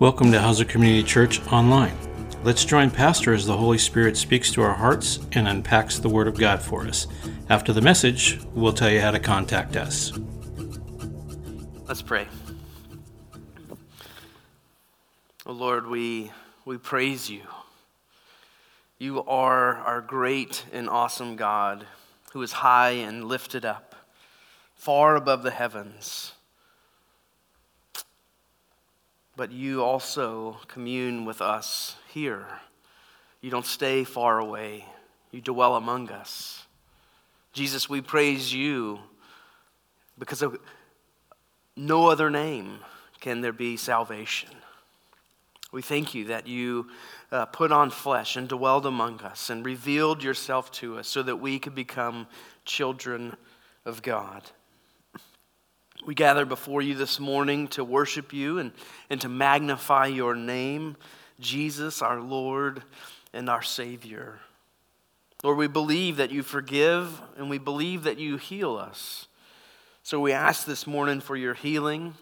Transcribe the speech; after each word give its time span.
Welcome 0.00 0.32
to 0.32 0.40
Hauser 0.40 0.64
Community 0.64 1.02
Church 1.02 1.46
Online. 1.48 1.94
Let's 2.42 2.64
join 2.64 2.90
Pastor 2.90 3.34
as 3.34 3.44
the 3.44 3.58
Holy 3.58 3.76
Spirit 3.76 4.16
speaks 4.16 4.50
to 4.52 4.62
our 4.62 4.72
hearts 4.72 5.18
and 5.32 5.46
unpacks 5.46 5.98
the 5.98 6.08
Word 6.08 6.26
of 6.26 6.38
God 6.38 6.62
for 6.62 6.86
us. 6.86 7.06
After 7.50 7.74
the 7.74 7.82
message, 7.82 8.40
we'll 8.54 8.72
tell 8.72 8.88
you 8.88 9.02
how 9.02 9.10
to 9.10 9.18
contact 9.18 9.76
us. 9.76 10.14
Let's 11.86 12.00
pray. 12.00 12.28
Oh 15.44 15.52
Lord, 15.52 15.86
we, 15.86 16.32
we 16.64 16.78
praise 16.78 17.28
you. 17.28 17.42
You 18.98 19.22
are 19.24 19.76
our 19.76 20.00
great 20.00 20.64
and 20.72 20.88
awesome 20.88 21.36
God 21.36 21.86
who 22.32 22.40
is 22.40 22.52
high 22.52 22.92
and 22.92 23.26
lifted 23.26 23.66
up, 23.66 23.94
far 24.74 25.14
above 25.14 25.42
the 25.42 25.50
heavens 25.50 26.32
but 29.40 29.52
you 29.52 29.82
also 29.82 30.58
commune 30.68 31.24
with 31.24 31.40
us 31.40 31.96
here. 32.12 32.46
You 33.40 33.50
don't 33.50 33.64
stay 33.64 34.04
far 34.04 34.38
away, 34.38 34.84
you 35.30 35.40
dwell 35.40 35.76
among 35.76 36.10
us. 36.10 36.66
Jesus, 37.54 37.88
we 37.88 38.02
praise 38.02 38.52
you 38.52 38.98
because 40.18 40.42
of 40.42 40.58
no 41.74 42.08
other 42.08 42.28
name 42.28 42.80
can 43.20 43.40
there 43.40 43.54
be 43.54 43.78
salvation. 43.78 44.50
We 45.72 45.80
thank 45.80 46.14
you 46.14 46.26
that 46.26 46.46
you 46.46 46.88
uh, 47.32 47.46
put 47.46 47.72
on 47.72 47.88
flesh 47.88 48.36
and 48.36 48.46
dwelled 48.46 48.84
among 48.84 49.22
us 49.22 49.48
and 49.48 49.64
revealed 49.64 50.22
yourself 50.22 50.70
to 50.72 50.98
us 50.98 51.08
so 51.08 51.22
that 51.22 51.36
we 51.36 51.58
could 51.58 51.74
become 51.74 52.26
children 52.66 53.34
of 53.86 54.02
God. 54.02 54.42
We 56.10 56.16
gather 56.16 56.44
before 56.44 56.82
you 56.82 56.96
this 56.96 57.20
morning 57.20 57.68
to 57.68 57.84
worship 57.84 58.32
you 58.32 58.58
and, 58.58 58.72
and 59.10 59.20
to 59.20 59.28
magnify 59.28 60.06
your 60.06 60.34
name, 60.34 60.96
Jesus, 61.38 62.02
our 62.02 62.20
Lord 62.20 62.82
and 63.32 63.48
our 63.48 63.62
Savior. 63.62 64.40
Lord, 65.44 65.56
we 65.56 65.68
believe 65.68 66.16
that 66.16 66.32
you 66.32 66.42
forgive 66.42 67.22
and 67.36 67.48
we 67.48 67.58
believe 67.58 68.02
that 68.02 68.18
you 68.18 68.38
heal 68.38 68.76
us. 68.76 69.28
So 70.02 70.18
we 70.18 70.32
ask 70.32 70.66
this 70.66 70.84
morning 70.84 71.20
for 71.20 71.36
your 71.36 71.54
healing, 71.54 72.14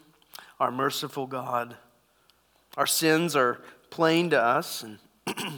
our 0.61 0.71
merciful 0.71 1.27
God. 1.27 1.75
Our 2.77 2.87
sins 2.87 3.35
are 3.35 3.59
plain 3.89 4.29
to 4.29 4.39
us, 4.39 4.85
and 4.85 4.99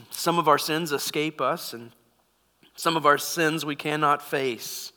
some 0.10 0.38
of 0.38 0.46
our 0.46 0.56
sins 0.56 0.92
escape 0.92 1.40
us, 1.40 1.72
and 1.72 1.90
some 2.76 2.96
of 2.96 3.06
our 3.06 3.18
sins 3.18 3.66
we 3.66 3.74
cannot 3.74 4.22
face. 4.22 4.92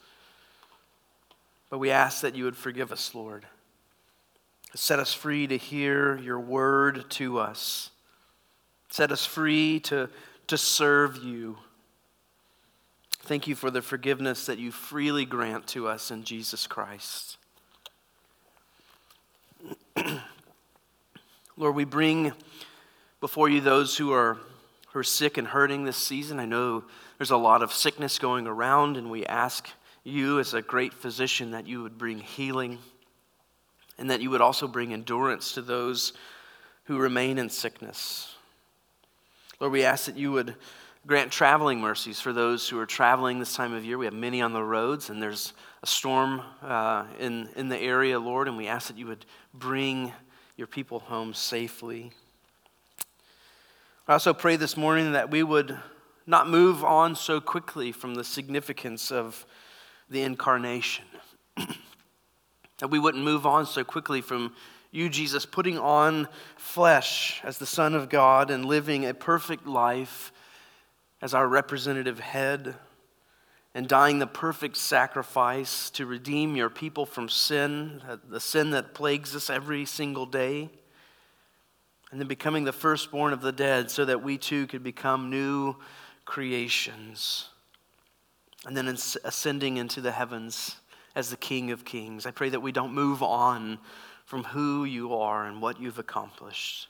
But 1.74 1.80
we 1.80 1.90
ask 1.90 2.20
that 2.20 2.36
you 2.36 2.44
would 2.44 2.56
forgive 2.56 2.92
us, 2.92 3.16
Lord. 3.16 3.46
Set 4.76 5.00
us 5.00 5.12
free 5.12 5.48
to 5.48 5.58
hear 5.58 6.16
your 6.18 6.38
word 6.38 7.10
to 7.10 7.40
us. 7.40 7.90
Set 8.90 9.10
us 9.10 9.26
free 9.26 9.80
to, 9.80 10.08
to 10.46 10.56
serve 10.56 11.16
you. 11.16 11.58
Thank 13.22 13.48
you 13.48 13.56
for 13.56 13.72
the 13.72 13.82
forgiveness 13.82 14.46
that 14.46 14.60
you 14.60 14.70
freely 14.70 15.24
grant 15.24 15.66
to 15.66 15.88
us 15.88 16.12
in 16.12 16.22
Jesus 16.22 16.68
Christ. 16.68 17.38
Lord, 21.56 21.74
we 21.74 21.84
bring 21.84 22.34
before 23.18 23.48
you 23.48 23.60
those 23.60 23.96
who 23.96 24.12
are, 24.12 24.38
who 24.92 25.00
are 25.00 25.02
sick 25.02 25.38
and 25.38 25.48
hurting 25.48 25.82
this 25.82 25.96
season. 25.96 26.38
I 26.38 26.46
know 26.46 26.84
there's 27.18 27.32
a 27.32 27.36
lot 27.36 27.64
of 27.64 27.72
sickness 27.72 28.20
going 28.20 28.46
around, 28.46 28.96
and 28.96 29.10
we 29.10 29.26
ask 29.26 29.68
you, 30.04 30.38
as 30.38 30.54
a 30.54 30.62
great 30.62 30.94
physician, 30.94 31.52
that 31.52 31.66
you 31.66 31.82
would 31.82 31.98
bring 31.98 32.20
healing 32.20 32.78
and 33.98 34.10
that 34.10 34.20
you 34.20 34.30
would 34.30 34.40
also 34.40 34.68
bring 34.68 34.92
endurance 34.92 35.52
to 35.52 35.62
those 35.62 36.12
who 36.84 36.98
remain 36.98 37.38
in 37.38 37.48
sickness. 37.48 38.34
Lord, 39.60 39.72
we 39.72 39.84
ask 39.84 40.06
that 40.06 40.16
you 40.16 40.32
would 40.32 40.54
grant 41.06 41.30
traveling 41.30 41.80
mercies 41.80 42.20
for 42.20 42.32
those 42.32 42.68
who 42.68 42.78
are 42.78 42.86
traveling 42.86 43.38
this 43.38 43.54
time 43.54 43.72
of 43.72 43.84
year. 43.84 43.98
We 43.98 44.06
have 44.06 44.14
many 44.14 44.42
on 44.42 44.52
the 44.52 44.62
roads, 44.62 45.10
and 45.10 45.22
there's 45.22 45.52
a 45.82 45.86
storm 45.86 46.42
uh, 46.62 47.04
in, 47.18 47.48
in 47.56 47.68
the 47.68 47.78
area, 47.78 48.18
Lord, 48.18 48.48
and 48.48 48.56
we 48.56 48.66
ask 48.66 48.88
that 48.88 48.98
you 48.98 49.06
would 49.06 49.24
bring 49.52 50.12
your 50.56 50.66
people 50.66 51.00
home 51.00 51.34
safely. 51.34 52.12
I 54.08 54.14
also 54.14 54.34
pray 54.34 54.56
this 54.56 54.76
morning 54.76 55.12
that 55.12 55.30
we 55.30 55.42
would 55.42 55.78
not 56.26 56.48
move 56.48 56.84
on 56.84 57.14
so 57.14 57.40
quickly 57.40 57.92
from 57.92 58.14
the 58.14 58.24
significance 58.24 59.12
of 59.12 59.46
the 60.08 60.22
incarnation. 60.22 61.04
that 62.78 62.88
we 62.88 62.98
wouldn't 62.98 63.24
move 63.24 63.46
on 63.46 63.66
so 63.66 63.84
quickly 63.84 64.20
from 64.20 64.54
you, 64.90 65.08
Jesus, 65.08 65.44
putting 65.44 65.78
on 65.78 66.28
flesh 66.56 67.40
as 67.44 67.58
the 67.58 67.66
Son 67.66 67.94
of 67.94 68.08
God 68.08 68.50
and 68.50 68.64
living 68.64 69.04
a 69.06 69.14
perfect 69.14 69.66
life 69.66 70.32
as 71.20 71.34
our 71.34 71.48
representative 71.48 72.20
head 72.20 72.76
and 73.74 73.88
dying 73.88 74.20
the 74.20 74.26
perfect 74.26 74.76
sacrifice 74.76 75.90
to 75.90 76.06
redeem 76.06 76.54
your 76.54 76.70
people 76.70 77.06
from 77.06 77.28
sin, 77.28 78.00
the 78.28 78.38
sin 78.38 78.70
that 78.70 78.94
plagues 78.94 79.34
us 79.34 79.50
every 79.50 79.84
single 79.84 80.26
day, 80.26 80.70
and 82.12 82.20
then 82.20 82.28
becoming 82.28 82.62
the 82.62 82.72
firstborn 82.72 83.32
of 83.32 83.40
the 83.40 83.50
dead 83.50 83.90
so 83.90 84.04
that 84.04 84.22
we 84.22 84.38
too 84.38 84.68
could 84.68 84.84
become 84.84 85.28
new 85.28 85.74
creations 86.24 87.48
and 88.66 88.76
then 88.76 88.88
ascending 88.88 89.76
into 89.76 90.00
the 90.00 90.12
heavens 90.12 90.76
as 91.14 91.30
the 91.30 91.36
King 91.36 91.70
of 91.70 91.84
Kings. 91.84 92.26
I 92.26 92.30
pray 92.30 92.48
that 92.48 92.60
we 92.60 92.72
don't 92.72 92.94
move 92.94 93.22
on 93.22 93.78
from 94.24 94.44
who 94.44 94.84
you 94.84 95.14
are 95.14 95.44
and 95.46 95.60
what 95.60 95.80
you've 95.80 95.98
accomplished. 95.98 96.88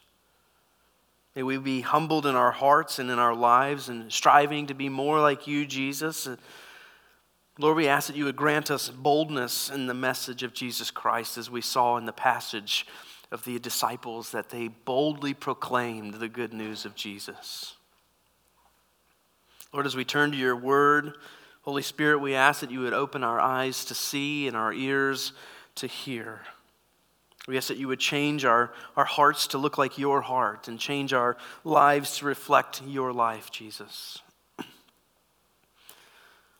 May 1.35 1.43
we 1.43 1.59
be 1.59 1.81
humbled 1.81 2.27
in 2.27 2.37
our 2.37 2.53
hearts 2.53 3.01
and 3.01 3.11
in 3.11 3.19
our 3.19 3.35
lives 3.35 3.89
and 3.89 4.13
striving 4.13 4.69
to 4.69 4.75
be 4.75 4.89
more 4.89 5.21
like 5.21 5.49
you, 5.49 5.67
Jesus. 5.67 6.29
Lord, 7.59 7.77
we 7.77 7.89
ask 7.89 8.07
that 8.07 8.17
you 8.17 8.25
would 8.25 8.37
grant 8.37 8.71
us 8.71 8.89
boldness 8.89 9.69
in 9.69 9.87
the 9.87 9.95
message 9.95 10.45
of 10.45 10.55
Jesus 10.55 10.93
Christ, 10.93 11.37
as 11.37 11.51
we 11.51 11.61
saw 11.61 11.97
in 11.97 12.07
the 12.07 12.13
passage 12.13 12.87
of 13.33 13.45
the 13.45 13.59
disciples, 13.59 14.31
that 14.31 14.51
they 14.51 14.69
boldly 14.69 15.35
proclaimed 15.35 16.15
the 16.15 16.29
good 16.29 16.53
news 16.53 16.85
of 16.85 16.95
Jesus. 16.95 17.75
Lord, 19.73 19.87
as 19.87 19.97
we 19.97 20.05
turn 20.05 20.31
to 20.31 20.37
your 20.37 20.55
word, 20.55 21.17
Holy 21.65 21.81
Spirit, 21.81 22.19
we 22.19 22.35
ask 22.35 22.61
that 22.61 22.71
you 22.71 22.81
would 22.81 22.93
open 22.93 23.25
our 23.25 23.41
eyes 23.41 23.87
to 23.87 23.95
see 23.95 24.47
and 24.47 24.55
our 24.55 24.71
ears 24.71 25.33
to 25.77 25.87
hear. 25.87 26.43
We 27.49 27.57
ask 27.57 27.69
that 27.69 27.79
you 27.79 27.89
would 27.89 28.01
change 28.01 28.45
our, 28.45 28.75
our 28.99 29.07
hearts 29.07 29.47
to 29.49 29.59
look 29.59 29.79
like 29.79 29.97
your 29.97 30.21
heart 30.21 30.69
and 30.69 30.79
change 30.79 31.15
our 31.15 31.39
lives 31.65 32.19
to 32.19 32.27
reflect 32.27 32.83
your 32.87 33.15
life, 33.15 33.51
Jesus. 33.51 34.19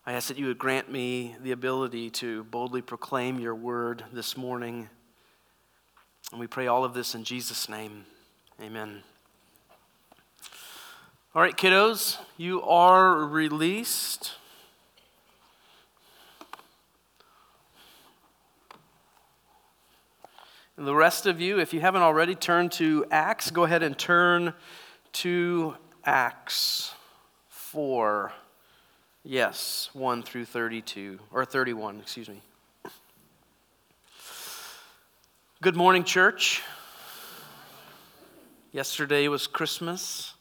I 0.07 0.13
ask 0.13 0.27
that 0.27 0.39
you 0.39 0.47
would 0.47 0.57
grant 0.57 0.91
me 0.91 1.35
the 1.39 1.51
ability 1.51 2.09
to 2.11 2.43
boldly 2.45 2.81
proclaim 2.81 3.39
your 3.39 3.53
word 3.53 4.03
this 4.11 4.35
morning. 4.35 4.89
And 6.31 6.39
we 6.39 6.47
pray 6.47 6.65
all 6.65 6.83
of 6.83 6.95
this 6.95 7.13
in 7.13 7.23
Jesus' 7.23 7.69
name. 7.69 8.05
Amen. 8.59 9.03
All 11.35 11.43
right, 11.43 11.55
kiddos, 11.55 12.17
you 12.37 12.63
are 12.63 13.17
released. 13.17 14.33
And 20.77 20.85
the 20.85 20.95
rest 20.95 21.25
of 21.25 21.39
you, 21.39 21.59
if 21.59 21.73
you 21.73 21.79
haven't 21.79 22.01
already 22.01 22.35
turned 22.35 22.73
to 22.73 23.05
Acts, 23.09 23.49
go 23.49 23.63
ahead 23.63 23.81
and 23.81 23.97
turn 23.97 24.53
to 25.13 25.75
Acts 26.03 26.93
4. 27.47 28.33
Yes, 29.23 29.89
1 29.93 30.21
through 30.23 30.43
32, 30.43 31.17
or 31.31 31.45
31, 31.45 32.01
excuse 32.01 32.27
me. 32.27 32.41
Good 35.61 35.77
morning, 35.77 36.03
church. 36.03 36.61
Yesterday 38.73 39.29
was 39.29 39.47
Christmas, 39.47 40.33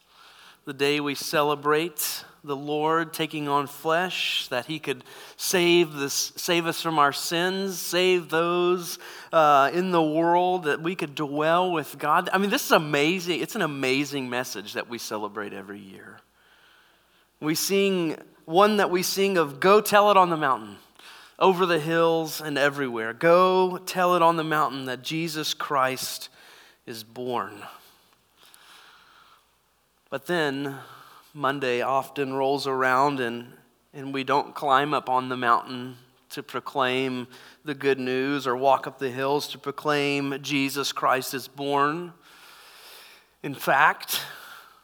the 0.65 0.75
day 0.75 0.99
we 0.99 1.15
celebrate 1.15 2.25
the 2.45 2.55
Lord 2.55 3.15
taking 3.15 3.49
on 3.49 3.67
flesh, 3.67 4.47
that 4.49 4.67
He 4.67 4.79
could 4.79 5.03
save, 5.37 5.95
this, 5.95 6.33
save 6.37 6.67
us 6.67 6.81
from 6.81 6.99
our 6.99 7.13
sins, 7.13 7.81
save 7.81 8.29
those 8.29 8.99
uh, 9.33 9.71
in 9.73 9.91
the 9.91 10.03
world, 10.03 10.65
that 10.65 10.83
we 10.83 10.95
could 10.95 11.15
dwell 11.15 11.73
with 11.73 11.99
God. 11.99 12.29
I 12.33 12.39
mean, 12.39 12.51
this 12.51 12.67
is 12.67 12.73
amazing. 12.73 13.41
It's 13.41 13.57
an 13.57 13.63
amazing 13.63 14.29
message 14.29 14.75
that 14.75 14.91
we 14.91 14.99
celebrate 14.99 15.55
every 15.55 15.81
year. 15.81 16.19
We 17.41 17.55
sing 17.55 18.17
one 18.45 18.77
that 18.77 18.91
we 18.91 19.03
sing 19.03 19.39
of 19.39 19.59
Go 19.59 19.81
Tell 19.81 20.11
It 20.11 20.19
on 20.19 20.29
the 20.29 20.37
Mountain, 20.37 20.77
over 21.39 21.65
the 21.67 21.81
hills 21.81 22.41
and 22.41 22.59
everywhere. 22.59 23.13
Go 23.15 23.79
tell 23.79 24.17
it 24.17 24.23
on 24.23 24.37
the 24.37 24.45
mountain 24.45 24.85
that 24.85 25.03
Jesus 25.03 25.55
Christ 25.55 26.29
is 26.87 27.03
born. 27.03 27.63
But 30.11 30.27
then 30.27 30.77
Monday 31.37 31.83
often 31.83 32.33
rolls 32.33 32.69
around 32.69 33.19
and, 33.19 33.53
and 33.93 34.15
we 34.15 34.23
don't 34.23 34.55
climb 34.55 34.95
up 34.95 35.09
on 35.09 35.29
the 35.29 35.37
mountain 35.37 35.97
to 36.31 36.45
proclaim 36.45 37.27
the 37.65 37.75
good 37.75 37.99
news 37.99 38.47
or 38.47 38.57
walk 38.57 38.87
up 38.87 39.01
the 39.01 39.11
hills 39.11 39.49
to 39.49 39.59
proclaim 39.59 40.41
Jesus 40.43 40.93
Christ 40.93 41.35
is 41.35 41.49
born. 41.49 42.13
In 43.43 43.53
fact, 43.53 44.21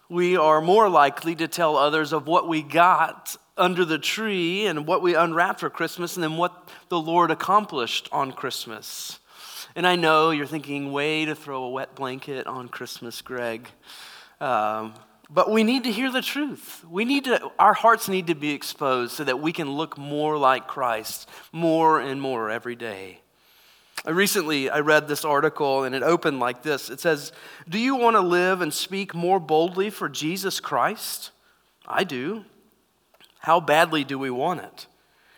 we 0.08 0.36
are 0.36 0.60
more 0.60 0.88
likely 0.88 1.36
to 1.36 1.46
tell 1.46 1.76
others 1.76 2.12
of 2.12 2.26
what 2.26 2.48
we 2.48 2.62
got 2.62 3.36
under 3.56 3.84
the 3.84 3.98
tree 3.98 4.66
and 4.66 4.88
what 4.88 5.02
we 5.02 5.14
unwrapped 5.14 5.60
for 5.60 5.70
Christmas 5.70 6.16
and 6.16 6.24
then 6.24 6.36
what 6.36 6.68
the 6.88 6.98
Lord 6.98 7.30
accomplished 7.30 8.08
on 8.10 8.32
Christmas. 8.32 9.20
And 9.76 9.86
I 9.86 9.94
know 9.94 10.30
you're 10.32 10.46
thinking, 10.46 10.90
way 10.90 11.26
to 11.26 11.36
throw 11.36 11.62
a 11.62 11.70
wet 11.70 11.94
blanket 11.94 12.48
on 12.48 12.68
Christmas, 12.68 13.22
Greg. 13.22 13.68
Um, 14.40 14.94
but 15.32 15.50
we 15.50 15.62
need 15.62 15.84
to 15.84 15.92
hear 15.92 16.10
the 16.10 16.22
truth. 16.22 16.84
We 16.90 17.04
need 17.04 17.24
to, 17.24 17.50
our 17.58 17.72
hearts 17.72 18.08
need 18.08 18.26
to 18.26 18.34
be 18.34 18.50
exposed 18.50 19.12
so 19.12 19.24
that 19.24 19.40
we 19.40 19.52
can 19.52 19.70
look 19.70 19.96
more 19.96 20.36
like 20.36 20.66
Christ 20.66 21.28
more 21.52 22.00
and 22.00 22.20
more 22.20 22.50
every 22.50 22.74
day. 22.74 23.20
I 24.04 24.10
recently, 24.10 24.70
I 24.70 24.80
read 24.80 25.06
this 25.06 25.24
article 25.24 25.84
and 25.84 25.94
it 25.94 26.02
opened 26.02 26.40
like 26.40 26.62
this 26.62 26.90
It 26.90 27.00
says, 27.00 27.32
Do 27.68 27.78
you 27.78 27.96
want 27.96 28.16
to 28.16 28.20
live 28.20 28.60
and 28.60 28.72
speak 28.74 29.14
more 29.14 29.38
boldly 29.38 29.90
for 29.90 30.08
Jesus 30.08 30.58
Christ? 30.58 31.30
I 31.86 32.04
do. 32.04 32.44
How 33.40 33.60
badly 33.60 34.04
do 34.04 34.18
we 34.18 34.30
want 34.30 34.60
it? 34.60 34.86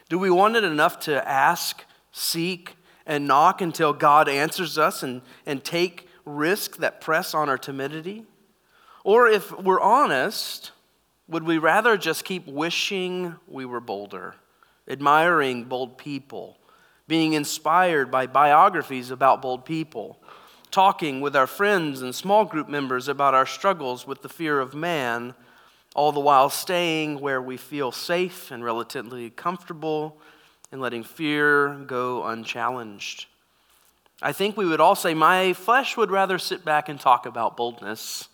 Do 0.09 0.19
we 0.19 0.31
want 0.31 0.57
it 0.57 0.65
enough 0.65 1.01
to 1.01 1.27
ask, 1.29 1.85
seek, 2.13 2.77
and 3.07 3.27
knock 3.27 3.61
until 3.61 3.93
God 3.93 4.29
answers 4.29 4.79
us 4.79 5.03
and, 5.03 5.23
and 5.45 5.63
take 5.63 6.09
risks 6.25 6.79
that 6.79 7.01
press 7.01 7.35
on 7.35 7.49
our 7.49 7.59
timidity? 7.59 8.25
Or 9.05 9.29
if 9.29 9.51
we're 9.59 9.81
honest, 9.81 10.71
would 11.29 11.45
we 11.45 11.59
rather 11.59 11.97
just 11.97 12.25
keep 12.25 12.47
wishing 12.47 13.37
we 13.49 13.65
were 13.65 13.81
bolder, 13.81 14.35
admiring 14.89 15.65
bold 15.65 15.99
people, 15.99 16.59
being 17.09 17.33
inspired 17.33 18.11
by 18.11 18.27
biographies 18.27 19.11
about 19.11 19.43
bold 19.43 19.65
people, 19.65 20.23
talking 20.71 21.21
with 21.21 21.35
our 21.35 21.47
friends 21.47 22.01
and 22.01 22.15
small 22.15 22.45
group 22.45 22.69
members 22.69 23.09
about 23.09 23.35
our 23.35 23.47
struggles 23.47 24.07
with 24.07 24.23
the 24.23 24.29
fear 24.29 24.61
of 24.61 24.75
man, 24.75 25.35
all 25.95 26.13
the 26.13 26.21
while 26.21 26.49
staying 26.49 27.21
where 27.21 27.43
we 27.43 27.57
feel 27.57 27.93
safe 27.93 28.51
and 28.51 28.65
relatively 28.65 29.31
comfortable 29.31 30.19
and 30.71 30.81
letting 30.81 31.03
fear 31.03 31.75
go 31.87 32.25
unchallenged? 32.25 33.27
I 34.23 34.33
think 34.33 34.57
we 34.57 34.65
would 34.65 34.81
all 34.81 34.95
say, 34.95 35.13
My 35.13 35.53
flesh 35.53 35.97
would 35.97 36.11
rather 36.11 36.39
sit 36.39 36.65
back 36.65 36.89
and 36.89 36.99
talk 36.99 37.27
about 37.27 37.57
boldness 37.57 38.29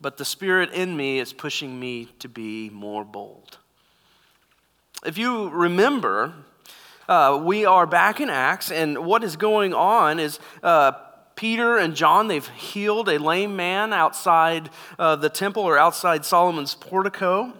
but 0.00 0.16
the 0.16 0.24
Spirit 0.24 0.72
in 0.72 0.96
me 0.96 1.18
is 1.18 1.32
pushing 1.32 1.78
me 1.78 2.06
to 2.18 2.28
be 2.28 2.70
more 2.70 3.04
bold. 3.04 3.58
If 5.04 5.18
you 5.18 5.48
remember, 5.50 6.34
uh, 7.08 7.40
we 7.42 7.64
are 7.64 7.86
back 7.86 8.20
in 8.20 8.28
Acts, 8.30 8.70
and 8.70 9.06
what 9.06 9.22
is 9.22 9.36
going 9.36 9.72
on 9.72 10.18
is 10.18 10.38
uh, 10.62 10.92
Peter 11.36 11.76
and 11.76 11.94
John, 11.94 12.28
they've 12.28 12.48
healed 12.48 13.08
a 13.08 13.18
lame 13.18 13.56
man 13.56 13.92
outside 13.92 14.70
uh, 14.98 15.16
the 15.16 15.28
temple 15.28 15.62
or 15.62 15.78
outside 15.78 16.24
Solomon's 16.24 16.74
portico. 16.74 17.52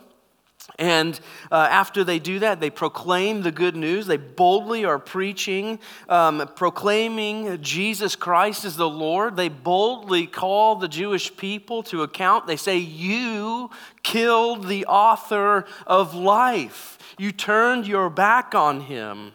And 0.78 1.18
uh, 1.50 1.68
after 1.70 2.04
they 2.04 2.18
do 2.18 2.40
that, 2.40 2.60
they 2.60 2.70
proclaim 2.70 3.42
the 3.42 3.52
good 3.52 3.76
news. 3.76 4.06
They 4.06 4.18
boldly 4.18 4.84
are 4.84 4.98
preaching, 4.98 5.78
um, 6.08 6.48
proclaiming 6.54 7.62
Jesus 7.62 8.14
Christ 8.14 8.64
as 8.64 8.76
the 8.76 8.88
Lord. 8.88 9.36
They 9.36 9.48
boldly 9.48 10.26
call 10.26 10.76
the 10.76 10.88
Jewish 10.88 11.34
people 11.36 11.82
to 11.84 12.02
account. 12.02 12.46
They 12.46 12.56
say, 12.56 12.76
You 12.76 13.70
killed 14.02 14.68
the 14.68 14.84
author 14.86 15.64
of 15.86 16.14
life, 16.14 16.98
you 17.16 17.32
turned 17.32 17.86
your 17.86 18.10
back 18.10 18.54
on 18.54 18.82
him, 18.82 19.32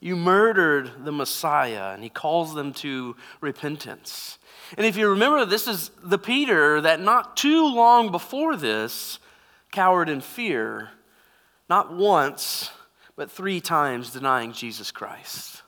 you 0.00 0.14
murdered 0.14 1.04
the 1.04 1.12
Messiah. 1.12 1.92
And 1.94 2.04
he 2.04 2.10
calls 2.10 2.54
them 2.54 2.72
to 2.74 3.16
repentance. 3.40 4.38
And 4.76 4.86
if 4.86 4.96
you 4.96 5.08
remember, 5.08 5.44
this 5.44 5.66
is 5.66 5.90
the 6.02 6.18
Peter 6.18 6.80
that 6.80 7.00
not 7.00 7.36
too 7.36 7.66
long 7.66 8.10
before 8.10 8.56
this, 8.56 9.18
cowered 9.74 10.08
in 10.08 10.20
fear, 10.20 10.88
not 11.68 11.92
once, 11.92 12.70
but 13.16 13.30
three 13.30 13.60
times 13.60 14.10
denying 14.10 14.52
Jesus 14.52 14.90
Christ. 14.90 15.62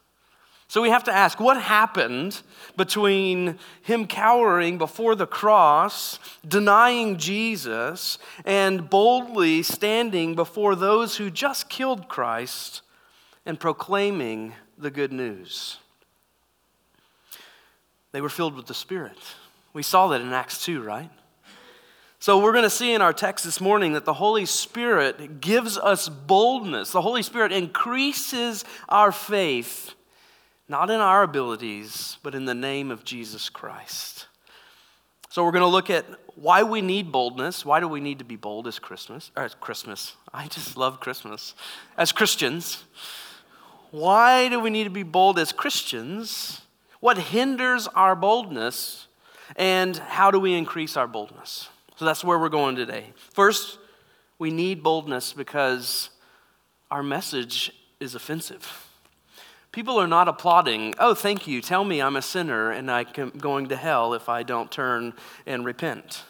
So 0.69 0.81
we 0.83 0.91
have 0.91 1.05
to 1.05 1.13
ask 1.13 1.39
what 1.41 1.61
happened 1.61 2.41
between 2.77 3.59
him 3.83 4.07
cowering 4.07 4.79
before 4.79 5.15
the 5.15 5.27
cross, 5.27 6.19
denying 6.47 7.19
Jesus, 7.19 8.19
and 8.45 8.89
boldly 8.89 9.63
standing 9.63 10.35
before 10.35 10.75
those 10.75 11.17
who 11.17 11.31
just 11.31 11.69
killed 11.69 12.09
Christ 12.09 12.83
and 13.45 13.59
proclaiming 13.59 14.55
the 14.79 14.91
good 14.91 15.13
news? 15.13 15.79
They 18.13 18.21
were 18.21 18.29
filled 18.29 18.55
with 18.55 18.67
the 18.67 18.75
Spirit. 18.75 19.19
We 19.73 19.83
saw 19.83 20.09
that 20.09 20.21
in 20.21 20.33
Acts 20.33 20.65
2, 20.65 20.83
right? 20.83 21.11
So, 22.27 22.39
we're 22.39 22.51
going 22.51 22.65
to 22.65 22.71
see 22.71 22.93
in 22.93 23.03
our 23.03 23.13
text 23.13 23.45
this 23.45 23.61
morning 23.61 23.93
that 23.93 24.05
the 24.05 24.13
Holy 24.13 24.47
Spirit 24.47 25.41
gives 25.41 25.79
us 25.79 26.09
boldness. 26.09 26.91
The 26.91 27.01
Holy 27.01 27.23
Spirit 27.23 27.53
increases 27.53 28.65
our 28.89 29.13
faith, 29.13 29.95
not 30.69 30.91
in 30.91 30.99
our 30.99 31.23
abilities, 31.23 32.19
but 32.25 32.35
in 32.35 32.45
the 32.45 32.53
name 32.53 32.91
of 32.91 33.05
Jesus 33.05 33.49
Christ. 33.49 34.27
So, 35.29 35.45
we're 35.45 35.53
going 35.53 35.63
to 35.63 35.69
look 35.69 35.89
at 35.89 36.05
why 36.35 36.65
we 36.65 36.81
need 36.81 37.13
boldness. 37.13 37.65
Why 37.65 37.79
do 37.79 37.87
we 37.87 38.01
need 38.01 38.19
to 38.19 38.25
be 38.25 38.35
bold 38.35 38.67
as 38.67 38.81
Christmas? 38.81 39.31
Or 39.37 39.45
as 39.45 39.55
Christmas. 39.55 40.17
I 40.35 40.49
just 40.49 40.77
love 40.77 40.99
Christmas. 40.99 41.55
As 41.97 42.11
Christians. 42.11 42.83
Why 43.93 44.49
do 44.49 44.59
we 44.59 44.71
need 44.71 44.83
to 44.83 44.91
be 44.91 45.05
bold 45.05 45.39
as 45.39 45.53
Christians? 45.53 46.63
What 46.99 47.19
hinders 47.19 47.87
our 47.87 48.17
boldness? 48.17 49.07
And 49.55 49.97
how 49.97 50.33
do 50.33 50.41
we 50.41 50.55
increase 50.55 50.97
our 50.97 51.07
boldness? 51.07 51.69
So 51.97 52.05
that's 52.05 52.23
where 52.23 52.39
we're 52.39 52.51
going 52.51 52.77
today. 52.77 53.13
First, 53.33 53.79
we 54.39 54.51
need 54.51 54.83
boldness 54.83 55.33
because 55.33 56.11
our 56.91 57.03
message 57.03 57.73
is 58.01 58.15
offensive. 58.15 58.87
People 59.73 59.99
are 59.99 60.07
not 60.07 60.29
applauding, 60.29 60.95
oh, 60.99 61.15
thank 61.15 61.47
you, 61.47 61.61
tell 61.61 61.85
me 61.85 62.01
I'm 62.01 62.17
a 62.17 62.23
sinner 62.23 62.71
and 62.71 62.91
I'm 62.91 63.33
going 63.39 63.69
to 63.69 63.77
hell 63.77 64.15
if 64.15 64.29
I 64.29 64.43
don't 64.43 64.71
turn 64.71 65.15
and 65.47 65.65
repent. 65.65 66.25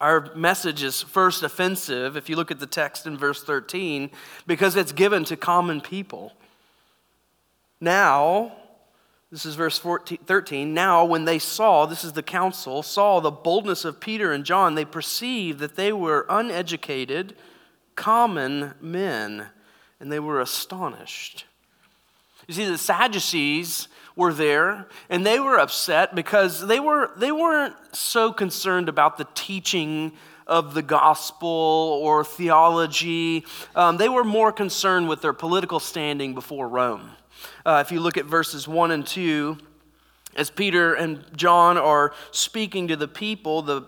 Our 0.00 0.34
message 0.34 0.82
is 0.82 1.00
first 1.00 1.42
offensive, 1.42 2.16
if 2.16 2.28
you 2.28 2.36
look 2.36 2.50
at 2.50 2.60
the 2.60 2.66
text 2.66 3.06
in 3.06 3.16
verse 3.16 3.42
13, 3.44 4.10
because 4.46 4.74
it's 4.74 4.92
given 4.92 5.24
to 5.24 5.36
common 5.36 5.80
people. 5.80 6.32
Now, 7.80 8.52
this 9.32 9.46
is 9.46 9.54
verse 9.54 9.78
14, 9.78 10.18
13. 10.26 10.74
Now, 10.74 11.06
when 11.06 11.24
they 11.24 11.38
saw, 11.38 11.86
this 11.86 12.04
is 12.04 12.12
the 12.12 12.22
council, 12.22 12.82
saw 12.82 13.18
the 13.18 13.30
boldness 13.30 13.86
of 13.86 13.98
Peter 13.98 14.30
and 14.30 14.44
John, 14.44 14.74
they 14.74 14.84
perceived 14.84 15.58
that 15.60 15.74
they 15.74 15.90
were 15.90 16.26
uneducated, 16.28 17.34
common 17.96 18.74
men, 18.78 19.46
and 19.98 20.12
they 20.12 20.20
were 20.20 20.38
astonished. 20.38 21.46
You 22.46 22.52
see, 22.52 22.66
the 22.66 22.76
Sadducees 22.76 23.88
were 24.16 24.34
there, 24.34 24.86
and 25.08 25.24
they 25.24 25.40
were 25.40 25.58
upset 25.58 26.14
because 26.14 26.66
they, 26.66 26.78
were, 26.78 27.10
they 27.16 27.32
weren't 27.32 27.76
so 27.92 28.34
concerned 28.34 28.90
about 28.90 29.16
the 29.16 29.26
teaching 29.34 30.12
of 30.46 30.74
the 30.74 30.82
gospel 30.82 31.48
or 32.02 32.22
theology. 32.22 33.46
Um, 33.74 33.96
they 33.96 34.10
were 34.10 34.24
more 34.24 34.52
concerned 34.52 35.08
with 35.08 35.22
their 35.22 35.32
political 35.32 35.80
standing 35.80 36.34
before 36.34 36.68
Rome. 36.68 37.12
Uh, 37.64 37.82
if 37.84 37.92
you 37.92 38.00
look 38.00 38.16
at 38.16 38.24
verses 38.24 38.66
1 38.66 38.90
and 38.90 39.06
2, 39.06 39.56
as 40.34 40.50
Peter 40.50 40.94
and 40.94 41.24
John 41.36 41.76
are 41.76 42.14
speaking 42.30 42.88
to 42.88 42.96
the 42.96 43.08
people, 43.08 43.62
the, 43.62 43.82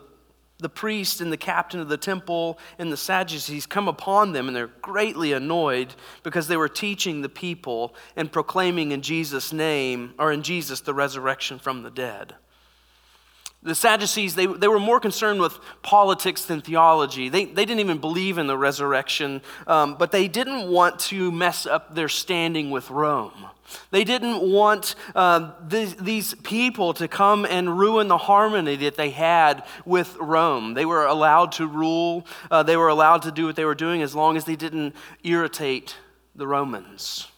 the 0.58 0.68
priest 0.68 1.20
and 1.20 1.32
the 1.32 1.36
captain 1.36 1.80
of 1.80 1.88
the 1.88 1.96
temple 1.96 2.58
and 2.78 2.92
the 2.92 2.96
Sadducees 2.96 3.66
come 3.66 3.88
upon 3.88 4.32
them, 4.32 4.46
and 4.46 4.56
they're 4.56 4.66
greatly 4.66 5.32
annoyed 5.32 5.94
because 6.22 6.46
they 6.46 6.56
were 6.56 6.68
teaching 6.68 7.22
the 7.22 7.28
people 7.28 7.94
and 8.16 8.30
proclaiming 8.30 8.92
in 8.92 9.02
Jesus' 9.02 9.52
name, 9.52 10.14
or 10.18 10.32
in 10.32 10.42
Jesus, 10.42 10.80
the 10.80 10.94
resurrection 10.94 11.58
from 11.58 11.82
the 11.82 11.90
dead. 11.90 12.34
The 13.64 13.74
Sadducees, 13.74 14.34
they, 14.34 14.44
they 14.44 14.68
were 14.68 14.78
more 14.78 15.00
concerned 15.00 15.40
with 15.40 15.58
politics 15.80 16.44
than 16.44 16.60
theology. 16.60 17.30
They, 17.30 17.46
they 17.46 17.64
didn't 17.64 17.80
even 17.80 17.96
believe 17.96 18.36
in 18.36 18.46
the 18.46 18.58
resurrection, 18.58 19.40
um, 19.66 19.96
but 19.96 20.12
they 20.12 20.28
didn't 20.28 20.68
want 20.68 20.98
to 21.00 21.32
mess 21.32 21.64
up 21.64 21.94
their 21.94 22.10
standing 22.10 22.70
with 22.70 22.90
Rome. 22.90 23.48
They 23.90 24.04
didn't 24.04 24.42
want 24.42 24.94
uh, 25.14 25.52
th- 25.68 25.96
these 25.96 26.34
people 26.34 26.92
to 26.94 27.08
come 27.08 27.46
and 27.46 27.78
ruin 27.78 28.08
the 28.08 28.18
harmony 28.18 28.76
that 28.76 28.96
they 28.96 29.08
had 29.08 29.64
with 29.86 30.14
Rome. 30.16 30.74
They 30.74 30.84
were 30.84 31.06
allowed 31.06 31.52
to 31.52 31.66
rule, 31.66 32.26
uh, 32.50 32.62
they 32.64 32.76
were 32.76 32.88
allowed 32.88 33.22
to 33.22 33.32
do 33.32 33.46
what 33.46 33.56
they 33.56 33.64
were 33.64 33.74
doing 33.74 34.02
as 34.02 34.14
long 34.14 34.36
as 34.36 34.44
they 34.44 34.56
didn't 34.56 34.94
irritate 35.22 35.96
the 36.34 36.46
Romans. 36.46 37.28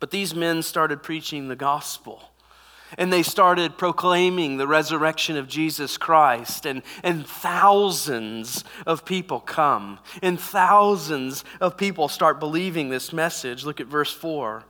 But 0.00 0.10
these 0.10 0.34
men 0.34 0.62
started 0.62 1.02
preaching 1.02 1.48
the 1.48 1.56
gospel 1.56 2.30
and 2.98 3.12
they 3.12 3.22
started 3.22 3.78
proclaiming 3.78 4.56
the 4.56 4.66
resurrection 4.66 5.36
of 5.36 5.48
Jesus 5.48 5.96
Christ, 5.96 6.66
and, 6.66 6.82
and 7.02 7.26
thousands 7.26 8.64
of 8.86 9.04
people 9.04 9.40
come, 9.40 9.98
and 10.22 10.38
thousands 10.38 11.44
of 11.60 11.76
people 11.76 12.08
start 12.08 12.40
believing 12.40 12.88
this 12.88 13.12
message. 13.12 13.64
Look 13.64 13.80
at 13.80 13.86
verse 13.86 14.12
4. 14.12 14.64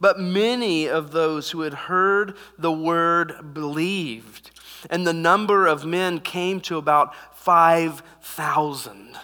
But 0.00 0.18
many 0.18 0.88
of 0.88 1.12
those 1.12 1.50
who 1.50 1.60
had 1.60 1.74
heard 1.74 2.36
the 2.58 2.72
word 2.72 3.54
believed. 3.54 4.50
and 4.90 5.06
the 5.06 5.12
number 5.12 5.66
of 5.68 5.84
men 5.84 6.18
came 6.18 6.60
to 6.62 6.76
about 6.76 7.14
5,000. 7.36 9.16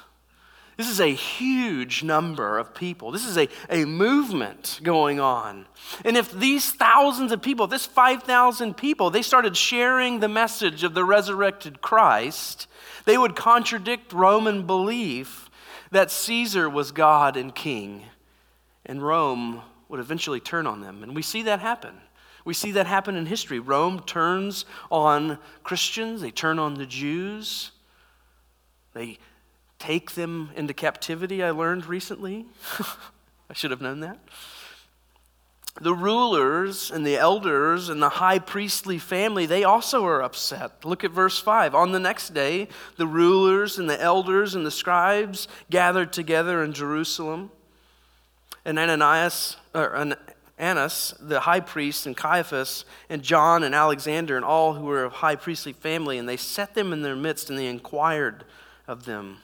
This 0.78 0.88
is 0.88 1.00
a 1.00 1.12
huge 1.12 2.04
number 2.04 2.56
of 2.56 2.72
people. 2.72 3.10
This 3.10 3.26
is 3.26 3.36
a, 3.36 3.48
a 3.68 3.84
movement 3.84 4.78
going 4.84 5.18
on. 5.18 5.66
And 6.04 6.16
if 6.16 6.30
these 6.30 6.70
thousands 6.70 7.32
of 7.32 7.42
people, 7.42 7.66
this 7.66 7.84
5,000 7.84 8.76
people, 8.76 9.10
they 9.10 9.22
started 9.22 9.56
sharing 9.56 10.20
the 10.20 10.28
message 10.28 10.84
of 10.84 10.94
the 10.94 11.04
resurrected 11.04 11.80
Christ, 11.80 12.68
they 13.06 13.18
would 13.18 13.34
contradict 13.34 14.12
Roman 14.12 14.68
belief 14.68 15.50
that 15.90 16.12
Caesar 16.12 16.70
was 16.70 16.92
God 16.92 17.36
and 17.36 17.52
king, 17.52 18.04
and 18.86 19.02
Rome 19.02 19.62
would 19.88 19.98
eventually 19.98 20.38
turn 20.38 20.64
on 20.64 20.80
them. 20.80 21.02
And 21.02 21.12
we 21.12 21.22
see 21.22 21.42
that 21.42 21.58
happen. 21.58 21.94
We 22.44 22.54
see 22.54 22.70
that 22.70 22.86
happen 22.86 23.16
in 23.16 23.26
history. 23.26 23.58
Rome 23.58 23.98
turns 24.06 24.64
on 24.92 25.40
Christians, 25.64 26.20
they 26.20 26.30
turn 26.30 26.60
on 26.60 26.74
the 26.74 26.86
Jews. 26.86 27.72
They 28.94 29.18
take 29.78 30.12
them 30.12 30.50
into 30.56 30.74
captivity, 30.74 31.42
I 31.42 31.50
learned 31.50 31.86
recently. 31.86 32.46
I 33.50 33.54
should 33.54 33.70
have 33.70 33.80
known 33.80 34.00
that. 34.00 34.18
The 35.80 35.94
rulers 35.94 36.90
and 36.90 37.06
the 37.06 37.16
elders 37.16 37.88
and 37.88 38.02
the 38.02 38.08
high 38.08 38.40
priestly 38.40 38.98
family, 38.98 39.46
they 39.46 39.62
also 39.62 40.04
are 40.04 40.22
upset. 40.22 40.84
Look 40.84 41.04
at 41.04 41.12
verse 41.12 41.38
5. 41.38 41.74
On 41.74 41.92
the 41.92 42.00
next 42.00 42.34
day, 42.34 42.66
the 42.96 43.06
rulers 43.06 43.78
and 43.78 43.88
the 43.88 44.00
elders 44.00 44.56
and 44.56 44.66
the 44.66 44.72
scribes 44.72 45.46
gathered 45.70 46.12
together 46.12 46.64
in 46.64 46.72
Jerusalem. 46.72 47.52
And 48.64 48.78
Ananias, 48.78 49.56
or 49.72 50.16
Annas, 50.58 51.14
the 51.20 51.40
high 51.40 51.60
priest, 51.60 52.06
and 52.06 52.16
Caiaphas, 52.16 52.84
and 53.08 53.22
John 53.22 53.62
and 53.62 53.74
Alexander, 53.74 54.34
and 54.34 54.44
all 54.44 54.74
who 54.74 54.84
were 54.84 55.04
of 55.04 55.12
high 55.12 55.36
priestly 55.36 55.72
family, 55.72 56.18
and 56.18 56.28
they 56.28 56.36
set 56.36 56.74
them 56.74 56.92
in 56.92 57.02
their 57.02 57.16
midst 57.16 57.50
and 57.50 57.58
they 57.58 57.68
inquired 57.68 58.44
of 58.88 59.04
them. 59.04 59.38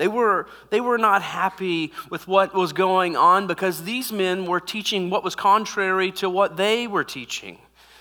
They 0.00 0.08
were, 0.08 0.46
they 0.70 0.80
were 0.80 0.96
not 0.96 1.20
happy 1.20 1.92
with 2.08 2.26
what 2.26 2.54
was 2.54 2.72
going 2.72 3.18
on 3.18 3.46
because 3.46 3.84
these 3.84 4.10
men 4.10 4.46
were 4.46 4.58
teaching 4.58 5.10
what 5.10 5.22
was 5.22 5.34
contrary 5.34 6.10
to 6.12 6.30
what 6.30 6.56
they 6.56 6.86
were 6.86 7.04
teaching. 7.04 7.58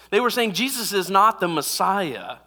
They 0.10 0.22
were 0.22 0.30
saying 0.30 0.54
Jesus 0.54 0.94
is 0.94 1.10
not 1.10 1.42
the 1.42 1.50
Messiah. 1.50 2.38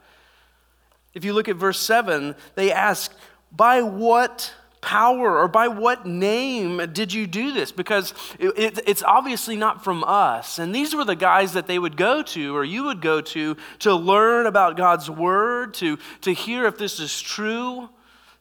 If 1.13 1.27
you 1.27 1.35
look 1.35 1.51
at 1.51 1.57
verse 1.57 1.79
7, 1.79 2.35
they 2.55 2.73
ask, 2.73 3.13
By 3.55 3.83
what 3.83 4.55
power 4.81 5.37
or 5.37 5.49
by 5.49 5.69
what 5.69 6.07
name 6.07 6.91
did 6.91 7.13
you 7.13 7.27
do 7.27 7.53
this? 7.53 7.73
Because 7.73 8.15
it, 8.39 8.59
it, 8.59 8.79
it's 8.87 9.03
obviously 9.03 9.57
not 9.57 9.85
from 9.85 10.03
us. 10.03 10.61
And 10.61 10.75
these 10.75 10.95
were 10.95 11.05
the 11.05 11.15
guys 11.15 11.53
that 11.53 11.67
they 11.67 11.79
would 11.79 11.99
go 11.99 12.23
to 12.23 12.57
or 12.57 12.65
you 12.65 12.85
would 12.85 13.03
go 13.03 13.21
to 13.21 13.59
to 13.81 13.95
learn 13.95 14.47
about 14.47 14.79
God's 14.79 15.11
word, 15.11 15.75
to, 15.75 15.99
to 16.23 16.33
hear 16.33 16.65
if 16.65 16.79
this 16.79 16.99
is 16.99 17.21
true. 17.21 17.91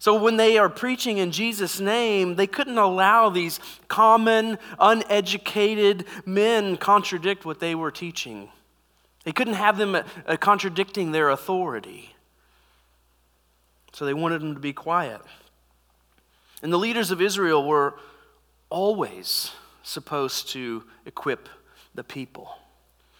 So 0.01 0.15
when 0.15 0.35
they 0.35 0.57
are 0.57 0.67
preaching 0.67 1.19
in 1.19 1.31
Jesus' 1.31 1.79
name, 1.79 2.35
they 2.35 2.47
couldn't 2.47 2.79
allow 2.79 3.29
these 3.29 3.59
common, 3.87 4.57
uneducated 4.79 6.05
men 6.25 6.75
contradict 6.77 7.45
what 7.45 7.59
they 7.59 7.75
were 7.75 7.91
teaching. 7.91 8.49
They 9.25 9.31
couldn't 9.31 9.53
have 9.53 9.77
them 9.77 9.93
uh, 9.93 10.01
uh, 10.25 10.37
contradicting 10.37 11.11
their 11.11 11.29
authority. 11.29 12.15
So 13.93 14.05
they 14.05 14.15
wanted 14.15 14.41
them 14.41 14.55
to 14.55 14.59
be 14.59 14.73
quiet. 14.73 15.21
And 16.63 16.73
the 16.73 16.79
leaders 16.79 17.11
of 17.11 17.21
Israel 17.21 17.63
were 17.63 17.93
always 18.71 19.51
supposed 19.83 20.49
to 20.53 20.83
equip 21.05 21.47
the 21.93 22.03
people. 22.03 22.49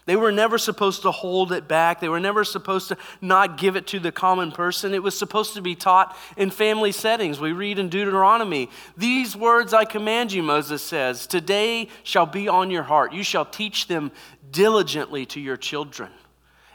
They 0.06 0.16
were 0.16 0.32
never 0.32 0.58
supposed 0.58 1.04
to 1.04 1.12
hold 1.12 1.52
it 1.52 1.68
back. 1.68 2.00
They 2.00 2.10
were 2.10 2.20
never 2.20 2.44
supposed 2.44 2.88
to 2.90 2.98
not 3.22 3.58
give 3.58 3.76
it 3.76 3.88
to 3.88 4.00
the 4.00 4.12
common 4.12 4.52
person. 4.52 4.94
It 4.94 5.04
was 5.04 5.18
supposed 5.18 5.54
to 5.54 5.62
be 5.62 5.76
taught 5.76 6.18
in 6.38 6.50
family 6.50 6.92
settings. 6.92 7.40
We 7.40 7.52
read 7.52 7.78
in 7.78 7.90
Deuteronomy, 7.90 8.70
These 8.98 9.36
words 9.36 9.74
I 9.74 9.86
command 9.86 10.34
you, 10.34 10.44
Moses 10.44 10.82
says, 10.82 11.28
today 11.28 11.88
shall 12.04 12.26
be 12.26 12.48
on 12.48 12.72
your 12.72 12.84
heart. 12.84 13.14
You 13.14 13.24
shall 13.24 13.46
teach 13.46 13.88
them 13.88 14.12
diligently 14.50 15.26
to 15.28 15.40
your 15.40 15.58
children. 15.58 16.10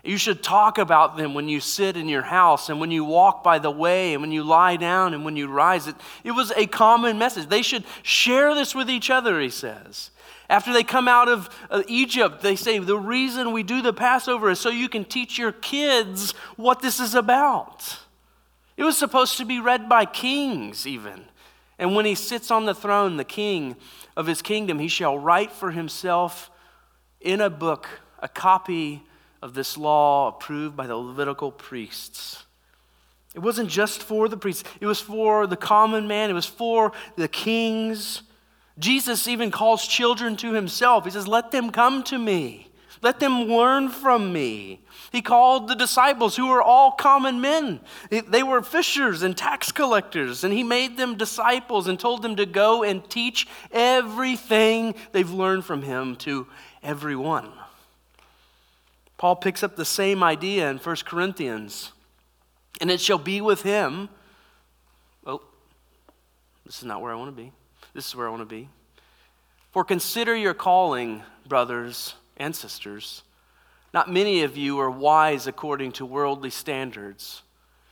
You 0.07 0.19
should 0.19 0.43
talk 0.43 0.79
about 0.79 1.17
them 1.17 1.35
when 1.35 1.49
you 1.49 1.61
sit 1.61 1.97
in 1.97 2.09
your 2.09 2.23
house 2.23 2.69
and 2.69 2.79
when 2.79 2.91
you 2.91 3.05
walk 3.05 3.43
by 3.43 3.59
the 3.59 3.71
way 3.71 4.13
and 4.13 4.23
when 4.23 4.31
you 4.31 4.45
lie 4.45 4.77
down 4.77 5.15
and 5.15 5.25
when 5.25 5.37
you 5.37 5.49
rise. 5.49 5.89
It, 5.89 5.97
it 6.23 6.31
was 6.31 6.53
a 6.53 6.67
common 6.67 7.19
message. 7.19 7.49
They 7.49 7.63
should 7.63 7.85
share 8.03 8.55
this 8.55 8.75
with 8.75 8.89
each 8.89 9.11
other, 9.11 9.41
he 9.41 9.51
says. 9.51 10.11
After 10.49 10.73
they 10.73 10.85
come 10.85 11.09
out 11.09 11.29
of 11.29 11.49
uh, 11.71 11.83
Egypt, 11.89 12.41
they 12.41 12.55
say, 12.55 12.79
The 12.79 12.99
reason 12.99 13.53
we 13.53 13.65
do 13.65 13.83
the 13.83 13.93
Passover 13.93 14.51
is 14.51 14.61
so 14.61 14.71
you 14.71 14.89
can 14.89 15.05
teach 15.05 15.39
your 15.39 15.53
kids 15.53 16.33
what 16.57 16.81
this 16.81 17.01
is 17.01 17.15
about. 17.15 17.99
It 18.77 18.85
was 18.85 18.97
supposed 18.97 19.39
to 19.39 19.45
be 19.45 19.59
read 19.59 19.89
by 19.89 20.05
kings, 20.05 20.87
even. 20.87 21.25
And 21.79 21.97
when 21.97 22.07
he 22.07 22.15
sits 22.15 22.51
on 22.51 22.65
the 22.65 22.75
throne, 22.75 23.17
the 23.17 23.25
king 23.25 23.77
of 24.17 24.27
his 24.27 24.41
kingdom, 24.41 24.79
he 24.79 24.89
shall 24.89 25.19
write 25.19 25.51
for 25.51 25.73
himself 25.73 26.51
in 27.21 27.41
a 27.41 27.51
book 27.51 27.89
a 28.21 28.29
copy 28.29 29.03
of 29.47 29.55
this 29.55 29.79
law 29.79 30.27
approved 30.27 30.77
by 30.77 30.89
the 30.89 30.97
Levitical 30.97 31.53
priests. 31.53 32.45
It 33.33 33.39
wasn't 33.39 33.71
just 33.71 34.03
for 34.03 34.29
the 34.29 34.37
priests, 34.37 34.65
it 34.81 34.87
was 34.87 35.01
for 35.01 35.47
the 35.47 35.57
common 35.57 36.09
man, 36.09 36.31
it 36.31 36.33
was 36.33 36.47
for 36.47 36.93
the 37.15 37.29
kings. 37.29 38.23
Jesus 38.79 39.29
even 39.29 39.53
calls 39.53 39.87
children 39.87 40.37
to 40.39 40.53
himself. 40.53 41.05
He 41.05 41.13
says, 41.13 41.29
Let 41.29 41.53
them 41.53 41.71
come 41.71 42.03
to 42.05 42.19
me. 42.19 42.73
Let 43.03 43.21
them 43.21 43.45
learn 43.45 43.89
from 43.89 44.33
me. 44.33 44.81
He 45.13 45.23
called 45.23 45.69
the 45.69 45.77
disciples, 45.77 46.35
who 46.35 46.49
were 46.49 46.63
all 46.63 46.91
common 46.91 47.41
men. 47.41 47.81
They 48.11 48.43
were 48.43 48.63
fishers 48.63 49.23
and 49.23 49.37
tax 49.37 49.71
collectors, 49.71 50.43
and 50.43 50.53
he 50.53 50.65
made 50.65 50.97
them 50.97 51.17
disciples 51.17 51.87
and 51.87 52.01
told 52.01 52.23
them 52.23 52.35
to 52.37 52.47
go 52.47 52.83
and 52.83 53.09
teach 53.09 53.47
everything 53.71 54.97
they've 55.13 55.31
learned 55.31 55.65
from 55.65 55.83
him 55.83 56.17
to 56.17 56.49
everyone. 56.83 57.53
Paul 59.19 59.37
picks 59.37 59.63
up 59.63 59.77
the 59.77 59.85
same 59.85 60.23
idea 60.23 60.71
in 60.71 60.79
1 60.79 60.97
Corinthians. 61.05 61.93
And 62.81 62.91
it 62.91 63.01
shall 63.01 63.19
be 63.19 63.41
with 63.41 63.63
him. 63.63 64.09
Oh, 65.27 65.41
this 66.65 66.79
is 66.79 66.85
not 66.85 67.01
where 67.01 67.13
I 67.13 67.17
want 67.17 67.35
to 67.35 67.43
be. 67.43 67.53
This 67.95 68.07
is 68.07 68.15
where 68.15 68.27
I 68.27 68.31
want 68.31 68.43
to 68.43 68.47
be. 68.47 68.69
For 69.73 69.85
consider 69.85 70.35
your 70.35 70.55
calling, 70.55 71.23
brothers 71.47 72.15
and 72.37 72.55
sisters. 72.55 73.23
Not 73.95 74.13
many 74.13 74.43
of 74.43 74.57
you 74.57 74.79
are 74.79 74.91
wise 74.91 75.47
according 75.47 75.93
to 75.93 76.05
worldly 76.05 76.51
standards. 76.51 77.43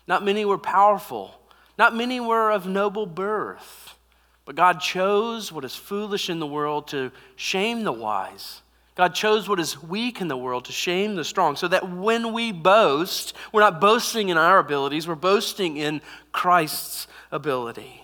Not 0.06 0.22
many 0.22 0.44
were 0.44 0.58
powerful. 0.58 1.40
Not 1.78 1.96
many 1.96 2.20
were 2.20 2.50
of 2.50 2.66
noble 2.66 3.06
birth. 3.06 3.96
But 4.44 4.56
God 4.56 4.80
chose 4.80 5.50
what 5.50 5.64
is 5.64 5.74
foolish 5.74 6.28
in 6.28 6.38
the 6.38 6.46
world 6.46 6.88
to 6.88 7.10
shame 7.36 7.84
the 7.84 7.92
wise. 7.92 8.60
God 8.94 9.14
chose 9.14 9.48
what 9.48 9.58
is 9.58 9.82
weak 9.82 10.20
in 10.20 10.28
the 10.28 10.36
world 10.36 10.66
to 10.66 10.72
shame 10.72 11.16
the 11.16 11.24
strong, 11.24 11.56
so 11.56 11.66
that 11.66 11.90
when 11.90 12.32
we 12.32 12.52
boast, 12.52 13.34
we're 13.52 13.60
not 13.60 13.80
boasting 13.80 14.28
in 14.28 14.38
our 14.38 14.58
abilities, 14.58 15.08
we're 15.08 15.16
boasting 15.16 15.76
in 15.76 16.00
Christ's 16.30 17.08
ability. 17.32 18.02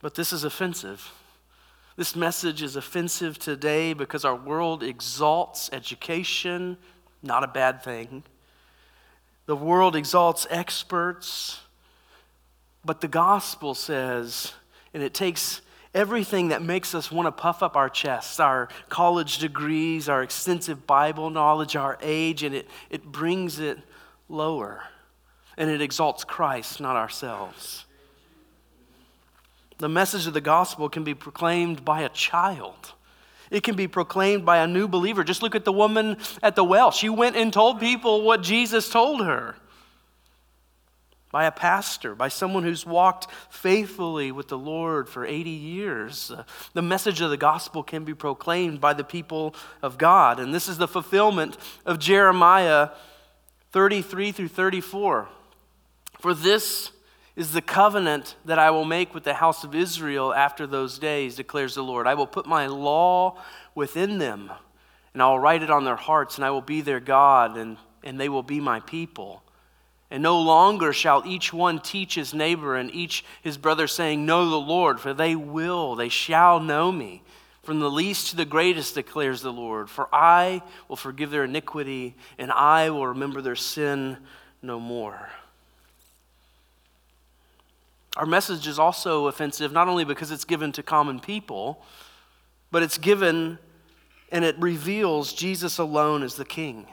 But 0.00 0.14
this 0.14 0.32
is 0.32 0.44
offensive. 0.44 1.10
This 1.96 2.14
message 2.14 2.62
is 2.62 2.76
offensive 2.76 3.38
today 3.38 3.94
because 3.94 4.24
our 4.24 4.36
world 4.36 4.84
exalts 4.84 5.68
education, 5.72 6.76
not 7.22 7.42
a 7.42 7.48
bad 7.48 7.82
thing. 7.82 8.22
The 9.46 9.56
world 9.56 9.96
exalts 9.96 10.46
experts, 10.50 11.60
but 12.84 13.00
the 13.00 13.08
gospel 13.08 13.74
says, 13.74 14.52
and 14.94 15.02
it 15.02 15.14
takes 15.14 15.62
everything 15.96 16.48
that 16.48 16.62
makes 16.62 16.94
us 16.94 17.10
want 17.10 17.26
to 17.26 17.32
puff 17.32 17.62
up 17.62 17.74
our 17.74 17.88
chests, 17.88 18.38
our 18.38 18.68
college 18.90 19.38
degrees, 19.38 20.08
our 20.08 20.22
extensive 20.22 20.86
Bible 20.86 21.30
knowledge, 21.30 21.74
our 21.74 21.98
age, 22.02 22.42
and 22.42 22.54
it, 22.54 22.68
it 22.90 23.02
brings 23.02 23.58
it 23.58 23.78
lower. 24.28 24.82
And 25.56 25.70
it 25.70 25.80
exalts 25.80 26.22
Christ, 26.22 26.80
not 26.82 26.96
ourselves. 26.96 27.86
The 29.78 29.88
message 29.88 30.26
of 30.26 30.34
the 30.34 30.40
gospel 30.42 30.90
can 30.90 31.02
be 31.02 31.14
proclaimed 31.14 31.82
by 31.82 32.02
a 32.02 32.10
child. 32.10 32.92
It 33.50 33.62
can 33.62 33.74
be 33.74 33.88
proclaimed 33.88 34.44
by 34.44 34.58
a 34.58 34.66
new 34.66 34.88
believer. 34.88 35.24
Just 35.24 35.42
look 35.42 35.54
at 35.54 35.64
the 35.64 35.72
woman 35.72 36.18
at 36.42 36.56
the 36.56 36.64
well. 36.64 36.90
She 36.90 37.08
went 37.08 37.36
and 37.36 37.52
told 37.52 37.80
people 37.80 38.22
what 38.22 38.42
Jesus 38.42 38.90
told 38.90 39.24
her. 39.24 39.54
By 41.36 41.44
a 41.44 41.52
pastor, 41.52 42.14
by 42.14 42.28
someone 42.28 42.62
who's 42.62 42.86
walked 42.86 43.26
faithfully 43.50 44.32
with 44.32 44.48
the 44.48 44.56
Lord 44.56 45.06
for 45.06 45.26
80 45.26 45.50
years. 45.50 46.30
Uh, 46.30 46.44
the 46.72 46.80
message 46.80 47.20
of 47.20 47.28
the 47.28 47.36
gospel 47.36 47.82
can 47.82 48.04
be 48.04 48.14
proclaimed 48.14 48.80
by 48.80 48.94
the 48.94 49.04
people 49.04 49.54
of 49.82 49.98
God. 49.98 50.40
And 50.40 50.54
this 50.54 50.66
is 50.66 50.78
the 50.78 50.88
fulfillment 50.88 51.58
of 51.84 51.98
Jeremiah 51.98 52.88
33 53.72 54.32
through 54.32 54.48
34. 54.48 55.28
For 56.20 56.32
this 56.32 56.90
is 57.36 57.52
the 57.52 57.60
covenant 57.60 58.36
that 58.46 58.58
I 58.58 58.70
will 58.70 58.86
make 58.86 59.12
with 59.12 59.24
the 59.24 59.34
house 59.34 59.62
of 59.62 59.74
Israel 59.74 60.32
after 60.32 60.66
those 60.66 60.98
days, 60.98 61.36
declares 61.36 61.74
the 61.74 61.84
Lord. 61.84 62.06
I 62.06 62.14
will 62.14 62.26
put 62.26 62.46
my 62.46 62.66
law 62.66 63.36
within 63.74 64.16
them, 64.16 64.50
and 65.12 65.22
I 65.22 65.28
will 65.28 65.38
write 65.38 65.62
it 65.62 65.70
on 65.70 65.84
their 65.84 65.96
hearts, 65.96 66.36
and 66.36 66.46
I 66.46 66.50
will 66.50 66.62
be 66.62 66.80
their 66.80 66.98
God, 66.98 67.58
and, 67.58 67.76
and 68.02 68.18
they 68.18 68.30
will 68.30 68.42
be 68.42 68.58
my 68.58 68.80
people. 68.80 69.42
And 70.10 70.22
no 70.22 70.40
longer 70.40 70.92
shall 70.92 71.22
each 71.26 71.52
one 71.52 71.80
teach 71.80 72.14
his 72.14 72.32
neighbor 72.32 72.76
and 72.76 72.94
each 72.94 73.24
his 73.42 73.58
brother, 73.58 73.86
saying, 73.86 74.24
Know 74.24 74.48
the 74.48 74.56
Lord, 74.56 75.00
for 75.00 75.12
they 75.12 75.34
will, 75.34 75.96
they 75.96 76.08
shall 76.08 76.60
know 76.60 76.92
me. 76.92 77.22
From 77.62 77.80
the 77.80 77.90
least 77.90 78.30
to 78.30 78.36
the 78.36 78.44
greatest, 78.44 78.94
declares 78.94 79.42
the 79.42 79.52
Lord. 79.52 79.90
For 79.90 80.08
I 80.12 80.62
will 80.86 80.96
forgive 80.96 81.32
their 81.32 81.44
iniquity, 81.44 82.14
and 82.38 82.52
I 82.52 82.90
will 82.90 83.08
remember 83.08 83.42
their 83.42 83.56
sin 83.56 84.18
no 84.62 84.78
more. 84.78 85.28
Our 88.16 88.26
message 88.26 88.66
is 88.68 88.78
also 88.78 89.26
offensive, 89.26 89.72
not 89.72 89.88
only 89.88 90.04
because 90.04 90.30
it's 90.30 90.44
given 90.44 90.70
to 90.72 90.82
common 90.82 91.18
people, 91.18 91.82
but 92.70 92.82
it's 92.82 92.98
given 92.98 93.58
and 94.32 94.44
it 94.44 94.56
reveals 94.58 95.32
Jesus 95.32 95.78
alone 95.78 96.22
as 96.22 96.34
the 96.34 96.44
King. 96.44 96.86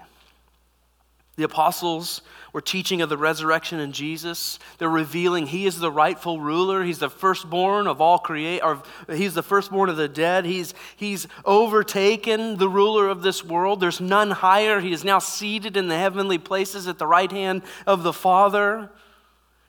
The 1.36 1.44
apostles 1.44 2.22
were 2.54 2.62
teaching 2.62 3.02
of 3.02 3.10
the 3.10 3.18
resurrection 3.18 3.80
in 3.80 3.92
Jesus. 3.92 4.60
They're 4.78 4.88
revealing 4.88 5.48
he 5.48 5.66
is 5.66 5.80
the 5.80 5.92
rightful 5.92 6.40
ruler. 6.40 6.84
He's 6.84 7.00
the 7.00 7.10
firstborn 7.10 7.88
of 7.88 8.00
all 8.00 8.20
create 8.20 8.62
or 8.62 8.84
he's 9.10 9.34
the 9.34 9.42
firstborn 9.42 9.90
of 9.90 9.98
the 9.98 10.08
dead. 10.08 10.46
He's 10.46 10.75
he's 10.96 11.28
overtaken 11.44 12.58
the 12.58 12.70
ruler 12.70 13.10
of 13.10 13.24
this 13.24 13.44
world. 13.44 13.80
There's 13.80 14.00
none 14.00 14.30
higher. 14.30 14.80
He 14.80 14.94
is 14.94 15.04
now 15.04 15.18
seated 15.18 15.75
in 15.75 15.88
the 15.88 15.98
heavenly 15.98 16.38
places 16.38 16.88
at 16.88 17.00
the 17.00 17.08
right 17.08 17.32
hand 17.32 17.63
of 17.88 18.04
the 18.04 18.13
Father. 18.13 18.92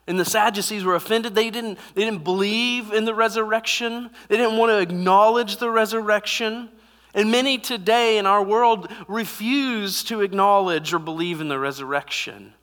And 0.06 0.20
the 0.20 0.24
Sadducees 0.26 0.84
were 0.84 0.94
offended. 0.94 1.34
They 1.34 1.48
didn't, 1.48 1.78
they 1.94 2.04
didn't 2.04 2.24
believe 2.24 2.92
in 2.92 3.06
the 3.06 3.14
resurrection. 3.14 4.10
They 4.28 4.36
didn't 4.36 4.58
want 4.58 4.68
to 4.68 4.78
acknowledge 4.78 5.56
the 5.56 5.70
resurrection. 5.70 6.68
And 7.14 7.30
many 7.30 7.58
today 7.58 8.18
in 8.18 8.26
our 8.26 8.42
world 8.42 8.90
refuse 9.06 10.02
to 10.04 10.20
acknowledge 10.20 10.92
or 10.92 10.98
believe 10.98 11.40
in 11.40 11.48
the 11.48 11.58
resurrection. 11.58 12.54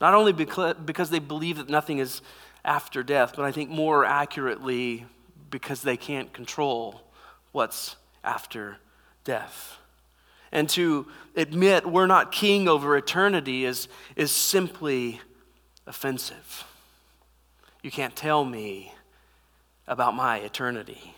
Not 0.00 0.14
only 0.14 0.32
because 0.32 1.10
they 1.10 1.20
believe 1.20 1.58
that 1.58 1.68
nothing 1.68 1.98
is 1.98 2.20
after 2.64 3.02
death, 3.02 3.34
but 3.36 3.44
I 3.44 3.52
think 3.52 3.70
more 3.70 4.04
accurately 4.04 5.06
because 5.50 5.82
they 5.82 5.96
can't 5.96 6.32
control 6.32 7.02
what's 7.52 7.96
after 8.24 8.78
death. 9.24 9.76
And 10.52 10.68
to 10.70 11.06
admit 11.36 11.86
we're 11.86 12.06
not 12.06 12.32
king 12.32 12.66
over 12.66 12.96
eternity 12.96 13.64
is, 13.64 13.86
is 14.16 14.32
simply 14.32 15.20
offensive. 15.86 16.64
You 17.82 17.90
can't 17.90 18.16
tell 18.16 18.44
me 18.44 18.92
about 19.86 20.14
my 20.14 20.38
eternity. 20.38 21.14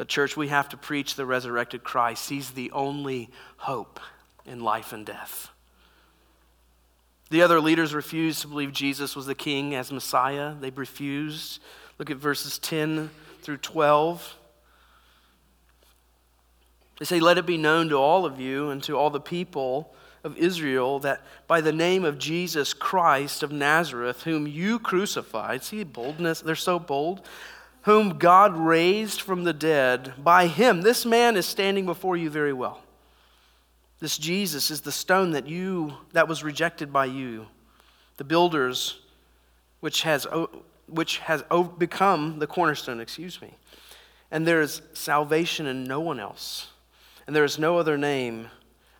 But, 0.00 0.08
church, 0.08 0.34
we 0.34 0.48
have 0.48 0.70
to 0.70 0.78
preach 0.78 1.14
the 1.14 1.26
resurrected 1.26 1.84
Christ. 1.84 2.30
He's 2.30 2.52
the 2.52 2.70
only 2.70 3.28
hope 3.58 4.00
in 4.46 4.60
life 4.60 4.94
and 4.94 5.04
death. 5.04 5.50
The 7.28 7.42
other 7.42 7.60
leaders 7.60 7.92
refused 7.92 8.40
to 8.40 8.48
believe 8.48 8.72
Jesus 8.72 9.14
was 9.14 9.26
the 9.26 9.34
king 9.34 9.74
as 9.74 9.92
Messiah. 9.92 10.54
They 10.58 10.70
refused. 10.70 11.60
Look 11.98 12.08
at 12.08 12.16
verses 12.16 12.58
10 12.60 13.10
through 13.42 13.58
12. 13.58 14.36
They 16.98 17.04
say, 17.04 17.20
Let 17.20 17.36
it 17.36 17.44
be 17.44 17.58
known 17.58 17.90
to 17.90 17.96
all 17.96 18.24
of 18.24 18.40
you 18.40 18.70
and 18.70 18.82
to 18.84 18.96
all 18.96 19.10
the 19.10 19.20
people 19.20 19.92
of 20.24 20.38
Israel 20.38 20.98
that 21.00 21.20
by 21.46 21.60
the 21.60 21.72
name 21.74 22.06
of 22.06 22.16
Jesus 22.16 22.72
Christ 22.72 23.42
of 23.42 23.52
Nazareth, 23.52 24.22
whom 24.22 24.46
you 24.46 24.78
crucified, 24.78 25.62
see 25.62 25.84
boldness, 25.84 26.40
they're 26.40 26.54
so 26.54 26.78
bold 26.78 27.20
whom 27.82 28.18
God 28.18 28.56
raised 28.56 29.20
from 29.20 29.44
the 29.44 29.52
dead, 29.52 30.12
by 30.18 30.46
him, 30.46 30.82
this 30.82 31.06
man 31.06 31.36
is 31.36 31.46
standing 31.46 31.86
before 31.86 32.16
you 32.16 32.28
very 32.30 32.52
well. 32.52 32.82
This 34.00 34.16
Jesus 34.16 34.70
is 34.70 34.80
the 34.80 34.92
stone 34.92 35.32
that 35.32 35.46
you 35.46 35.94
that 36.12 36.28
was 36.28 36.42
rejected 36.42 36.92
by 36.92 37.04
you, 37.06 37.46
the 38.16 38.24
builders, 38.24 39.00
which 39.80 40.02
has 40.02 40.26
which 40.88 41.18
has 41.18 41.42
become 41.78 42.38
the 42.38 42.46
cornerstone. 42.46 43.00
Excuse 43.00 43.40
me. 43.40 43.54
And 44.30 44.46
there 44.46 44.60
is 44.60 44.82
salvation 44.94 45.66
in 45.66 45.84
no 45.84 46.00
one 46.00 46.18
else, 46.18 46.68
and 47.26 47.36
there 47.36 47.44
is 47.44 47.58
no 47.58 47.78
other 47.78 47.98
name 47.98 48.48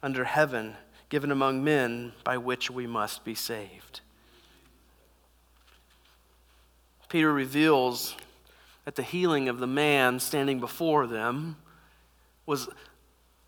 under 0.02 0.24
heaven 0.24 0.76
given 1.08 1.30
among 1.30 1.64
men 1.64 2.12
by 2.24 2.36
which 2.36 2.70
we 2.70 2.86
must 2.86 3.24
be 3.24 3.34
saved. 3.34 4.00
Peter 7.08 7.32
reveals 7.32 8.14
at 8.86 8.96
the 8.96 9.02
healing 9.02 9.48
of 9.48 9.58
the 9.58 9.66
man 9.66 10.20
standing 10.20 10.60
before 10.60 11.06
them 11.06 11.56
was 12.46 12.68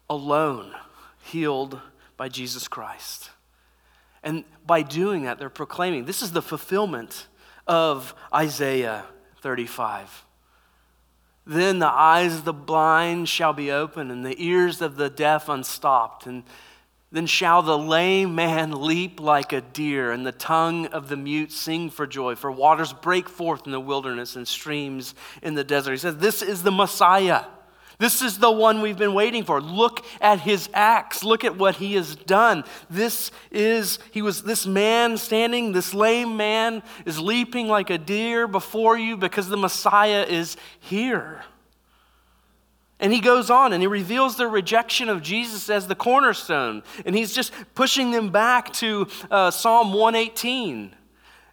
alone 0.09 0.73
healed 1.25 1.81
by 2.17 2.29
Jesus 2.29 2.69
Christ. 2.69 3.31
And 4.23 4.45
by 4.67 4.83
doing 4.83 5.23
that, 5.23 5.39
they're 5.39 5.51
proclaiming 5.51 6.05
this 6.05 6.23
is 6.23 6.33
the 6.33 6.43
fulfillment 6.43 7.27
of 7.67 8.15
Isaiah 8.33 9.05
35. 9.41 10.25
Then 11.45 11.81
the 11.81 11.89
eyes 11.89 12.35
of 12.37 12.45
the 12.45 12.53
blind 12.53 13.29
shall 13.29 13.53
be 13.53 13.73
opened, 13.73 14.13
and 14.13 14.25
the 14.25 14.41
ears 14.41 14.81
of 14.81 14.97
the 14.97 15.11
deaf 15.11 15.49
unstopped. 15.49 16.27
And 16.27 16.45
then 17.13 17.27
shall 17.27 17.63
the 17.63 17.79
lame 17.79 18.35
man 18.35 18.73
leap 18.73 19.21
like 19.21 19.53
a 19.53 19.61
deer, 19.61 20.11
and 20.11 20.27
the 20.27 20.33
tongue 20.33 20.87
of 20.87 21.09
the 21.09 21.17
mute 21.17 21.53
sing 21.53 21.91
for 21.91 22.07
joy. 22.07 22.35
For 22.35 22.51
waters 22.51 22.93
break 22.93 23.29
forth 23.29 23.67
in 23.67 23.73
the 23.73 23.81
wilderness 23.81 24.35
and 24.35 24.49
streams 24.49 25.15
in 25.43 25.55
the 25.55 25.63
desert. 25.63 25.93
He 25.93 25.99
says, 25.99 26.17
This 26.17 26.41
is 26.41 26.63
the 26.63 26.73
Messiah. 26.73 27.45
This 27.99 28.23
is 28.23 28.39
the 28.39 28.51
one 28.51 28.81
we've 28.81 28.99
been 28.99 29.15
waiting 29.15 29.45
for. 29.45 29.61
Look 29.61 30.05
at 30.21 30.41
his 30.41 30.69
acts. 30.75 31.23
Look 31.23 31.45
at 31.45 31.57
what 31.57 31.77
he 31.77 31.95
has 31.95 32.17
done. 32.17 32.65
This 32.91 33.31
is, 33.51 33.99
he 34.11 34.23
was 34.23 34.43
this 34.43 34.67
man 34.67 35.19
standing, 35.19 35.71
this 35.71 35.95
lame 35.95 36.37
man 36.37 36.83
is 37.05 37.21
leaping 37.21 37.69
like 37.69 37.91
a 37.91 37.99
deer 37.99 38.49
before 38.49 38.99
you 38.99 39.17
because 39.17 39.49
the 39.49 39.57
Messiah 39.57 40.25
is 40.29 40.57
here. 40.81 41.45
And 43.03 43.13
he 43.13 43.21
goes 43.21 43.51
on 43.51 43.73
and 43.73 43.83
he 43.83 43.89
reveals 43.89 44.37
their 44.37 44.49
rejection 44.49 45.09
of 45.09 45.23
Jesus 45.23 45.69
as 45.69 45.89
the 45.89 45.97
cornerstone. 45.97 46.85
And 47.05 47.17
he's 47.17 47.35
just 47.35 47.53
pushing 47.75 48.13
them 48.13 48.31
back 48.31 48.73
to 48.75 49.09
uh, 49.29 49.51
Psalm 49.51 49.93
118. 49.93 50.95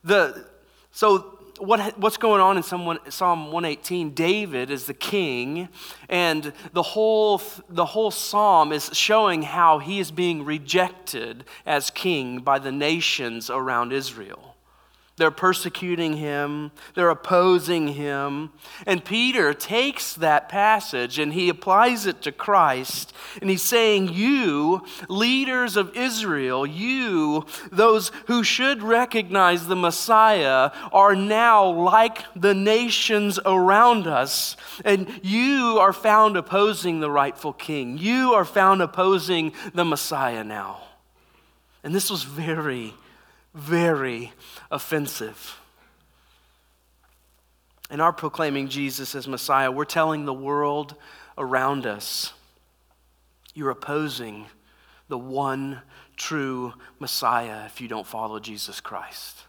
The, 0.04 0.46
so, 0.92 1.40
what, 1.58 1.98
what's 1.98 2.18
going 2.18 2.40
on 2.40 2.56
in 2.56 2.62
Psalm 2.64 2.86
118? 3.52 4.12
David 4.12 4.70
is 4.70 4.86
the 4.86 4.94
king, 4.94 5.70
and 6.08 6.54
the 6.72 6.84
whole, 6.84 7.42
the 7.68 7.86
whole 7.86 8.12
psalm 8.12 8.72
is 8.72 8.92
showing 8.94 9.42
how 9.42 9.80
he 9.80 10.00
is 10.00 10.12
being 10.12 10.46
rejected 10.46 11.46
as 11.66 11.90
king 11.90 12.40
by 12.40 12.60
the 12.60 12.72
nations 12.72 13.50
around 13.50 13.92
Israel. 13.92 14.56
They're 15.20 15.32
persecuting 15.32 16.14
him, 16.14 16.72
they're 16.96 17.10
opposing 17.10 17.90
him. 17.90 18.52
And 18.88 19.04
Peter 19.04 19.54
takes 19.54 20.14
that 20.16 20.48
passage 20.48 21.20
and 21.20 21.34
he 21.34 21.50
applies 21.50 22.06
it 22.06 22.22
to 22.22 22.32
Christ. 22.32 23.12
And 23.42 23.50
he's 23.50 23.62
saying, 23.62 24.14
You, 24.14 24.86
leaders 25.10 25.76
of 25.76 25.94
Israel, 25.96 26.66
you, 26.66 27.46
those 27.70 28.14
who 28.28 28.46
should 28.46 28.82
recognize 28.82 29.68
the 29.68 29.76
Messiah, 29.76 30.72
are 30.94 31.16
now 31.16 31.70
like 31.70 32.24
the 32.34 32.56
nations 32.56 33.38
around 33.46 34.08
us. 34.08 34.56
And 34.86 35.20
you 35.22 35.80
are 35.82 35.92
found 35.92 36.38
opposing 36.38 37.02
the 37.02 37.12
rightful 37.12 37.52
king. 37.52 37.98
You 37.98 38.36
are 38.36 38.46
found 38.46 38.82
opposing 38.82 39.52
the 39.74 39.84
Messiah 39.84 40.46
now. 40.46 40.80
And 41.84 41.94
this 41.94 42.10
was 42.10 42.24
very 42.24 42.94
very 43.60 44.34
offensive. 44.72 45.60
In 47.92 48.00
our 48.00 48.14
proclaiming 48.14 48.68
Jesus 48.70 49.16
as 49.16 49.28
Messiah, 49.28 49.72
we're 49.72 49.86
telling 49.86 50.26
the 50.26 50.34
world 50.34 50.96
around 51.38 51.86
us 51.86 52.34
you're 53.54 53.70
opposing 53.72 54.46
the 55.08 55.18
one 55.18 55.82
true 56.16 56.74
Messiah 57.00 57.66
if 57.66 57.82
you 57.82 57.88
don't 57.88 58.06
follow 58.06 58.40
Jesus 58.40 58.80
Christ 58.80 59.44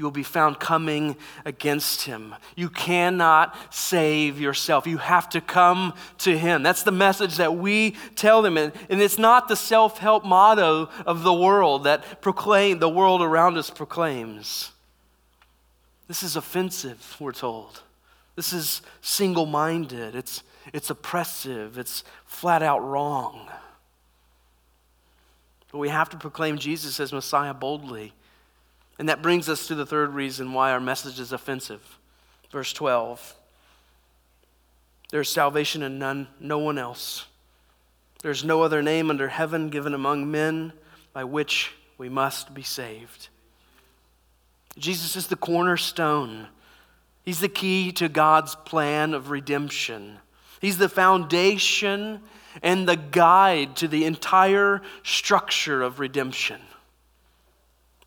you 0.00 0.04
will 0.04 0.10
be 0.10 0.22
found 0.22 0.58
coming 0.58 1.14
against 1.44 2.06
him. 2.06 2.34
You 2.56 2.70
cannot 2.70 3.54
save 3.68 4.40
yourself. 4.40 4.86
You 4.86 4.96
have 4.96 5.28
to 5.28 5.42
come 5.42 5.92
to 6.20 6.38
him. 6.38 6.62
That's 6.62 6.84
the 6.84 6.90
message 6.90 7.36
that 7.36 7.56
we 7.56 7.90
tell 8.16 8.40
them. 8.40 8.56
And, 8.56 8.72
and 8.88 9.02
it's 9.02 9.18
not 9.18 9.46
the 9.46 9.56
self 9.56 9.98
help 9.98 10.24
motto 10.24 10.88
of 11.04 11.22
the 11.22 11.34
world 11.34 11.84
that 11.84 12.22
proclaim, 12.22 12.78
the 12.78 12.88
world 12.88 13.20
around 13.20 13.58
us 13.58 13.68
proclaims. 13.68 14.72
This 16.08 16.22
is 16.22 16.34
offensive, 16.34 17.16
we're 17.20 17.32
told. 17.32 17.82
This 18.36 18.54
is 18.54 18.80
single 19.02 19.44
minded. 19.44 20.14
It's, 20.14 20.42
it's 20.72 20.88
oppressive. 20.88 21.76
It's 21.76 22.04
flat 22.24 22.62
out 22.62 22.78
wrong. 22.78 23.50
But 25.70 25.76
we 25.76 25.90
have 25.90 26.08
to 26.08 26.16
proclaim 26.16 26.56
Jesus 26.56 27.00
as 27.00 27.12
Messiah 27.12 27.52
boldly. 27.52 28.14
And 29.00 29.08
that 29.08 29.22
brings 29.22 29.48
us 29.48 29.66
to 29.68 29.74
the 29.74 29.86
third 29.86 30.12
reason 30.12 30.52
why 30.52 30.72
our 30.72 30.78
message 30.78 31.18
is 31.18 31.32
offensive. 31.32 31.98
Verse 32.50 32.70
12 32.74 33.34
There's 35.08 35.30
salvation 35.30 35.82
in 35.82 35.98
none, 35.98 36.28
no 36.38 36.58
one 36.58 36.76
else. 36.76 37.24
There's 38.22 38.44
no 38.44 38.60
other 38.60 38.82
name 38.82 39.08
under 39.08 39.28
heaven 39.28 39.70
given 39.70 39.94
among 39.94 40.30
men 40.30 40.74
by 41.14 41.24
which 41.24 41.72
we 41.96 42.10
must 42.10 42.52
be 42.52 42.62
saved. 42.62 43.28
Jesus 44.76 45.16
is 45.16 45.28
the 45.28 45.34
cornerstone. 45.36 46.48
He's 47.22 47.40
the 47.40 47.48
key 47.48 47.92
to 47.92 48.08
God's 48.10 48.54
plan 48.54 49.14
of 49.14 49.30
redemption. 49.30 50.18
He's 50.60 50.76
the 50.76 50.90
foundation 50.90 52.20
and 52.62 52.86
the 52.86 52.96
guide 52.96 53.76
to 53.76 53.88
the 53.88 54.04
entire 54.04 54.82
structure 55.02 55.80
of 55.80 56.00
redemption. 56.00 56.60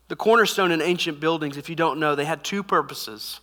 The 0.08 0.16
cornerstone 0.16 0.70
in 0.70 0.82
ancient 0.82 1.20
buildings, 1.20 1.56
if 1.56 1.68
you 1.68 1.76
don't 1.76 1.98
know, 1.98 2.14
they 2.14 2.24
had 2.24 2.44
two 2.44 2.62
purposes. 2.62 3.40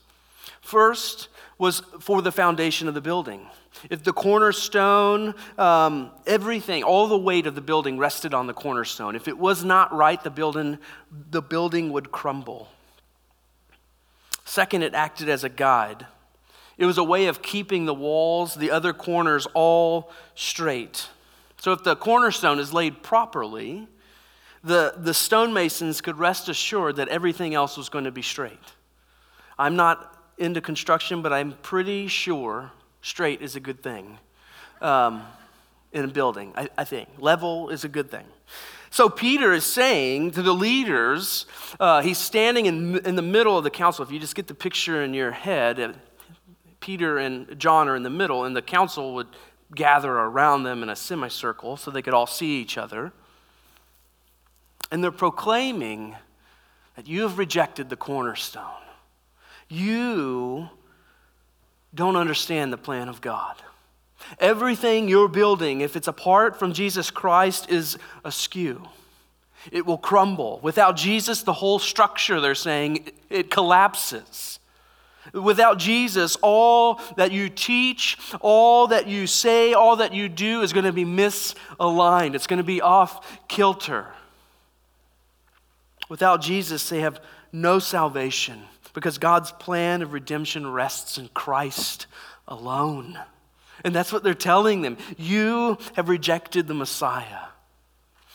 First 0.62 1.28
was 1.58 1.82
for 2.00 2.22
the 2.22 2.32
foundation 2.32 2.88
of 2.88 2.94
the 2.94 3.02
building. 3.02 3.48
If 3.90 4.04
the 4.04 4.14
cornerstone, 4.14 5.34
um, 5.58 6.12
everything, 6.28 6.84
all 6.84 7.08
the 7.08 7.18
weight 7.18 7.48
of 7.48 7.56
the 7.56 7.62
building 7.62 7.98
rested 7.98 8.34
on 8.34 8.46
the 8.46 8.54
cornerstone. 8.54 9.16
If 9.16 9.28
it 9.28 9.38
was 9.38 9.64
not 9.64 9.94
right, 9.94 10.22
the 10.22 10.30
building, 10.30 10.78
the 11.32 11.42
building 11.42 11.92
would 11.94 12.12
crumble. 12.12 12.70
Second, 14.46 14.84
it 14.84 14.94
acted 14.94 15.30
as 15.30 15.44
a 15.44 15.50
guide. 15.50 16.06
It 16.78 16.86
was 16.86 16.98
a 16.98 17.04
way 17.04 17.28
of 17.28 17.42
keeping 17.42 17.86
the 17.86 17.94
walls, 17.94 18.56
the 18.56 18.72
other 18.72 18.92
corners, 18.92 19.48
all 19.54 20.12
straight. 20.36 21.08
So 21.58 21.74
if 21.74 21.84
the 21.84 21.96
cornerstone 21.96 22.60
is 22.60 22.74
laid 22.74 23.04
properly, 23.04 23.88
the, 24.64 24.94
the 24.98 25.14
stonemasons 25.14 26.02
could 26.02 26.18
rest 26.18 26.50
assured 26.50 26.98
that 26.98 27.08
everything 27.08 27.56
else 27.56 27.78
was 27.78 27.90
going 27.90 28.06
to 28.06 28.12
be 28.12 28.22
straight. 28.22 28.60
I'm 29.58 29.76
not 29.76 30.18
into 30.38 30.62
construction, 30.62 31.22
but 31.22 31.34
I'm 31.34 31.54
pretty 31.62 32.08
sure 32.08 32.72
straight 33.02 33.42
is 33.42 33.56
a 33.56 33.60
good 33.60 33.82
thing 33.82 34.18
um, 34.82 35.24
in 35.92 36.06
a 36.06 36.08
building, 36.08 36.54
I, 36.56 36.70
I, 36.78 36.84
think. 36.84 37.10
Level 37.18 37.70
is 37.70 37.84
a 37.84 37.90
good 37.90 38.10
thing. 38.10 38.26
So 38.90 39.10
Peter 39.10 39.54
is 39.54 39.66
saying 39.66 40.32
to 40.32 40.42
the 40.42 40.54
leaders, 40.54 41.46
uh, 41.80 42.02
he's 42.02 42.18
standing 42.18 42.66
in, 42.66 42.98
in 43.06 43.16
the 43.16 43.22
middle 43.22 43.58
of 43.58 43.64
the 43.64 43.70
council. 43.70 44.04
If 44.04 44.12
you 44.12 44.20
just 44.20 44.36
get 44.36 44.48
the 44.48 44.54
picture 44.54 45.04
in 45.04 45.14
your 45.14 45.32
head, 45.32 45.80
uh, 45.80 45.94
Peter 46.80 47.18
and 47.18 47.58
John 47.60 47.88
are 47.88 47.96
in 47.96 48.04
the 48.04 48.10
middle, 48.10 48.44
and 48.44 48.56
the 48.56 48.62
council 48.62 49.14
would 49.16 49.28
gather 49.76 50.12
around 50.12 50.64
them 50.64 50.84
in 50.84 50.90
a 50.90 50.96
semicircle 50.96 51.78
so 51.78 51.92
they 51.92 52.02
could 52.02 52.14
all 52.14 52.28
see 52.28 52.60
each 52.60 52.78
other. 52.78 53.14
And 54.92 55.04
they're 55.04 55.12
proclaiming 55.12 56.16
that 56.96 57.08
you 57.08 57.22
have 57.22 57.38
rejected 57.38 57.90
the 57.90 57.96
cornerstone. 57.96 58.66
You 59.70 60.70
don't 61.96 62.18
understand 62.18 62.74
the 62.74 62.78
plan 62.78 63.08
of 63.08 63.22
God. 63.22 63.56
Everything 64.40 65.08
you're 65.08 65.28
building, 65.28 65.82
if 65.82 65.96
it's 65.96 66.08
apart 66.08 66.60
from 66.60 66.74
Jesus 66.74 67.10
Christ, 67.10 67.70
is 67.70 67.98
askew. 68.26 68.84
It 69.72 69.86
will 69.86 69.98
crumble. 69.98 70.60
Without 70.62 70.98
Jesus, 70.98 71.44
the 71.44 71.54
whole 71.54 71.80
structure, 71.80 72.42
they're 72.42 72.56
saying, 72.56 73.12
it 73.30 73.50
collapses. 73.50 74.60
Without 75.34 75.78
Jesus, 75.78 76.36
all 76.42 77.00
that 77.16 77.32
you 77.32 77.48
teach, 77.48 78.18
all 78.42 78.88
that 78.88 79.08
you 79.08 79.28
say, 79.28 79.74
all 79.74 79.98
that 79.98 80.14
you 80.14 80.28
do 80.28 80.62
is 80.62 80.74
going 80.74 80.86
to 80.86 80.92
be 80.92 81.06
misaligned. 81.06 82.36
It's 82.36 82.48
going 82.48 82.58
to 82.58 82.64
be 82.64 82.82
off 82.82 83.48
kilter. 83.48 84.08
Without 86.12 86.42
Jesus, 86.42 86.90
they 86.90 87.00
have 87.00 87.22
no 87.54 87.80
salvation 87.80 88.64
because 88.94 89.18
God's 89.18 89.54
plan 89.54 90.02
of 90.02 90.12
redemption 90.12 90.70
rests 90.70 91.18
in 91.18 91.30
Christ 91.30 92.06
alone. 92.50 93.18
And 93.86 93.96
that's 93.96 94.12
what 94.12 94.22
they're 94.22 94.34
telling 94.34 94.82
them. 94.82 94.98
You 95.18 95.78
have 95.96 96.10
rejected 96.10 96.68
the 96.68 96.74
Messiah. 96.74 97.46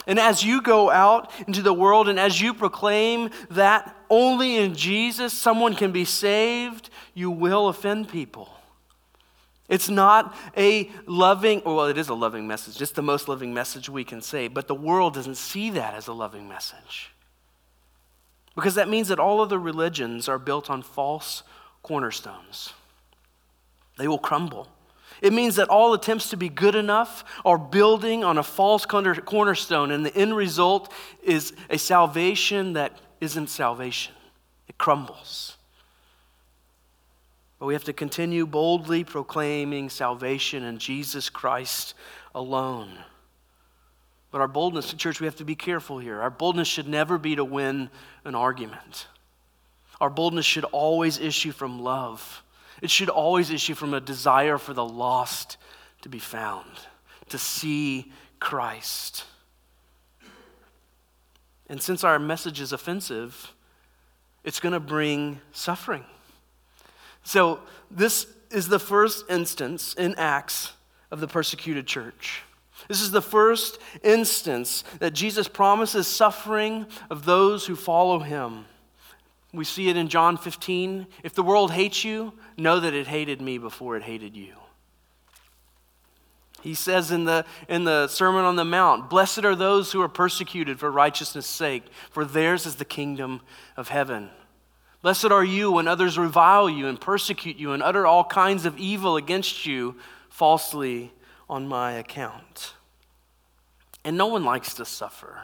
And 0.07 0.19
as 0.19 0.43
you 0.43 0.63
go 0.63 0.91
out 0.91 1.31
into 1.47 1.61
the 1.61 1.75
world 1.75 2.09
and 2.09 2.19
as 2.19 2.41
you 2.41 2.55
proclaim 2.55 3.29
that 3.51 3.95
only 4.09 4.57
in 4.57 4.75
Jesus 4.75 5.35
someone 5.35 5.75
can 5.75 5.93
be 5.93 6.07
saved, 6.07 6.89
you 7.13 7.31
will 7.31 7.69
offend 7.69 8.09
people. 8.09 8.49
It's 9.69 9.91
not 9.91 10.35
a 10.57 10.91
loving, 11.07 11.61
oh, 11.67 11.75
well, 11.75 11.87
it 11.89 11.99
is 11.99 12.09
a 12.09 12.15
loving 12.15 12.47
message, 12.47 12.79
just 12.79 12.95
the 12.95 13.03
most 13.03 13.29
loving 13.29 13.53
message 13.53 13.91
we 13.91 14.03
can 14.03 14.23
say, 14.23 14.49
but 14.49 14.67
the 14.67 14.75
world 14.75 15.13
doesn't 15.13 15.37
see 15.37 15.69
that 15.73 15.93
as 15.93 16.07
a 16.07 16.15
loving 16.15 16.49
message. 16.49 17.11
Because 18.57 18.75
that 18.75 18.89
means 18.89 19.09
that 19.09 19.21
all 19.21 19.41
other 19.41 19.59
religions 19.59 20.29
are 20.29 20.39
built 20.39 20.69
on 20.69 20.83
false 20.83 21.45
cornerstones. 21.83 22.73
They 23.97 24.09
will 24.09 24.19
crumble. 24.19 24.67
It 25.23 25.33
means 25.33 25.57
that 25.57 25.69
all 25.69 25.95
attempts 25.95 26.31
to 26.31 26.37
be 26.37 26.49
good 26.49 26.75
enough 26.75 27.25
are 27.45 27.59
building 27.59 28.25
on 28.25 28.39
a 28.39 28.43
false 28.43 28.85
cornerstone, 28.85 29.91
and 29.91 30.05
the 30.05 30.15
end 30.17 30.37
result 30.37 30.93
is 31.23 31.53
a 31.71 31.79
salvation 31.79 32.73
that 32.73 32.99
isn't 33.21 33.49
salvation. 33.49 34.15
It 34.69 34.77
crumbles. 34.79 35.57
But 37.59 37.67
we 37.67 37.75
have 37.75 37.85
to 37.85 37.95
continue 37.95 38.47
boldly 38.47 39.05
proclaiming 39.05 39.89
salvation 39.89 40.63
in 40.65 40.79
Jesus 40.79 41.31
Christ 41.31 41.95
alone. 42.35 42.91
But 44.37 44.43
our 44.43 44.49
boldness, 44.49 44.93
church, 44.93 45.19
we 45.19 45.25
have 45.25 45.37
to 45.37 45.47
be 45.47 45.55
careful 45.55 45.99
here. 45.99 46.21
Our 46.21 46.29
boldness 46.29 46.69
should 46.69 46.87
never 46.87 47.17
be 47.17 47.37
to 47.37 47.43
win 47.43 47.89
an 48.23 48.35
argument. 48.35 49.07
Our 49.99 50.11
boldness 50.11 50.45
should 50.45 50.65
always 50.65 51.19
issue 51.19 51.53
from 51.53 51.81
love. 51.81 52.43
It 52.83 52.91
should 52.91 53.09
always 53.09 53.49
issue 53.49 53.73
from 53.73 53.95
a 53.95 54.01
desire 54.03 54.59
for 54.59 54.75
the 54.75 54.85
lost 54.85 55.57
to 56.03 56.11
be 56.11 56.19
found, 56.19 56.69
to 57.31 57.39
see 57.39 58.13
Christ. 58.39 59.25
And 61.71 61.81
since 61.81 62.05
our 62.05 62.19
message 62.19 62.61
is 62.61 62.75
offensive, 62.75 63.55
it's 64.45 64.61
going 64.61 64.75
to 64.75 64.81
bring 64.81 65.41
suffering. 65.53 66.05
So, 67.25 67.61
this 67.91 68.27
is 68.51 68.69
the 68.69 68.81
first 68.81 69.25
instance 69.31 69.95
in 69.95 70.15
Acts 70.17 70.75
of 71.11 71.21
the 71.21 71.27
persecuted 71.27 71.87
church. 71.87 72.43
This 72.89 73.01
is 73.01 73.11
the 73.11 73.23
first 73.23 73.79
instance 74.03 74.85
that 74.99 75.13
Jesus 75.13 75.49
promises 75.49 76.07
suffering 76.07 76.87
of 77.11 77.25
those 77.25 77.67
who 77.67 77.75
follow 77.77 78.19
him. 78.19 78.67
We 79.53 79.65
see 79.65 79.89
it 79.89 79.97
in 79.97 80.09
John 80.09 80.37
15. 80.37 81.07
If 81.25 81.35
the 81.35 81.43
world 81.43 81.73
hates 81.73 82.05
you, 82.05 82.33
know 82.57 82.79
that 82.81 82.95
it 82.95 83.07
hated 83.07 83.41
me 83.41 83.59
before 83.59 83.97
it 83.97 84.03
hated 84.03 84.37
you. 84.37 84.55
He 86.63 86.75
says 86.75 87.11
in 87.11 87.25
the, 87.25 87.45
in 87.69 87.85
the 87.85 88.09
Sermon 88.09 88.45
on 88.45 88.57
the 88.57 88.65
Mount, 88.65 89.09
Blessed 89.09 89.45
are 89.45 89.55
those 89.55 89.93
who 89.93 90.03
are 90.03 90.09
persecuted 90.09 90.79
for 90.79 90.91
righteousness' 90.91 91.47
sake, 91.47 91.85
for 92.11 92.25
theirs 92.25 92.67
is 92.67 92.75
the 92.77 92.85
kingdom 92.85 93.41
of 93.77 93.89
heaven. 93.89 94.31
Blessed 95.01 95.27
are 95.27 95.45
you 95.45 95.71
when 95.71 95.87
others 95.87 96.19
revile 96.19 96.69
you 96.69 96.89
and 96.89 97.01
persecute 97.01 97.57
you 97.57 97.73
and 97.73 97.83
utter 97.83 98.07
all 98.07 98.25
kinds 98.25 98.67
of 98.67 98.77
evil 98.79 99.17
against 99.17 99.65
you 99.65 99.95
falsely 100.29 101.13
on 101.49 101.67
my 101.67 101.93
account. 101.93 102.75
And 104.05 104.17
no 104.17 104.27
one 104.27 104.45
likes 104.45 104.75
to 104.75 104.85
suffer. 104.85 105.43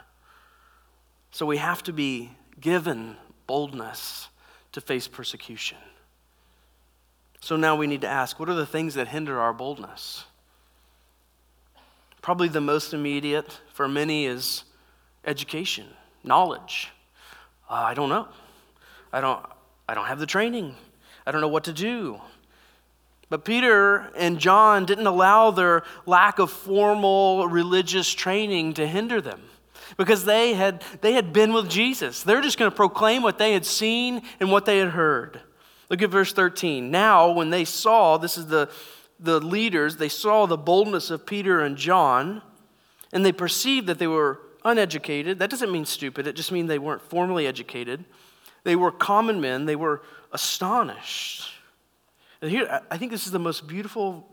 So 1.30 1.46
we 1.46 1.56
have 1.56 1.82
to 1.84 1.92
be 1.92 2.32
given 2.60 3.16
boldness 3.46 4.28
to 4.72 4.80
face 4.80 5.08
persecution. 5.08 5.78
So 7.40 7.56
now 7.56 7.74
we 7.74 7.86
need 7.86 8.02
to 8.02 8.08
ask 8.08 8.38
what 8.38 8.48
are 8.48 8.54
the 8.54 8.66
things 8.66 8.94
that 8.94 9.08
hinder 9.08 9.40
our 9.40 9.52
boldness? 9.52 10.24
Probably 12.20 12.48
the 12.48 12.60
most 12.60 12.94
immediate 12.94 13.60
for 13.72 13.88
many 13.88 14.26
is 14.26 14.62
education, 15.24 15.88
knowledge. 16.22 16.90
Uh, 17.68 17.74
I 17.74 17.94
don't 17.94 18.08
know. 18.08 18.28
I 19.12 19.20
don't, 19.20 19.44
I 19.88 19.94
don't 19.94 20.06
have 20.06 20.20
the 20.20 20.26
training. 20.26 20.76
I 21.26 21.32
don't 21.32 21.40
know 21.40 21.48
what 21.48 21.64
to 21.64 21.72
do. 21.72 22.20
But 23.32 23.46
Peter 23.46 24.10
and 24.14 24.38
John 24.38 24.84
didn't 24.84 25.06
allow 25.06 25.52
their 25.52 25.84
lack 26.04 26.38
of 26.38 26.50
formal 26.50 27.48
religious 27.48 28.12
training 28.12 28.74
to 28.74 28.86
hinder 28.86 29.22
them 29.22 29.40
because 29.96 30.26
they 30.26 30.52
had, 30.52 30.84
they 31.00 31.14
had 31.14 31.32
been 31.32 31.54
with 31.54 31.70
Jesus. 31.70 32.22
They're 32.22 32.42
just 32.42 32.58
going 32.58 32.70
to 32.70 32.76
proclaim 32.76 33.22
what 33.22 33.38
they 33.38 33.54
had 33.54 33.64
seen 33.64 34.20
and 34.38 34.52
what 34.52 34.66
they 34.66 34.76
had 34.76 34.90
heard. 34.90 35.40
Look 35.88 36.02
at 36.02 36.10
verse 36.10 36.34
13. 36.34 36.90
Now, 36.90 37.30
when 37.30 37.48
they 37.48 37.64
saw, 37.64 38.18
this 38.18 38.36
is 38.36 38.48
the, 38.48 38.68
the 39.18 39.40
leaders, 39.40 39.96
they 39.96 40.10
saw 40.10 40.44
the 40.44 40.58
boldness 40.58 41.10
of 41.10 41.24
Peter 41.24 41.60
and 41.60 41.78
John, 41.78 42.42
and 43.14 43.24
they 43.24 43.32
perceived 43.32 43.86
that 43.86 43.98
they 43.98 44.08
were 44.08 44.40
uneducated. 44.62 45.38
That 45.38 45.48
doesn't 45.48 45.72
mean 45.72 45.86
stupid, 45.86 46.26
it 46.26 46.36
just 46.36 46.52
means 46.52 46.68
they 46.68 46.78
weren't 46.78 47.00
formally 47.00 47.46
educated. 47.46 48.04
They 48.64 48.76
were 48.76 48.92
common 48.92 49.40
men, 49.40 49.64
they 49.64 49.74
were 49.74 50.02
astonished. 50.32 51.61
And 52.42 52.50
here, 52.50 52.82
I 52.90 52.98
think 52.98 53.10
this 53.10 53.24
is 53.24 53.32
the 53.32 53.38
most 53.38 53.66
beautiful 53.66 54.28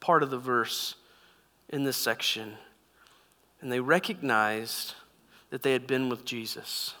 part 0.00 0.22
of 0.22 0.30
the 0.30 0.38
verse 0.38 0.94
in 1.68 1.84
this 1.84 1.98
section. 1.98 2.54
And 3.60 3.70
they 3.70 3.80
recognized 3.80 4.94
that 5.50 5.62
they 5.62 5.72
had 5.72 5.86
been 5.86 6.08
with 6.08 6.24
Jesus. 6.24 6.94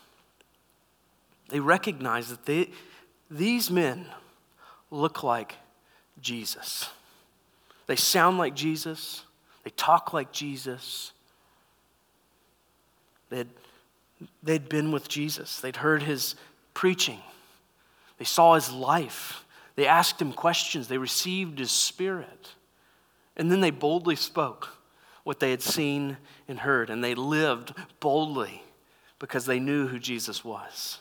They 1.48 1.60
recognized 1.60 2.30
that 2.30 2.44
they, 2.44 2.68
these 3.30 3.70
men 3.70 4.06
look 4.90 5.22
like 5.22 5.54
Jesus. 6.20 6.90
They 7.86 7.96
sound 7.96 8.36
like 8.36 8.54
Jesus. 8.54 9.22
They 9.64 9.70
talk 9.70 10.12
like 10.12 10.32
Jesus. 10.32 11.12
They'd, 13.30 13.48
they'd 14.42 14.68
been 14.68 14.92
with 14.92 15.08
Jesus, 15.08 15.60
they'd 15.60 15.76
heard 15.76 16.02
his 16.02 16.34
preaching, 16.74 17.20
they 18.18 18.24
saw 18.24 18.54
his 18.54 18.72
life, 18.72 19.44
they 19.78 19.86
asked 19.86 20.20
him 20.20 20.32
questions, 20.32 20.88
they 20.88 20.98
received 20.98 21.60
his 21.60 21.70
spirit. 21.70 22.48
And 23.36 23.48
then 23.48 23.60
they 23.60 23.70
boldly 23.70 24.16
spoke 24.16 24.70
what 25.22 25.38
they 25.38 25.52
had 25.52 25.62
seen 25.62 26.16
and 26.48 26.58
heard, 26.58 26.90
and 26.90 27.04
they 27.04 27.14
lived 27.14 27.74
boldly 28.00 28.64
because 29.20 29.46
they 29.46 29.60
knew 29.60 29.86
who 29.86 30.00
Jesus 30.00 30.44
was. 30.44 30.98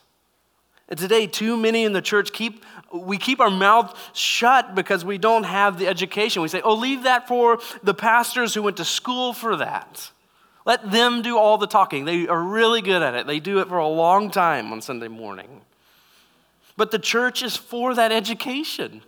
And 0.89 0.99
today, 0.99 1.25
too 1.25 1.57
many 1.57 1.85
in 1.85 1.93
the 1.93 2.03
church 2.03 2.31
keep 2.31 2.63
we 2.93 3.17
keep 3.17 3.39
our 3.39 3.49
mouth 3.49 3.97
shut 4.13 4.75
because 4.75 5.03
we 5.03 5.17
don't 5.17 5.45
have 5.45 5.79
the 5.79 5.87
education. 5.87 6.43
We 6.43 6.47
say, 6.47 6.61
"Oh, 6.61 6.75
leave 6.75 7.01
that 7.01 7.27
for 7.27 7.57
the 7.81 7.95
pastors 7.95 8.53
who 8.53 8.61
went 8.61 8.77
to 8.77 8.85
school 8.85 9.33
for 9.33 9.55
that." 9.55 10.11
Let 10.65 10.91
them 10.91 11.23
do 11.23 11.35
all 11.39 11.57
the 11.57 11.65
talking. 11.65 12.05
They 12.05 12.27
are 12.27 12.43
really 12.43 12.83
good 12.83 13.01
at 13.01 13.15
it. 13.15 13.25
They 13.25 13.39
do 13.39 13.57
it 13.57 13.69
for 13.69 13.79
a 13.79 13.87
long 13.87 14.29
time 14.29 14.71
on 14.71 14.81
Sunday 14.81 15.07
morning. 15.07 15.61
But 16.77 16.91
the 16.91 16.99
church 16.99 17.43
is 17.43 17.57
for 17.57 17.95
that 17.95 18.11
education. 18.11 19.01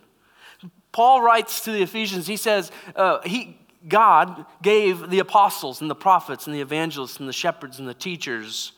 Paul 0.92 1.22
writes 1.22 1.62
to 1.62 1.72
the 1.72 1.82
Ephesians, 1.82 2.26
he 2.26 2.36
says, 2.36 2.72
uh, 2.96 3.20
he, 3.24 3.56
God 3.88 4.44
gave 4.60 5.08
the 5.08 5.20
apostles 5.20 5.80
and 5.80 5.88
the 5.88 5.94
prophets 5.94 6.46
and 6.46 6.54
the 6.54 6.60
evangelists 6.60 7.18
and 7.18 7.28
the 7.28 7.32
shepherds 7.32 7.78
and 7.78 7.88
the 7.88 7.94
teachers 7.94 8.72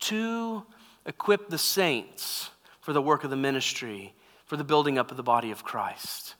to 0.00 0.64
equip 1.06 1.48
the 1.48 1.58
saints 1.58 2.50
for 2.80 2.92
the 2.92 3.00
work 3.00 3.24
of 3.24 3.30
the 3.30 3.36
ministry, 3.36 4.14
for 4.44 4.56
the 4.56 4.64
building 4.64 4.98
up 4.98 5.10
of 5.10 5.16
the 5.16 5.22
body 5.22 5.50
of 5.50 5.64
Christ. 5.64 6.34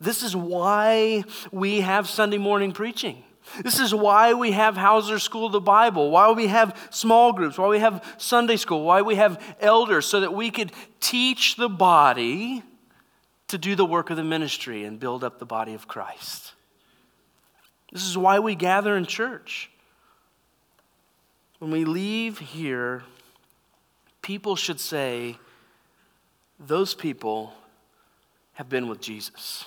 This 0.00 0.22
is 0.22 0.36
why 0.36 1.24
we 1.50 1.80
have 1.80 2.08
Sunday 2.08 2.38
morning 2.38 2.72
preaching. 2.72 3.24
This 3.62 3.80
is 3.80 3.94
why 3.94 4.34
we 4.34 4.52
have 4.52 4.76
Hauser 4.76 5.18
School 5.18 5.46
of 5.46 5.52
the 5.52 5.60
Bible, 5.60 6.10
why 6.10 6.30
we 6.32 6.46
have 6.48 6.88
small 6.90 7.32
groups, 7.32 7.58
why 7.58 7.68
we 7.68 7.78
have 7.78 8.04
Sunday 8.18 8.56
school, 8.56 8.84
why 8.84 9.02
we 9.02 9.16
have 9.16 9.42
elders, 9.60 10.06
so 10.06 10.20
that 10.20 10.34
we 10.34 10.50
could 10.50 10.72
teach 11.00 11.56
the 11.56 11.68
body 11.68 12.62
to 13.48 13.58
do 13.58 13.74
the 13.74 13.84
work 13.84 14.10
of 14.10 14.16
the 14.16 14.24
ministry 14.24 14.84
and 14.84 15.00
build 15.00 15.24
up 15.24 15.38
the 15.38 15.46
body 15.46 15.74
of 15.74 15.88
Christ. 15.88 16.52
This 17.92 18.06
is 18.06 18.16
why 18.18 18.38
we 18.38 18.54
gather 18.54 18.96
in 18.96 19.06
church. 19.06 19.70
When 21.58 21.70
we 21.70 21.84
leave 21.84 22.38
here, 22.38 23.02
people 24.22 24.54
should 24.54 24.78
say, 24.78 25.38
Those 26.60 26.94
people 26.94 27.54
have 28.54 28.68
been 28.68 28.88
with 28.88 29.00
Jesus. 29.00 29.64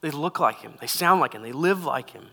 They 0.00 0.10
look 0.10 0.38
like 0.38 0.60
him, 0.60 0.74
they 0.80 0.86
sound 0.86 1.20
like 1.20 1.32
him, 1.32 1.42
they 1.42 1.52
live 1.52 1.84
like 1.84 2.10
him. 2.10 2.26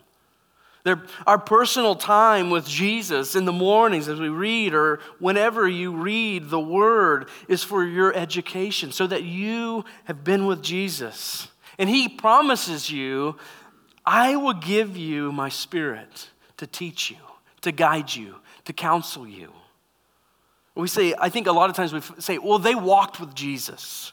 They're, 0.84 1.02
our 1.26 1.38
personal 1.38 1.96
time 1.96 2.50
with 2.50 2.68
Jesus 2.68 3.36
in 3.36 3.46
the 3.46 3.54
mornings 3.54 4.10
as 4.10 4.20
we 4.20 4.28
read, 4.28 4.74
or 4.74 5.00
whenever 5.20 5.68
you 5.68 5.96
read 5.96 6.50
the 6.50 6.60
Word, 6.60 7.30
is 7.48 7.64
for 7.64 7.86
your 7.86 8.14
education 8.14 8.92
so 8.92 9.08
that 9.08 9.24
you 9.24 9.86
have 10.06 10.26
been 10.26 10.46
with 10.46 10.62
Jesus. 10.62 11.48
And 11.80 11.90
He 11.90 12.10
promises 12.10 12.90
you, 12.90 13.38
I 14.06 14.36
will 14.36 14.54
give 14.54 14.98
you 14.98 15.32
my 15.32 15.48
Spirit 15.48 16.30
to 16.58 16.68
teach 16.68 17.10
you, 17.10 17.18
to 17.62 17.72
guide 17.72 18.14
you, 18.14 18.36
to 18.66 18.74
counsel 18.74 19.26
you. 19.26 19.54
We 20.76 20.88
say, 20.88 21.14
I 21.18 21.30
think 21.30 21.48
a 21.48 21.52
lot 21.54 21.70
of 21.70 21.78
times 21.78 21.94
we 21.94 22.02
say, 22.20 22.40
well, 22.40 22.60
they 22.60 22.76
walked 22.76 23.20
with 23.22 23.34
Jesus. 23.34 24.12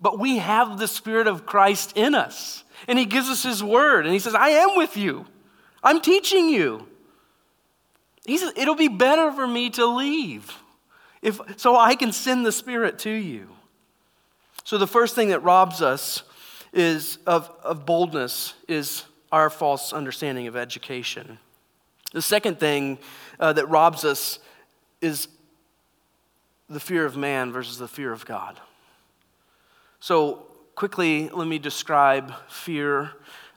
But 0.00 0.18
we 0.18 0.38
have 0.38 0.78
the 0.78 0.88
Spirit 0.88 1.26
of 1.26 1.44
Christ 1.44 1.92
in 1.94 2.14
us. 2.14 2.64
And 2.88 2.98
He 2.98 3.06
gives 3.06 3.28
us 3.28 3.42
His 3.42 3.62
word. 3.62 4.04
And 4.04 4.12
He 4.12 4.20
says, 4.20 4.34
I 4.34 4.50
am 4.50 4.76
with 4.76 4.96
you. 4.96 5.26
I'm 5.82 6.00
teaching 6.00 6.48
you. 6.48 6.86
He 8.26 8.36
says, 8.38 8.52
it'll 8.56 8.74
be 8.74 8.88
better 8.88 9.32
for 9.32 9.46
me 9.46 9.70
to 9.70 9.86
leave 9.86 10.52
if, 11.22 11.40
so 11.56 11.76
I 11.76 11.94
can 11.94 12.12
send 12.12 12.44
the 12.44 12.52
Spirit 12.52 12.98
to 13.00 13.10
you. 13.10 13.48
So 14.64 14.78
the 14.78 14.86
first 14.86 15.14
thing 15.14 15.28
that 15.28 15.40
robs 15.40 15.82
us 15.82 16.22
is 16.72 17.18
of, 17.26 17.50
of 17.64 17.84
boldness 17.84 18.54
is 18.68 19.04
our 19.32 19.50
false 19.50 19.92
understanding 19.92 20.46
of 20.46 20.56
education. 20.56 21.38
The 22.12 22.22
second 22.22 22.58
thing 22.58 22.98
uh, 23.38 23.52
that 23.54 23.66
robs 23.68 24.04
us 24.04 24.38
is 25.00 25.28
the 26.68 26.80
fear 26.80 27.04
of 27.04 27.16
man 27.16 27.52
versus 27.52 27.78
the 27.78 27.88
fear 27.88 28.12
of 28.12 28.24
God. 28.24 28.60
So, 29.98 30.46
quickly, 30.80 31.28
let 31.28 31.46
me 31.46 31.58
describe 31.58 32.32
fear. 32.48 33.10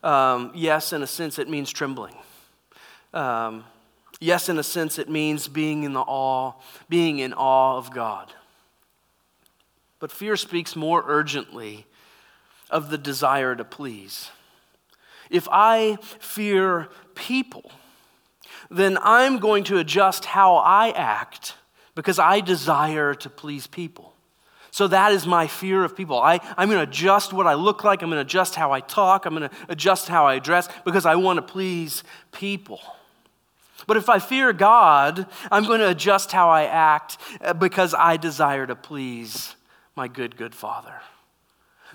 Um, 0.04 0.52
yes, 0.54 0.92
in 0.92 1.02
a 1.02 1.08
sense, 1.08 1.40
it 1.40 1.48
means 1.48 1.72
trembling. 1.72 2.14
Um, 3.14 3.64
yes, 4.20 4.50
in 4.50 4.60
a 4.60 4.64
sense, 4.64 5.00
it 5.00 5.08
means 5.08 5.48
being 5.48 5.84
in 5.84 5.94
the 5.94 6.02
awe, 6.02 6.52
being 6.90 7.20
in 7.20 7.32
awe 7.32 7.78
of 7.78 7.94
God. 7.94 8.34
But 10.00 10.12
fear 10.12 10.36
speaks 10.36 10.76
more 10.76 11.02
urgently 11.08 11.86
of 12.70 12.90
the 12.90 12.98
desire 12.98 13.56
to 13.56 13.64
please. 13.64 14.30
If 15.30 15.48
I 15.50 16.00
fear 16.20 16.90
people, 17.16 17.72
then 18.70 18.98
I'm 19.02 19.40
going 19.40 19.64
to 19.64 19.78
adjust 19.78 20.26
how 20.26 20.58
I 20.58 20.90
act 20.90 21.56
because 21.96 22.20
I 22.20 22.42
desire 22.42 23.14
to 23.14 23.30
please 23.30 23.66
people. 23.66 24.14
So 24.74 24.88
that 24.88 25.12
is 25.12 25.28
my 25.28 25.46
fear 25.46 25.84
of 25.84 25.96
people. 25.96 26.20
I, 26.20 26.40
I'm 26.58 26.68
going 26.68 26.84
to 26.84 26.90
adjust 26.90 27.32
what 27.32 27.46
I 27.46 27.54
look 27.54 27.84
like. 27.84 28.02
I'm 28.02 28.10
going 28.10 28.18
to 28.18 28.26
adjust 28.26 28.56
how 28.56 28.72
I 28.72 28.80
talk. 28.80 29.28
I'm 29.28 29.36
going 29.36 29.48
to 29.48 29.56
adjust 29.70 30.08
how 30.08 30.26
I 30.26 30.40
dress 30.40 30.68
because 30.84 31.06
I 31.06 31.14
want 31.14 31.38
to 31.38 31.44
please 31.44 32.04
people. 32.32 32.82
But 33.86 33.98
if 33.98 34.10
I 34.10 34.18
fear 34.18 34.52
God, 34.52 35.28
I'm 35.52 35.66
going 35.66 35.80
to 35.80 35.92
adjust 35.92 36.32
how 36.32 36.50
I 36.50 36.64
act 36.64 37.20
uh, 37.40 37.54
because 37.54 37.94
I 37.94 38.18
desire 38.18 38.66
to 38.66 38.76
please 38.76 39.56
my 39.96 40.08
good, 40.08 40.38
good 40.38 40.56
Father. 40.56 41.02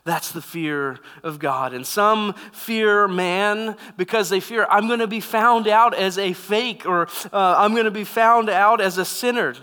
That's 0.05 0.31
the 0.31 0.41
fear 0.41 1.01
of 1.25 1.41
God. 1.41 1.75
And 1.75 1.85
some 1.85 2.33
fear 2.53 3.09
man 3.09 3.77
because 3.97 4.29
they 4.29 4.39
fear, 4.39 4.69
I'm 4.71 4.87
going 4.87 5.01
to 5.01 5.09
be 5.09 5.19
found 5.19 5.67
out 5.67 5.95
as 5.95 6.17
a 6.17 6.33
fake 6.33 6.87
or 6.87 7.09
uh, 7.33 7.57
I'm 7.59 7.73
going 7.73 7.87
to 7.87 7.91
be 7.91 8.05
found 8.05 8.49
out 8.49 8.81
as 8.81 8.99
a 8.99 9.05
sinner. 9.05 9.57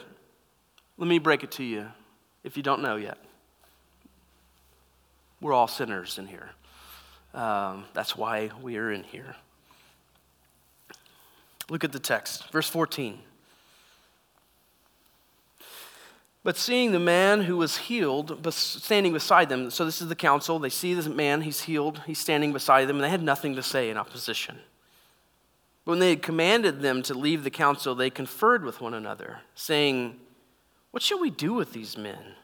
Let 0.98 1.08
me 1.08 1.18
break 1.18 1.46
it 1.46 1.52
to 1.52 1.64
you 1.64 1.88
if 2.46 2.56
you 2.56 2.64
don't 2.64 2.82
know 2.82 2.96
yet. 2.96 3.18
We're 5.42 5.52
all 5.52 5.68
sinners 5.68 6.18
in 6.18 6.28
here. 6.28 6.52
Um, 7.34 7.86
that's 7.94 8.16
why 8.16 8.52
we 8.62 8.78
are 8.78 8.92
in 8.92 9.04
here. 9.04 9.36
Look 11.70 11.84
at 11.84 11.92
the 11.92 12.00
text, 12.00 12.50
verse 12.52 12.70
14. 12.70 13.20
But 16.44 16.56
seeing 16.56 16.92
the 16.92 17.00
man 17.00 17.42
who 17.42 17.58
was 17.58 17.78
healed 17.78 18.48
standing 18.54 19.12
beside 19.12 19.50
them, 19.50 19.72
so 19.72 19.84
this 19.84 20.00
is 20.00 20.08
the 20.08 20.16
council, 20.16 20.60
they 20.60 20.70
see 20.70 20.94
this 20.94 21.08
man, 21.08 21.42
he's 21.42 21.62
healed, 21.62 22.04
he's 22.06 22.20
standing 22.20 22.54
beside 22.54 22.86
them, 22.86 22.98
and 22.98 23.04
they 23.04 23.10
had 23.10 23.24
nothing 23.24 23.56
to 23.56 23.64
say 23.64 23.90
in 23.90 23.98
opposition. 23.98 24.60
But 25.84 25.94
when 25.94 26.00
they 26.00 26.12
had 26.12 26.22
commanded 26.22 26.82
them 26.82 27.02
to 27.04 27.16
leave 27.16 27.44
the 27.44 27.50
council, 27.50 27.96
they 27.96 28.12
conferred 28.12 28.64
with 28.64 28.80
one 28.80 28.94
another, 28.94 29.40
saying, 29.56 30.20
What 30.96 31.04
shall 31.04 31.20
we 31.20 31.30
do 31.30 31.52
with 31.52 31.74
these 31.74 31.98
men? 31.98 32.38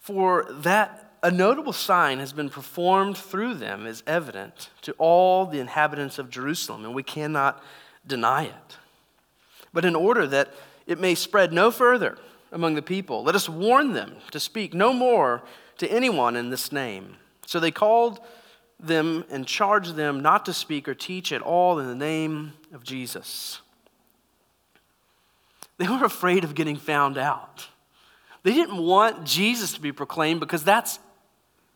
For 0.00 0.44
that 0.50 1.12
a 1.22 1.30
notable 1.30 1.72
sign 1.72 2.18
has 2.18 2.32
been 2.32 2.50
performed 2.50 3.16
through 3.16 3.54
them 3.54 3.86
is 3.86 4.02
evident 4.08 4.70
to 4.82 4.90
all 4.98 5.46
the 5.46 5.60
inhabitants 5.60 6.18
of 6.18 6.30
Jerusalem, 6.30 6.84
and 6.84 6.96
we 6.96 7.04
cannot 7.04 7.62
deny 8.04 8.46
it. 8.46 8.78
But 9.72 9.84
in 9.84 9.94
order 9.94 10.26
that 10.26 10.52
it 10.88 10.98
may 10.98 11.14
spread 11.14 11.52
no 11.52 11.70
further, 11.70 12.18
among 12.50 12.74
the 12.74 12.82
people. 12.82 13.22
Let 13.22 13.36
us 13.36 13.48
warn 13.48 13.92
them 13.92 14.16
to 14.32 14.40
speak 14.40 14.74
no 14.74 14.92
more 14.92 15.44
to 15.78 15.88
anyone 15.88 16.34
in 16.34 16.50
this 16.50 16.72
name. 16.72 17.18
So 17.46 17.60
they 17.60 17.70
called 17.70 18.18
them 18.80 19.24
and 19.30 19.46
charged 19.46 19.94
them 19.94 20.20
not 20.20 20.44
to 20.46 20.52
speak 20.52 20.88
or 20.88 20.94
teach 20.94 21.30
at 21.30 21.40
all 21.40 21.78
in 21.78 21.86
the 21.86 21.94
name 21.94 22.54
of 22.72 22.82
Jesus. 22.82 23.60
They 25.78 25.88
were 25.88 26.04
afraid 26.04 26.44
of 26.44 26.54
getting 26.54 26.76
found 26.76 27.18
out. 27.18 27.68
They 28.42 28.52
didn't 28.52 28.76
want 28.76 29.24
Jesus 29.24 29.72
to 29.72 29.80
be 29.80 29.92
proclaimed 29.92 30.40
because 30.40 30.62
that's 30.62 30.98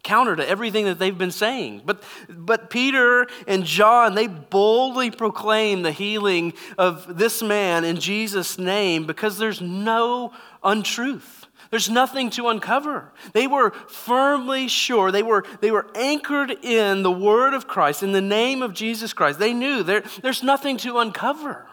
counter 0.05 0.37
to 0.37 0.49
everything 0.49 0.85
that 0.85 0.99
they've 0.99 1.17
been 1.17 1.31
saying. 1.31 1.83
But, 1.85 2.03
but 2.29 2.71
Peter 2.71 3.27
and 3.47 3.65
John, 3.65 4.15
they 4.15 4.27
boldly 4.27 5.11
proclaim 5.11 5.83
the 5.83 5.93
healing 5.93 6.55
of 6.77 7.19
this 7.19 7.43
man 7.43 7.85
in 7.85 7.99
Jesus' 7.99 8.59
name 8.59 9.07
because 9.07 9.39
there's 9.39 9.61
no 9.61 10.33
untruth. 10.63 11.47
There's 11.71 11.91
nothing 11.91 12.31
to 12.31 12.49
uncover. 12.49 13.13
They 13.35 13.47
were 13.47 13.73
firmly 13.89 14.69
sure. 14.69 15.13
They 15.13 15.23
were, 15.23 15.45
they 15.61 15.71
were 15.71 15.87
anchored 15.95 16.51
in 16.65 17.03
the 17.03 17.11
word 17.11 17.53
of 17.53 17.69
Christ, 17.69 18.03
in 18.03 18.13
the 18.13 18.23
name 18.23 18.63
of 18.63 18.73
Jesus 18.73 19.13
Christ. 19.13 19.39
They 19.39 19.53
knew 19.53 19.83
there, 19.83 20.03
there's 20.23 20.43
nothing 20.43 20.79
to 20.79 20.99
uncover. 20.99 21.67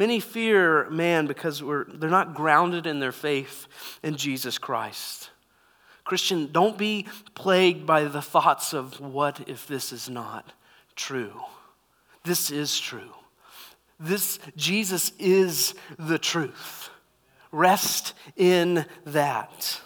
Many 0.00 0.18
fear 0.18 0.88
man 0.88 1.26
because 1.26 1.60
they're 1.60 2.08
not 2.08 2.32
grounded 2.32 2.86
in 2.86 3.00
their 3.00 3.12
faith 3.12 3.68
in 4.02 4.16
Jesus 4.16 4.56
Christ. 4.56 5.28
Christian, 6.04 6.48
don't 6.50 6.78
be 6.78 7.06
plagued 7.34 7.84
by 7.84 8.04
the 8.04 8.22
thoughts 8.22 8.72
of 8.72 8.98
what 8.98 9.46
if 9.46 9.66
this 9.66 9.92
is 9.92 10.08
not 10.08 10.54
true. 10.96 11.42
This 12.24 12.50
is 12.50 12.80
true. 12.80 13.12
This 13.98 14.38
Jesus 14.56 15.12
is 15.18 15.74
the 15.98 16.18
truth. 16.18 16.88
Rest 17.52 18.14
in 18.38 18.86
that. 19.04 19.82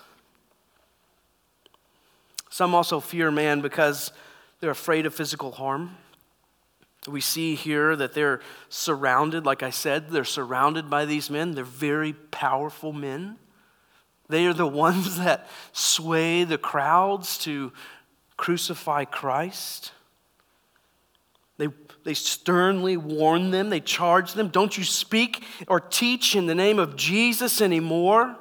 Some 2.51 2.73
also 2.73 3.01
fear 3.01 3.33
man 3.33 3.63
because 3.63 4.13
they're 4.61 4.71
afraid 4.71 5.07
of 5.07 5.15
physical 5.15 5.51
harm. 5.51 5.97
We 7.07 7.21
see 7.21 7.55
here 7.55 7.95
that 7.97 8.15
they're 8.15 8.41
surrounded, 8.71 9.45
like 9.45 9.63
I 9.63 9.71
said, 9.71 10.11
they're 10.11 10.25
surrounded 10.25 10.89
by 10.89 11.05
these 11.05 11.29
men. 11.29 11.53
They're 11.53 11.65
very 11.65 12.15
powerful 12.15 12.93
men. 12.93 13.37
They 14.29 14.47
are 14.47 14.55
the 14.55 14.67
ones 14.67 15.19
that 15.19 15.49
sway 15.73 16.45
the 16.45 16.59
crowds 16.59 17.39
to 17.39 17.73
crucify 18.37 19.05
Christ. 19.05 19.93
They, 21.59 21.69
they 22.05 22.15
sternly 22.15 22.97
warn 22.97 23.51
them, 23.51 23.71
they 23.71 23.81
charge 23.81 24.33
them 24.33 24.49
don't 24.49 24.77
you 24.77 24.83
speak 24.83 25.45
or 25.69 25.79
teach 25.79 26.35
in 26.35 26.47
the 26.47 26.55
name 26.55 26.81
of 26.81 26.97
Jesus 26.97 27.61
anymore. 27.61 28.37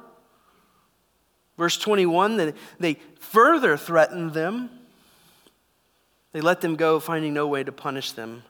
Verse 1.56 1.78
21, 1.78 2.36
they, 2.36 2.54
they 2.80 2.94
further 3.20 3.76
threaten 3.76 4.32
them. 4.32 4.70
They 6.32 6.40
let 6.40 6.60
them 6.60 6.74
go, 6.74 6.98
finding 6.98 7.32
no 7.34 7.46
way 7.46 7.62
to 7.62 7.70
punish 7.70 8.10
them 8.10 8.42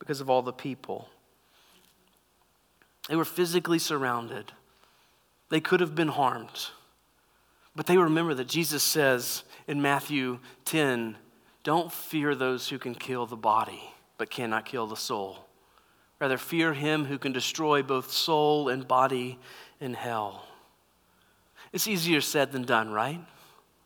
because 0.00 0.20
of 0.20 0.28
all 0.28 0.42
the 0.42 0.52
people. 0.52 1.08
They 3.08 3.14
were 3.14 3.24
physically 3.24 3.78
surrounded, 3.78 4.52
they 5.48 5.60
could 5.60 5.78
have 5.78 5.94
been 5.94 6.08
harmed. 6.08 6.70
But 7.76 7.86
they 7.86 7.96
remember 7.96 8.34
that 8.34 8.48
Jesus 8.48 8.82
says 8.82 9.44
in 9.68 9.80
Matthew 9.80 10.40
10 10.64 11.16
don't 11.62 11.92
fear 11.92 12.34
those 12.34 12.68
who 12.68 12.78
can 12.78 12.94
kill 12.94 13.26
the 13.26 13.36
body, 13.36 13.82
but 14.18 14.28
cannot 14.28 14.64
kill 14.64 14.86
the 14.86 14.96
soul. 14.96 15.46
Rather, 16.20 16.36
fear 16.36 16.74
him 16.74 17.04
who 17.04 17.16
can 17.16 17.32
destroy 17.32 17.82
both 17.82 18.10
soul 18.10 18.68
and 18.68 18.86
body 18.86 19.38
in 19.80 19.94
hell. 19.94 20.46
It's 21.72 21.86
easier 21.86 22.20
said 22.20 22.52
than 22.52 22.64
done, 22.64 22.90
right? 22.90 23.20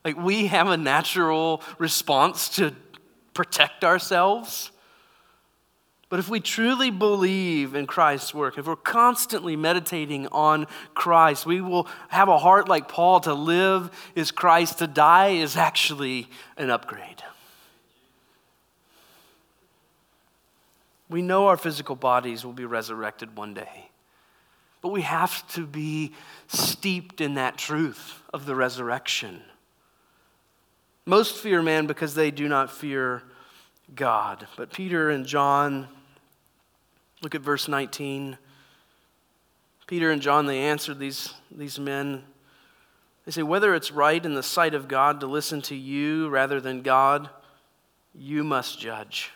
Like, 0.05 0.16
we 0.16 0.46
have 0.46 0.68
a 0.68 0.77
natural 0.77 1.62
response 1.79 2.48
to 2.57 2.74
protect 3.35 3.85
ourselves. 3.85 4.70
But 6.14 6.20
if 6.20 6.29
we 6.29 6.38
truly 6.38 6.92
believe 6.92 7.74
in 7.74 7.88
Christ's 7.88 8.33
work, 8.33 8.57
if 8.57 8.68
we're 8.68 8.77
constantly 8.77 9.57
meditating 9.57 10.29
on 10.29 10.68
Christ, 10.94 11.44
we 11.44 11.61
will 11.61 11.88
have 12.07 12.29
a 12.29 12.38
heart 12.38 12.68
like 12.68 12.87
Paul 12.87 13.18
to 13.22 13.35
live 13.35 13.90
is 14.14 14.31
Christ, 14.31 14.79
to 14.79 14.87
die 14.87 15.31
is 15.31 15.57
actually 15.57 16.29
an 16.57 16.70
upgrade. 16.70 17.24
We 21.11 21.20
know 21.20 21.48
our 21.48 21.57
physical 21.57 21.96
bodies 21.96 22.44
will 22.44 22.53
be 22.53 22.64
resurrected 22.64 23.37
one 23.37 23.53
day, 23.53 23.88
but 24.83 24.90
we 24.90 25.03
have 25.03 25.44
to 25.55 25.66
be 25.66 26.12
steeped 26.46 27.20
in 27.20 27.35
that 27.35 27.59
truth 27.59 28.22
of 28.33 28.46
the 28.46 28.55
resurrection. 28.55 29.42
Most 31.07 31.38
fear 31.38 31.61
man 31.61 31.88
because 31.88 32.14
they 32.14 32.31
do 32.31 32.46
not 32.46 32.70
fear 32.70 33.24
God. 33.96 34.46
But 34.57 34.72
Peter 34.72 35.11
and 35.11 35.27
John 35.27 35.88
Look 37.24 37.34
at 37.34 37.40
verse 37.40 37.68
19. 37.68 38.37
Peter 39.87 40.10
and 40.10 40.20
John, 40.20 40.44
they 40.44 40.60
answered 40.60 40.98
these, 40.98 41.32
these 41.50 41.78
men. 41.78 42.22
They 43.24 43.32
say, 43.32 43.42
Whether 43.42 43.74
it's 43.74 43.90
right 43.90 44.24
in 44.24 44.34
the 44.34 44.42
sight 44.42 44.74
of 44.74 44.88
God 44.88 45.20
to 45.20 45.26
listen 45.26 45.62
to 45.62 45.74
you 45.74 46.28
rather 46.28 46.60
than 46.60 46.82
God, 46.82 47.30
you 48.14 48.44
must 48.44 48.78
judge. 48.78 49.30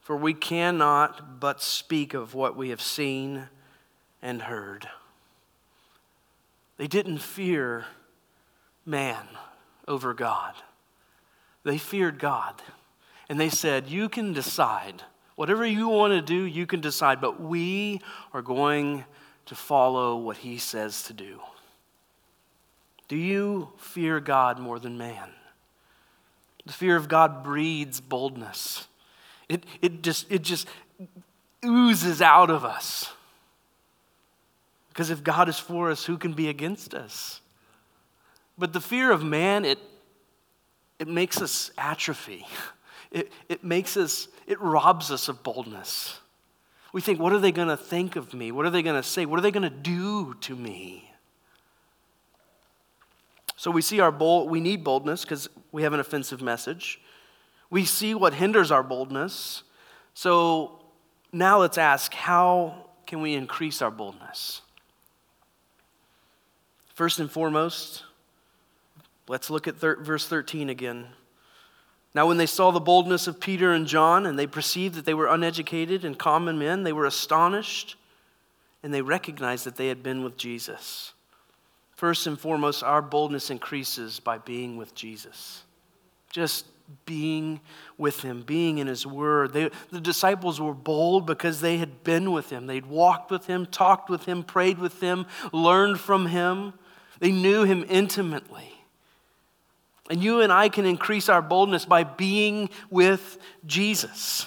For 0.00 0.16
we 0.16 0.32
cannot 0.32 1.40
but 1.40 1.60
speak 1.60 2.14
of 2.14 2.34
what 2.34 2.56
we 2.56 2.68
have 2.68 2.80
seen 2.80 3.48
and 4.22 4.42
heard. 4.42 4.88
They 6.76 6.86
didn't 6.86 7.18
fear 7.18 7.86
man 8.86 9.26
over 9.88 10.14
God, 10.14 10.54
they 11.64 11.78
feared 11.78 12.20
God. 12.20 12.62
And 13.28 13.40
they 13.40 13.48
said, 13.48 13.88
You 13.88 14.08
can 14.08 14.32
decide 14.32 15.02
Whatever 15.36 15.66
you 15.66 15.88
want 15.88 16.12
to 16.12 16.22
do, 16.22 16.44
you 16.44 16.66
can 16.66 16.80
decide, 16.80 17.20
but 17.20 17.40
we 17.40 18.00
are 18.32 18.42
going 18.42 19.04
to 19.46 19.54
follow 19.54 20.16
what 20.16 20.38
he 20.38 20.58
says 20.58 21.02
to 21.04 21.12
do. 21.12 21.40
Do 23.08 23.16
you 23.16 23.72
fear 23.76 24.20
God 24.20 24.58
more 24.58 24.78
than 24.78 24.96
man? 24.96 25.30
The 26.64 26.72
fear 26.72 26.96
of 26.96 27.08
God 27.08 27.42
breeds 27.42 28.00
boldness. 28.00 28.86
It, 29.48 29.64
it, 29.80 30.02
just, 30.02 30.30
it 30.30 30.42
just 30.42 30.68
oozes 31.64 32.22
out 32.22 32.50
of 32.50 32.64
us. 32.64 33.12
Because 34.88 35.10
if 35.10 35.24
God 35.24 35.48
is 35.48 35.58
for 35.58 35.90
us, 35.90 36.04
who 36.04 36.18
can 36.18 36.34
be 36.34 36.48
against 36.48 36.94
us? 36.94 37.40
But 38.58 38.72
the 38.72 38.80
fear 38.80 39.10
of 39.10 39.24
man, 39.24 39.64
it, 39.64 39.78
it 40.98 41.08
makes 41.08 41.40
us 41.40 41.70
atrophy. 41.76 42.46
It, 43.12 43.30
it 43.48 43.62
makes 43.62 43.96
us 43.96 44.26
it 44.46 44.60
robs 44.60 45.10
us 45.10 45.28
of 45.28 45.42
boldness. 45.42 46.18
We 46.92 47.00
think, 47.00 47.20
what 47.20 47.32
are 47.32 47.38
they 47.38 47.52
going 47.52 47.68
to 47.68 47.76
think 47.76 48.16
of 48.16 48.34
me? 48.34 48.52
What 48.52 48.66
are 48.66 48.70
they 48.70 48.82
going 48.82 49.00
to 49.00 49.08
say? 49.08 49.24
What 49.24 49.38
are 49.38 49.42
they 49.42 49.50
going 49.50 49.62
to 49.62 49.70
do 49.70 50.34
to 50.42 50.54
me? 50.54 51.10
So 53.56 53.70
we 53.70 53.80
see 53.80 54.00
our 54.00 54.10
bold, 54.10 54.50
we 54.50 54.60
need 54.60 54.82
boldness 54.82 55.22
because 55.22 55.48
we 55.70 55.84
have 55.84 55.92
an 55.92 56.00
offensive 56.00 56.42
message. 56.42 57.00
We 57.70 57.84
see 57.84 58.14
what 58.14 58.34
hinders 58.34 58.70
our 58.70 58.82
boldness. 58.82 59.62
So 60.14 60.80
now 61.32 61.60
let's 61.60 61.78
ask, 61.78 62.12
how 62.12 62.86
can 63.06 63.22
we 63.22 63.34
increase 63.34 63.80
our 63.80 63.90
boldness? 63.90 64.60
First 66.92 67.20
and 67.20 67.30
foremost, 67.30 68.02
let's 69.28 69.48
look 69.48 69.66
at 69.66 69.78
thir- 69.78 69.96
verse 69.96 70.26
13 70.26 70.68
again. 70.68 71.06
Now, 72.14 72.26
when 72.26 72.36
they 72.36 72.46
saw 72.46 72.70
the 72.70 72.80
boldness 72.80 73.26
of 73.26 73.40
Peter 73.40 73.72
and 73.72 73.86
John, 73.86 74.26
and 74.26 74.38
they 74.38 74.46
perceived 74.46 74.96
that 74.96 75.06
they 75.06 75.14
were 75.14 75.28
uneducated 75.28 76.04
and 76.04 76.18
common 76.18 76.58
men, 76.58 76.82
they 76.82 76.92
were 76.92 77.06
astonished 77.06 77.96
and 78.82 78.92
they 78.92 79.02
recognized 79.02 79.64
that 79.64 79.76
they 79.76 79.88
had 79.88 80.02
been 80.02 80.24
with 80.24 80.36
Jesus. 80.36 81.12
First 81.94 82.26
and 82.26 82.38
foremost, 82.38 82.82
our 82.82 83.00
boldness 83.00 83.50
increases 83.50 84.18
by 84.18 84.38
being 84.38 84.76
with 84.76 84.94
Jesus. 84.94 85.62
Just 86.30 86.66
being 87.06 87.60
with 87.96 88.22
him, 88.22 88.42
being 88.42 88.78
in 88.78 88.88
his 88.88 89.06
word. 89.06 89.52
They, 89.52 89.70
the 89.90 90.00
disciples 90.00 90.60
were 90.60 90.74
bold 90.74 91.26
because 91.26 91.60
they 91.60 91.78
had 91.78 92.02
been 92.02 92.32
with 92.32 92.50
him. 92.50 92.66
They'd 92.66 92.86
walked 92.86 93.30
with 93.30 93.46
him, 93.46 93.66
talked 93.66 94.10
with 94.10 94.24
him, 94.24 94.42
prayed 94.42 94.78
with 94.78 95.00
him, 95.00 95.26
learned 95.52 96.00
from 96.00 96.26
him. 96.26 96.74
They 97.20 97.30
knew 97.30 97.62
him 97.62 97.86
intimately. 97.88 98.71
And 100.10 100.22
you 100.22 100.40
and 100.40 100.52
I 100.52 100.68
can 100.68 100.84
increase 100.84 101.28
our 101.28 101.42
boldness 101.42 101.84
by 101.84 102.04
being 102.04 102.70
with 102.90 103.38
Jesus. 103.66 104.46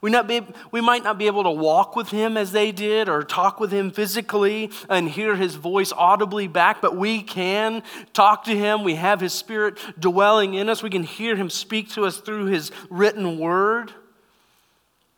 We, 0.00 0.10
not 0.10 0.28
be, 0.28 0.42
we 0.70 0.80
might 0.80 1.02
not 1.02 1.18
be 1.18 1.26
able 1.26 1.42
to 1.42 1.50
walk 1.50 1.96
with 1.96 2.10
him 2.10 2.36
as 2.36 2.52
they 2.52 2.70
did 2.70 3.08
or 3.08 3.22
talk 3.24 3.58
with 3.58 3.72
him 3.72 3.90
physically 3.90 4.70
and 4.88 5.08
hear 5.08 5.34
his 5.34 5.56
voice 5.56 5.92
audibly 5.92 6.46
back, 6.46 6.80
but 6.80 6.96
we 6.96 7.22
can 7.22 7.82
talk 8.12 8.44
to 8.44 8.56
him. 8.56 8.84
We 8.84 8.94
have 8.94 9.20
his 9.20 9.32
spirit 9.32 9.78
dwelling 9.98 10.54
in 10.54 10.68
us. 10.68 10.82
We 10.82 10.90
can 10.90 11.02
hear 11.02 11.34
him 11.34 11.50
speak 11.50 11.90
to 11.90 12.04
us 12.04 12.18
through 12.18 12.46
his 12.46 12.70
written 12.90 13.38
word. 13.38 13.92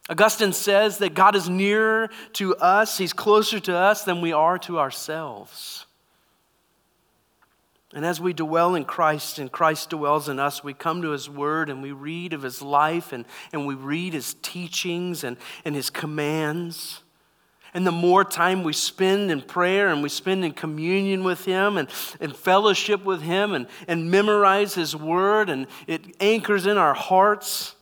Augustine 0.09 0.53
says 0.53 0.99
that 0.99 1.15
God 1.15 1.37
is 1.37 1.49
nearer 1.49 2.09
to 2.35 2.57
us, 2.57 2.99
he's 2.99 3.13
closer 3.13 3.61
to 3.61 3.77
us 3.77 4.03
than 4.05 4.21
we 4.21 4.33
are 4.33 4.59
to 4.61 4.79
ourselves. 4.79 5.87
And 7.93 8.07
as 8.07 8.21
we 8.21 8.33
dwell 8.33 8.77
in 8.77 8.85
Christ 8.85 9.39
and 9.41 9.51
Christ 9.51 9.91
dwells 9.91 10.29
in 10.29 10.39
us, 10.39 10.63
we 10.63 10.75
come 10.75 11.03
to 11.03 11.11
His 11.11 11.29
Word 11.29 11.69
and 11.69 11.83
we 11.83 11.91
read 11.91 12.33
of 12.33 12.43
His 12.43 12.63
life 12.63 13.13
and, 13.13 13.25
and 13.53 13.67
we 13.67 13.75
read 13.75 14.13
His 14.13 14.35
teachings 14.43 15.25
and, 15.25 15.37
and 15.65 15.75
His 15.75 15.91
commands. 15.91 17.03
And 17.75 17.85
the 17.85 17.93
more 17.93 18.25
time 18.25 18.63
we 18.63 18.73
spend 18.73 19.31
in 19.31 19.43
prayer 19.43 19.89
and 19.89 20.03
we 20.03 20.09
spend 20.09 20.45
in 20.45 20.53
communion 20.53 21.25
with 21.25 21.45
Him 21.45 21.79
and, 21.79 21.89
and 22.21 22.35
fellowship 22.35 23.05
with 23.05 23.23
Him 23.23 23.55
and, 23.55 23.67
and 23.89 24.09
memorize 24.09 24.75
His 24.75 24.95
Word 24.95 25.51
and 25.51 25.67
it 25.89 26.15
anchors 26.21 26.67
in 26.67 26.79
our 26.79 26.95
hearts, 26.95 27.75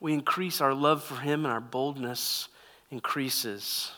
we 0.00 0.12
increase 0.12 0.60
our 0.60 0.74
love 0.74 1.02
for 1.02 1.16
Him 1.16 1.46
and 1.46 1.52
our 1.52 1.62
boldness 1.62 2.48
increases. 2.90 3.90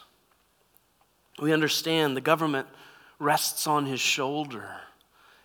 We 1.41 1.53
understand 1.53 2.17
the 2.17 2.21
government 2.21 2.69
rests 3.19 3.67
on 3.67 3.87
his 3.87 4.01
shoulder. 4.01 4.69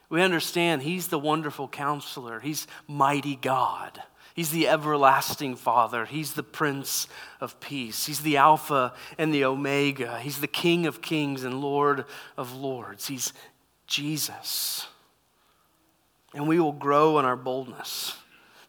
We 0.10 0.22
understand 0.22 0.82
he's 0.82 1.08
the 1.08 1.20
wonderful 1.20 1.68
counselor, 1.68 2.40
he's 2.40 2.68
mighty 2.88 3.36
God. 3.36 4.02
He's 4.34 4.52
the 4.52 4.70
everlasting 4.70 5.58
Father. 5.58 6.06
He's 6.06 6.34
the 6.34 6.44
Prince 6.44 7.08
of 7.42 7.60
Peace. 7.60 8.06
He's 8.06 8.22
the 8.22 8.38
Alpha 8.38 8.94
and 9.18 9.34
the 9.34 9.44
Omega. 9.44 10.20
He's 10.20 10.40
the 10.40 10.48
King 10.48 10.86
of 10.86 11.02
Kings 11.02 11.44
and 11.44 11.60
Lord 11.60 12.06
of 12.38 12.56
Lords. 12.56 13.08
He's 13.08 13.34
Jesus. 13.88 14.88
And 16.34 16.48
we 16.48 16.62
will 16.62 16.72
grow 16.72 17.20
in 17.20 17.26
our 17.26 17.36
boldness 17.36 18.16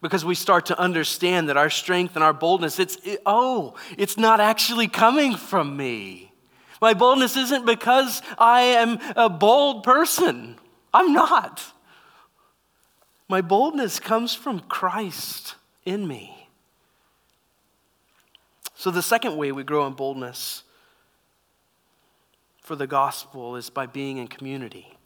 because 0.01 0.25
we 0.25 0.35
start 0.35 0.65
to 0.65 0.77
understand 0.77 1.47
that 1.47 1.55
our 1.55 1.69
strength 1.69 2.15
and 2.15 2.23
our 2.23 2.33
boldness, 2.33 2.77
it's, 2.77 2.97
it, 3.05 3.21
oh, 3.25 3.75
it's 3.97 4.17
not 4.17 4.41
actually 4.41 4.89
coming 4.89 5.33
from 5.33 5.77
me. 5.77 6.32
My 6.83 6.93
boldness 6.93 7.37
isn't 7.37 7.65
because 7.65 8.21
I 8.37 8.59
am 8.63 8.99
a 9.15 9.29
bold 9.29 9.85
person. 9.85 10.57
I'm 10.93 11.13
not. 11.13 11.63
My 13.29 13.39
boldness 13.39 14.01
comes 14.01 14.35
from 14.35 14.59
Christ 14.59 15.55
in 15.85 16.05
me. 16.05 16.49
So, 18.75 18.91
the 18.91 19.01
second 19.01 19.37
way 19.37 19.53
we 19.53 19.63
grow 19.63 19.87
in 19.87 19.93
boldness 19.93 20.63
for 22.61 22.75
the 22.75 22.85
gospel 22.85 23.55
is 23.55 23.69
by 23.69 23.85
being 23.85 24.17
in 24.17 24.27
community. 24.27 24.97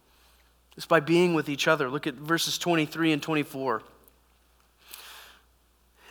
It's 0.78 0.88
by 0.88 1.00
being 1.00 1.36
with 1.36 1.48
each 1.48 1.68
other. 1.68 1.92
Look 1.92 2.08
at 2.08 2.16
verses 2.16 2.58
23 2.58 3.12
and 3.12 3.22
24. 3.22 3.84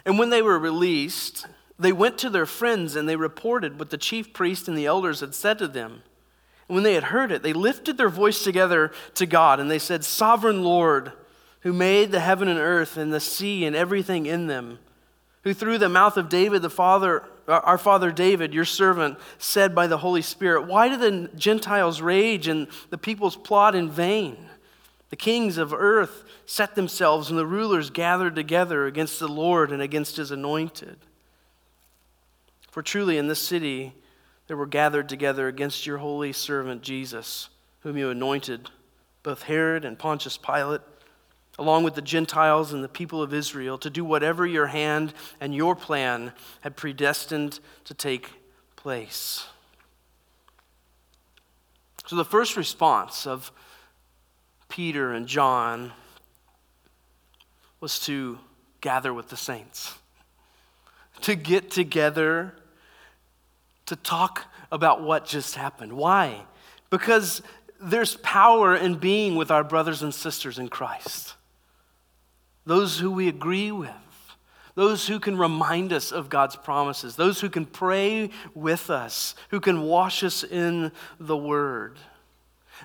And 0.05 0.17
when 0.17 0.31
they 0.31 0.43
were 0.43 0.61
released, 0.61 1.45
they 1.79 1.93
went 1.93 2.19
to 2.19 2.31
their 2.31 2.47
friends 2.47 2.97
and 2.97 3.09
they 3.09 3.17
reported 3.17 3.79
what 3.79 3.91
the 3.91 3.99
chief 3.99 4.33
priest 4.33 4.69
and 4.69 4.77
the 4.77 4.87
elders 4.87 5.21
had 5.21 5.35
said 5.35 5.59
to 5.59 5.69
them. 5.69 6.03
And 6.69 6.75
when 6.75 6.85
they 6.85 6.95
had 6.95 7.05
heard 7.05 7.31
it, 7.31 7.43
they 7.43 7.53
lifted 7.53 7.97
their 7.99 8.09
voice 8.09 8.43
together 8.43 8.93
to 9.15 9.27
God 9.27 9.61
and 9.61 9.71
they 9.71 9.79
said, 9.79 10.05
Sovereign 10.05 10.65
Lord, 10.65 11.13
who 11.61 11.73
made 11.73 12.13
the 12.13 12.21
heaven 12.21 12.49
and 12.49 12.59
earth 12.59 12.97
and 12.97 13.13
the 13.13 13.21
sea 13.21 13.65
and 13.65 13.77
everything 13.77 14.27
in 14.27 14.47
them, 14.47 14.79
who 15.43 15.53
through 15.53 15.79
the 15.79 15.89
mouth 15.89 16.17
of 16.17 16.29
David, 16.29 16.63
the 16.63 16.71
father, 16.71 17.25
uh, 17.47 17.61
our 17.63 17.79
father 17.79 18.11
David, 18.11 18.55
your 18.55 18.65
servant, 18.65 19.19
said 19.39 19.75
by 19.75 19.87
the 19.87 19.99
Holy 19.99 20.23
Spirit, 20.23 20.67
Why 20.67 20.89
do 20.89 20.97
the 20.97 21.31
Gentiles 21.37 22.01
rage 22.01 22.49
and 22.49 22.69
the 22.91 22.99
peoples 22.99 23.37
plot 23.37 23.75
in 23.75 23.91
vain? 23.91 24.37
The 25.11 25.17
kings 25.17 25.57
of 25.57 25.73
earth 25.73 26.25
set 26.47 26.75
themselves, 26.75 27.31
and 27.31 27.39
the 27.39 27.47
rulers 27.47 27.91
gathered 27.91 28.35
together 28.35 28.87
against 28.87 29.21
the 29.21 29.29
Lord 29.29 29.71
and 29.71 29.81
against 29.81 30.17
his 30.17 30.33
anointed. 30.33 30.99
For 32.77 32.83
truly 32.83 33.17
in 33.17 33.27
this 33.27 33.41
city 33.41 33.95
there 34.49 34.57
were 34.59 34.67
gathered 34.67 35.09
together 35.09 35.49
against 35.49 35.87
your 35.87 35.97
holy 35.97 36.35
servant 36.35 36.83
Jesus, 36.83 37.49
whom 37.81 37.97
you 37.97 38.11
anointed, 38.11 38.69
both 39.23 39.45
Herod 39.45 39.87
and 39.87 39.99
Pontius 39.99 40.37
Pilate, 40.37 40.83
along 41.59 41.85
with 41.85 41.95
the 41.95 42.03
Gentiles 42.03 42.75
and 42.75 42.85
the 42.85 42.89
people 42.89 43.23
of 43.23 43.33
Israel, 43.33 43.79
to 43.79 43.89
do 43.89 44.05
whatever 44.05 44.45
your 44.47 44.67
hand 44.67 45.15
and 45.41 45.55
your 45.55 45.75
plan 45.75 46.35
had 46.61 46.77
predestined 46.77 47.61
to 47.85 47.95
take 47.95 48.31
place. 48.77 49.47
So 52.05 52.15
the 52.15 52.27
first 52.27 52.59
response 52.59 53.27
of 53.27 53.53
Peter 54.69 55.15
and 55.15 55.27
John 55.27 55.93
was 57.81 57.99
to 58.01 58.39
gather 58.83 59.15
with 59.15 59.31
the 59.31 59.37
saints, 59.39 59.95
to 61.23 61.35
get 61.35 61.71
together, 61.71 62.53
to 63.87 63.97
talk 63.97 64.45
about 64.71 65.03
what 65.03 65.25
just 65.25 65.55
happened. 65.55 65.93
Why? 65.93 66.45
Because 66.91 67.43
there's 67.81 68.17
power 68.17 68.75
in 68.75 68.97
being 68.97 69.37
with 69.37 69.51
our 69.51 69.65
brothers 69.65 70.03
and 70.03 70.15
sisters 70.15 70.59
in 70.59 70.69
Christ, 70.69 71.35
those 72.65 72.99
who 72.99 73.11
we 73.11 73.29
agree 73.29 73.73
with. 73.73 73.93
Those 74.75 75.07
who 75.09 75.19
can 75.19 75.39
remind 75.39 75.91
us 75.95 76.13
of 76.13 76.29
God's 76.29 76.55
promises, 76.55 77.17
those 77.17 77.41
who 77.41 77.49
can 77.49 77.65
pray 77.65 78.29
with 78.55 78.91
us, 78.91 79.35
who 79.49 79.59
can 79.59 79.85
wash 79.85 80.23
us 80.23 80.45
in 80.45 80.93
the 81.19 81.37
Word. 81.37 81.97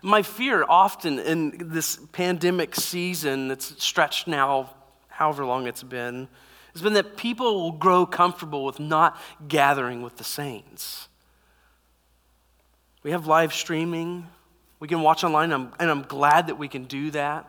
My 0.02 0.22
fear 0.22 0.64
often 0.70 1.20
in 1.20 1.68
this 1.70 2.00
pandemic 2.14 2.76
season 2.76 3.50
that's 3.50 3.84
stretched 3.84 4.26
now, 4.26 4.70
however 5.10 5.44
long 5.44 5.68
it's 5.68 5.84
been, 5.84 6.30
has 6.74 6.82
been 6.82 6.94
that 6.94 7.18
people 7.18 7.62
will 7.62 7.72
grow 7.72 8.06
comfortable 8.06 8.66
with 8.66 8.80
not 8.80 9.20
gathering 9.48 10.02
with 10.02 10.18
the 10.18 10.24
saints. 10.24 11.08
We 13.04 13.12
have 13.12 13.28
live 13.28 13.54
streaming. 13.54 14.28
We 14.80 14.88
can 14.88 15.02
watch 15.02 15.24
online, 15.24 15.52
and 15.52 15.72
I'm, 15.80 16.04
glad 16.04 16.48
that 16.48 16.56
we 16.56 16.68
can 16.68 16.86
do 16.86 17.12
that. 17.12 17.48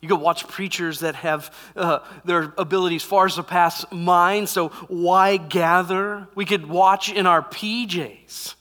You 0.00 0.08
can 0.08 0.20
watch 0.20 0.46
preachers 0.48 1.00
that 1.00 1.14
have 1.16 1.54
uh, 1.76 2.00
their 2.24 2.52
abilities 2.58 3.02
far 3.02 3.28
surpass 3.28 3.86
mine, 3.90 4.46
so 4.46 4.68
why 4.88 5.38
gather? 5.38 6.28
We 6.34 6.44
could 6.44 6.66
watch 6.66 7.10
in 7.10 7.26
our 7.26 7.42
PJs. 7.42 8.54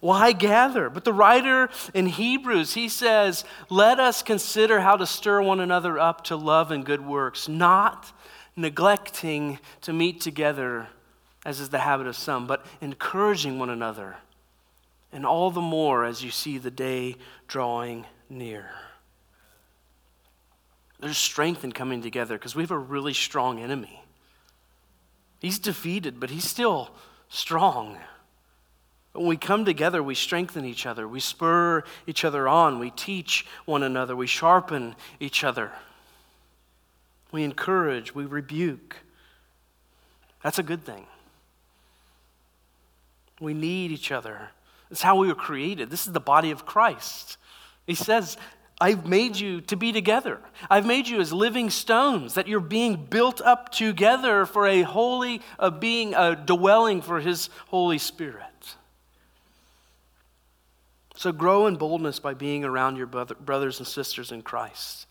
Why 0.00 0.32
gather? 0.32 0.90
But 0.90 1.04
the 1.04 1.14
writer 1.14 1.70
in 1.94 2.06
Hebrews, 2.06 2.74
he 2.74 2.88
says, 2.88 3.44
Let 3.70 3.98
us 3.98 4.22
consider 4.22 4.80
how 4.80 4.96
to 4.96 5.06
stir 5.06 5.40
one 5.42 5.60
another 5.60 5.98
up 5.98 6.24
to 6.24 6.36
love 6.36 6.70
and 6.70 6.84
good 6.84 7.00
works, 7.00 7.48
not 7.48 8.12
neglecting 8.56 9.58
to 9.82 9.92
meet 9.92 10.20
together, 10.20 10.88
as 11.44 11.60
is 11.60 11.70
the 11.70 11.80
habit 11.80 12.06
of 12.06 12.16
some, 12.16 12.46
but 12.46 12.64
encouraging 12.80 13.58
one 13.58 13.70
another, 13.70 14.16
and 15.12 15.26
all 15.26 15.50
the 15.50 15.60
more 15.60 16.04
as 16.04 16.22
you 16.22 16.30
see 16.30 16.58
the 16.58 16.70
day 16.70 17.16
drawing 17.46 18.06
near. 18.28 18.70
There's 21.00 21.18
strength 21.18 21.64
in 21.64 21.72
coming 21.72 22.00
together 22.00 22.38
because 22.38 22.54
we 22.54 22.62
have 22.62 22.70
a 22.70 22.78
really 22.78 23.12
strong 23.12 23.60
enemy. 23.60 24.02
He's 25.40 25.58
defeated, 25.58 26.18
but 26.18 26.30
he's 26.30 26.48
still 26.48 26.90
strong. 27.28 27.98
When 29.12 29.26
we 29.26 29.36
come 29.36 29.64
together, 29.64 30.02
we 30.02 30.14
strengthen 30.14 30.64
each 30.64 30.86
other, 30.86 31.06
we 31.06 31.20
spur 31.20 31.84
each 32.06 32.24
other 32.24 32.48
on, 32.48 32.78
we 32.78 32.90
teach 32.90 33.46
one 33.64 33.82
another, 33.82 34.16
we 34.16 34.26
sharpen 34.26 34.96
each 35.20 35.44
other, 35.44 35.70
we 37.34 37.42
encourage, 37.42 38.14
we 38.14 38.24
rebuke. 38.24 38.94
That's 40.44 40.60
a 40.60 40.62
good 40.62 40.84
thing. 40.84 41.04
We 43.40 43.54
need 43.54 43.90
each 43.90 44.12
other. 44.12 44.50
That's 44.88 45.02
how 45.02 45.16
we 45.16 45.26
were 45.26 45.34
created. 45.34 45.90
This 45.90 46.06
is 46.06 46.12
the 46.12 46.20
body 46.20 46.52
of 46.52 46.64
Christ. 46.64 47.36
He 47.88 47.96
says, 47.96 48.36
I've 48.80 49.06
made 49.06 49.34
you 49.34 49.60
to 49.62 49.76
be 49.76 49.90
together. 49.90 50.38
I've 50.70 50.86
made 50.86 51.08
you 51.08 51.20
as 51.20 51.32
living 51.32 51.70
stones, 51.70 52.34
that 52.34 52.46
you're 52.46 52.60
being 52.60 53.04
built 53.04 53.40
up 53.40 53.72
together 53.72 54.46
for 54.46 54.68
a 54.68 54.82
holy, 54.82 55.40
a 55.58 55.72
being, 55.72 56.14
a 56.14 56.36
dwelling 56.36 57.02
for 57.02 57.18
His 57.18 57.50
Holy 57.66 57.98
Spirit. 57.98 58.76
So 61.16 61.32
grow 61.32 61.66
in 61.66 61.74
boldness 61.74 62.20
by 62.20 62.34
being 62.34 62.64
around 62.64 62.96
your 62.96 63.06
brothers 63.06 63.80
and 63.80 63.88
sisters 63.88 64.30
in 64.30 64.42
Christ. 64.42 65.03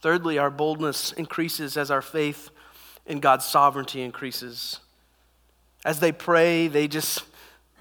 Thirdly, 0.00 0.38
our 0.38 0.50
boldness 0.50 1.12
increases 1.12 1.76
as 1.76 1.90
our 1.90 2.02
faith 2.02 2.50
in 3.06 3.20
God's 3.20 3.44
sovereignty 3.44 4.02
increases. 4.02 4.80
As 5.84 6.00
they 6.00 6.12
pray, 6.12 6.68
they 6.68 6.88
just 6.88 7.24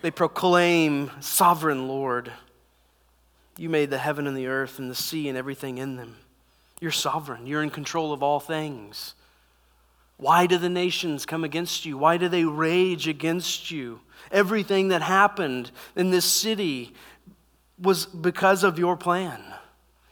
they 0.01 0.11
proclaim, 0.11 1.11
"Sovereign 1.19 1.87
Lord, 1.87 2.31
you 3.57 3.69
made 3.69 3.89
the 3.89 3.97
heaven 3.97 4.27
and 4.27 4.37
the 4.37 4.47
earth 4.47 4.79
and 4.79 4.89
the 4.89 4.95
sea 4.95 5.27
and 5.27 5.37
everything 5.37 5.77
in 5.77 5.95
them. 5.95 6.17
You're 6.79 6.91
sovereign. 6.91 7.47
You're 7.47 7.63
in 7.63 7.71
control 7.71 8.13
of 8.13 8.21
all 8.21 8.39
things. 8.39 9.15
Why 10.17 10.47
do 10.47 10.57
the 10.57 10.69
nations 10.69 11.25
come 11.25 11.43
against 11.43 11.85
you? 11.85 11.97
Why 11.97 12.17
do 12.17 12.27
they 12.27 12.43
rage 12.43 13.07
against 13.07 13.71
you? 13.71 14.01
Everything 14.31 14.87
that 14.89 15.01
happened 15.01 15.71
in 15.95 16.09
this 16.11 16.25
city 16.25 16.93
was 17.79 18.05
because 18.05 18.63
of 18.63 18.79
your 18.79 18.95
plan. 18.97 19.43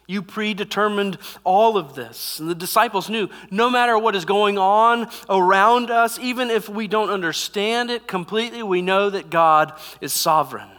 You 0.07 0.21
predetermined 0.21 1.17
all 1.43 1.77
of 1.77 1.95
this. 1.95 2.39
And 2.39 2.49
the 2.49 2.55
disciples 2.55 3.09
knew 3.09 3.29
no 3.49 3.69
matter 3.69 3.97
what 3.97 4.15
is 4.15 4.25
going 4.25 4.57
on 4.57 5.09
around 5.29 5.89
us, 5.89 6.19
even 6.19 6.49
if 6.49 6.69
we 6.69 6.87
don't 6.87 7.09
understand 7.09 7.89
it 7.89 8.07
completely, 8.07 8.61
we 8.61 8.81
know 8.81 9.09
that 9.09 9.29
God 9.29 9.73
is 10.01 10.13
sovereign. 10.13 10.69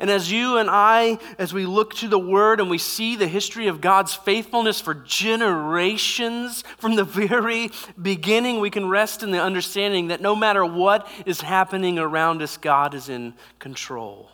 And 0.00 0.10
as 0.10 0.30
you 0.32 0.56
and 0.56 0.70
I, 0.70 1.18
as 1.38 1.52
we 1.52 1.66
look 1.66 1.94
to 1.96 2.08
the 2.08 2.18
Word 2.18 2.60
and 2.60 2.70
we 2.70 2.78
see 2.78 3.16
the 3.16 3.26
history 3.26 3.66
of 3.66 3.80
God's 3.80 4.14
faithfulness 4.14 4.80
for 4.80 4.94
generations, 4.94 6.64
from 6.78 6.96
the 6.96 7.04
very 7.28 7.70
beginning, 8.00 8.60
we 8.60 8.70
can 8.70 8.88
rest 8.88 9.22
in 9.22 9.30
the 9.30 9.42
understanding 9.42 10.08
that 10.08 10.20
no 10.20 10.34
matter 10.34 10.64
what 10.64 11.08
is 11.26 11.40
happening 11.40 11.98
around 11.98 12.42
us, 12.42 12.56
God 12.56 12.94
is 12.94 13.08
in 13.08 13.34
control. 13.58 14.30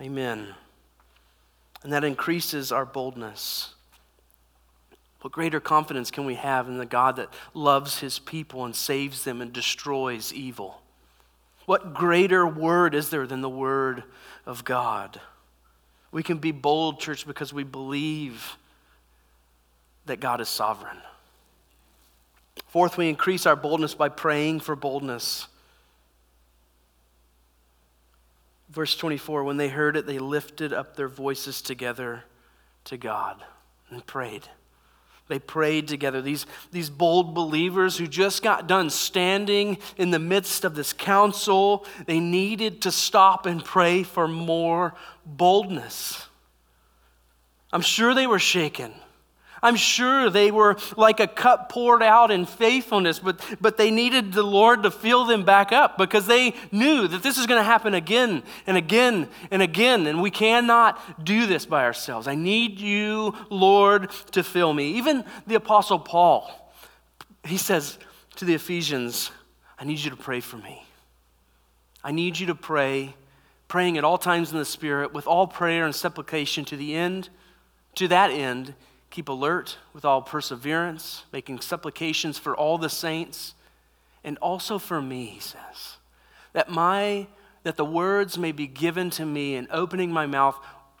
Amen. 0.00 0.54
And 1.82 1.92
that 1.92 2.04
increases 2.04 2.72
our 2.72 2.84
boldness. 2.84 3.74
What 5.20 5.32
greater 5.32 5.60
confidence 5.60 6.10
can 6.10 6.24
we 6.24 6.36
have 6.36 6.68
in 6.68 6.78
the 6.78 6.86
God 6.86 7.16
that 7.16 7.32
loves 7.54 7.98
his 7.98 8.18
people 8.18 8.64
and 8.64 8.74
saves 8.74 9.24
them 9.24 9.40
and 9.40 9.52
destroys 9.52 10.32
evil? 10.32 10.80
What 11.66 11.92
greater 11.92 12.46
word 12.46 12.94
is 12.94 13.10
there 13.10 13.26
than 13.26 13.40
the 13.40 13.48
word 13.48 14.04
of 14.46 14.64
God? 14.64 15.20
We 16.10 16.22
can 16.22 16.38
be 16.38 16.52
bold, 16.52 17.00
church, 17.00 17.26
because 17.26 17.52
we 17.52 17.64
believe 17.64 18.56
that 20.06 20.20
God 20.20 20.40
is 20.40 20.48
sovereign. 20.48 20.96
Fourth, 22.68 22.96
we 22.96 23.08
increase 23.08 23.44
our 23.44 23.56
boldness 23.56 23.94
by 23.94 24.08
praying 24.08 24.60
for 24.60 24.76
boldness. 24.76 25.48
Verse 28.70 28.96
24 28.96 29.44
when 29.44 29.56
they 29.56 29.68
heard 29.68 29.96
it, 29.96 30.06
they 30.06 30.18
lifted 30.18 30.72
up 30.72 30.96
their 30.96 31.08
voices 31.08 31.62
together 31.62 32.24
to 32.84 32.96
God. 32.96 33.42
and 33.90 34.04
prayed. 34.04 34.46
They 35.28 35.38
prayed 35.38 35.88
together. 35.88 36.22
These, 36.22 36.46
these 36.72 36.88
bold 36.88 37.34
believers 37.34 37.98
who 37.98 38.06
just 38.06 38.42
got 38.42 38.66
done 38.66 38.88
standing 38.88 39.78
in 39.98 40.10
the 40.10 40.18
midst 40.18 40.64
of 40.64 40.74
this 40.74 40.92
council, 40.94 41.86
they 42.06 42.18
needed 42.18 42.82
to 42.82 42.90
stop 42.90 43.44
and 43.44 43.62
pray 43.62 44.02
for 44.02 44.26
more 44.26 44.94
boldness. 45.26 46.26
I'm 47.72 47.82
sure 47.82 48.14
they 48.14 48.26
were 48.26 48.38
shaken. 48.38 48.94
I'm 49.62 49.76
sure 49.76 50.30
they 50.30 50.50
were 50.50 50.76
like 50.96 51.20
a 51.20 51.26
cup 51.26 51.68
poured 51.68 52.02
out 52.02 52.30
in 52.30 52.46
faithfulness, 52.46 53.18
but, 53.18 53.40
but 53.60 53.76
they 53.76 53.90
needed 53.90 54.32
the 54.32 54.42
Lord 54.42 54.82
to 54.84 54.90
fill 54.90 55.24
them 55.24 55.44
back 55.44 55.72
up 55.72 55.98
because 55.98 56.26
they 56.26 56.54
knew 56.70 57.08
that 57.08 57.22
this 57.22 57.38
is 57.38 57.46
going 57.46 57.60
to 57.60 57.64
happen 57.64 57.94
again 57.94 58.42
and 58.66 58.76
again 58.76 59.28
and 59.50 59.62
again, 59.62 60.06
and 60.06 60.22
we 60.22 60.30
cannot 60.30 61.24
do 61.24 61.46
this 61.46 61.66
by 61.66 61.84
ourselves. 61.84 62.28
I 62.28 62.34
need 62.34 62.80
you, 62.80 63.34
Lord, 63.50 64.10
to 64.32 64.42
fill 64.42 64.72
me. 64.72 64.92
Even 64.92 65.24
the 65.46 65.56
Apostle 65.56 65.98
Paul, 65.98 66.72
he 67.44 67.56
says 67.56 67.98
to 68.36 68.44
the 68.44 68.54
Ephesians, 68.54 69.30
I 69.78 69.84
need 69.84 69.98
you 69.98 70.10
to 70.10 70.16
pray 70.16 70.40
for 70.40 70.56
me. 70.56 70.84
I 72.04 72.12
need 72.12 72.38
you 72.38 72.46
to 72.46 72.54
pray, 72.54 73.14
praying 73.66 73.98
at 73.98 74.04
all 74.04 74.18
times 74.18 74.52
in 74.52 74.58
the 74.58 74.64
Spirit, 74.64 75.12
with 75.12 75.26
all 75.26 75.46
prayer 75.46 75.84
and 75.84 75.94
supplication 75.94 76.64
to 76.66 76.76
the 76.76 76.94
end, 76.94 77.28
to 77.96 78.06
that 78.08 78.30
end 78.30 78.74
Keep 79.10 79.28
alert 79.28 79.78
with 79.92 80.04
all 80.04 80.22
perseverance, 80.22 81.24
making 81.32 81.60
supplications 81.60 82.38
for 82.38 82.56
all 82.56 82.78
the 82.78 82.90
saints, 82.90 83.54
and 84.22 84.36
also 84.38 84.78
for 84.78 85.00
me, 85.00 85.26
he 85.26 85.40
says, 85.40 85.96
that 86.52 86.68
my 86.68 87.26
that 87.64 87.76
the 87.76 87.84
words 87.84 88.38
may 88.38 88.52
be 88.52 88.66
given 88.66 89.10
to 89.10 89.26
me 89.26 89.54
in 89.54 89.66
opening 89.70 90.12
my 90.12 90.26
mouth 90.26 90.58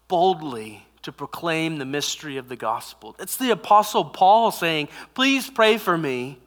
boldly 0.08 0.86
to 1.02 1.12
proclaim 1.12 1.78
the 1.78 1.84
mystery 1.84 2.36
of 2.36 2.48
the 2.48 2.56
gospel. 2.56 3.14
It's 3.18 3.36
the 3.36 3.50
apostle 3.50 4.04
Paul 4.04 4.50
saying, 4.50 4.88
"Please 5.14 5.48
pray 5.48 5.78
for 5.78 5.96
me 5.96 6.38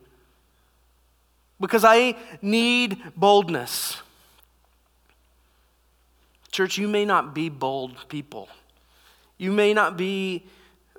because 1.58 1.84
I 1.84 2.16
need 2.42 3.02
boldness." 3.16 4.02
Church, 6.50 6.76
you 6.76 6.86
may 6.86 7.04
not 7.04 7.34
be 7.34 7.48
bold 7.48 8.08
people. 8.08 8.48
You 9.38 9.50
may 9.50 9.72
not 9.72 9.96
be 9.96 10.44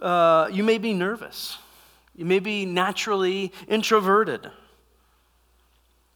uh, 0.03 0.49
you 0.51 0.63
may 0.63 0.77
be 0.77 0.93
nervous. 0.93 1.57
You 2.15 2.25
may 2.25 2.39
be 2.39 2.65
naturally 2.65 3.51
introverted. 3.67 4.51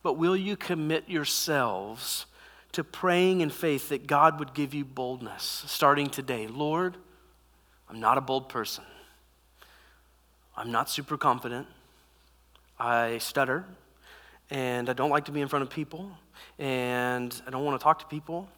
But 0.03 0.13
will 0.13 0.35
you 0.35 0.55
commit 0.55 1.09
yourselves 1.09 2.27
to 2.73 2.83
praying 2.83 3.41
in 3.41 3.49
faith 3.49 3.89
that 3.89 4.05
God 4.05 4.39
would 4.39 4.53
give 4.53 4.73
you 4.73 4.85
boldness 4.85 5.63
starting 5.67 6.09
today? 6.09 6.47
Lord, 6.47 6.97
I'm 7.89 7.99
not 7.99 8.17
a 8.17 8.21
bold 8.21 8.49
person. 8.49 8.83
I'm 10.55 10.71
not 10.71 10.89
super 10.89 11.17
confident. 11.17 11.67
I 12.79 13.17
stutter, 13.19 13.65
and 14.49 14.89
I 14.89 14.93
don't 14.93 15.09
like 15.09 15.25
to 15.25 15.31
be 15.31 15.41
in 15.41 15.47
front 15.47 15.63
of 15.63 15.69
people, 15.69 16.11
and 16.59 17.41
I 17.47 17.49
don't 17.49 17.63
want 17.63 17.79
to 17.79 17.83
talk 17.83 17.99
to 17.99 18.05
people. 18.05 18.49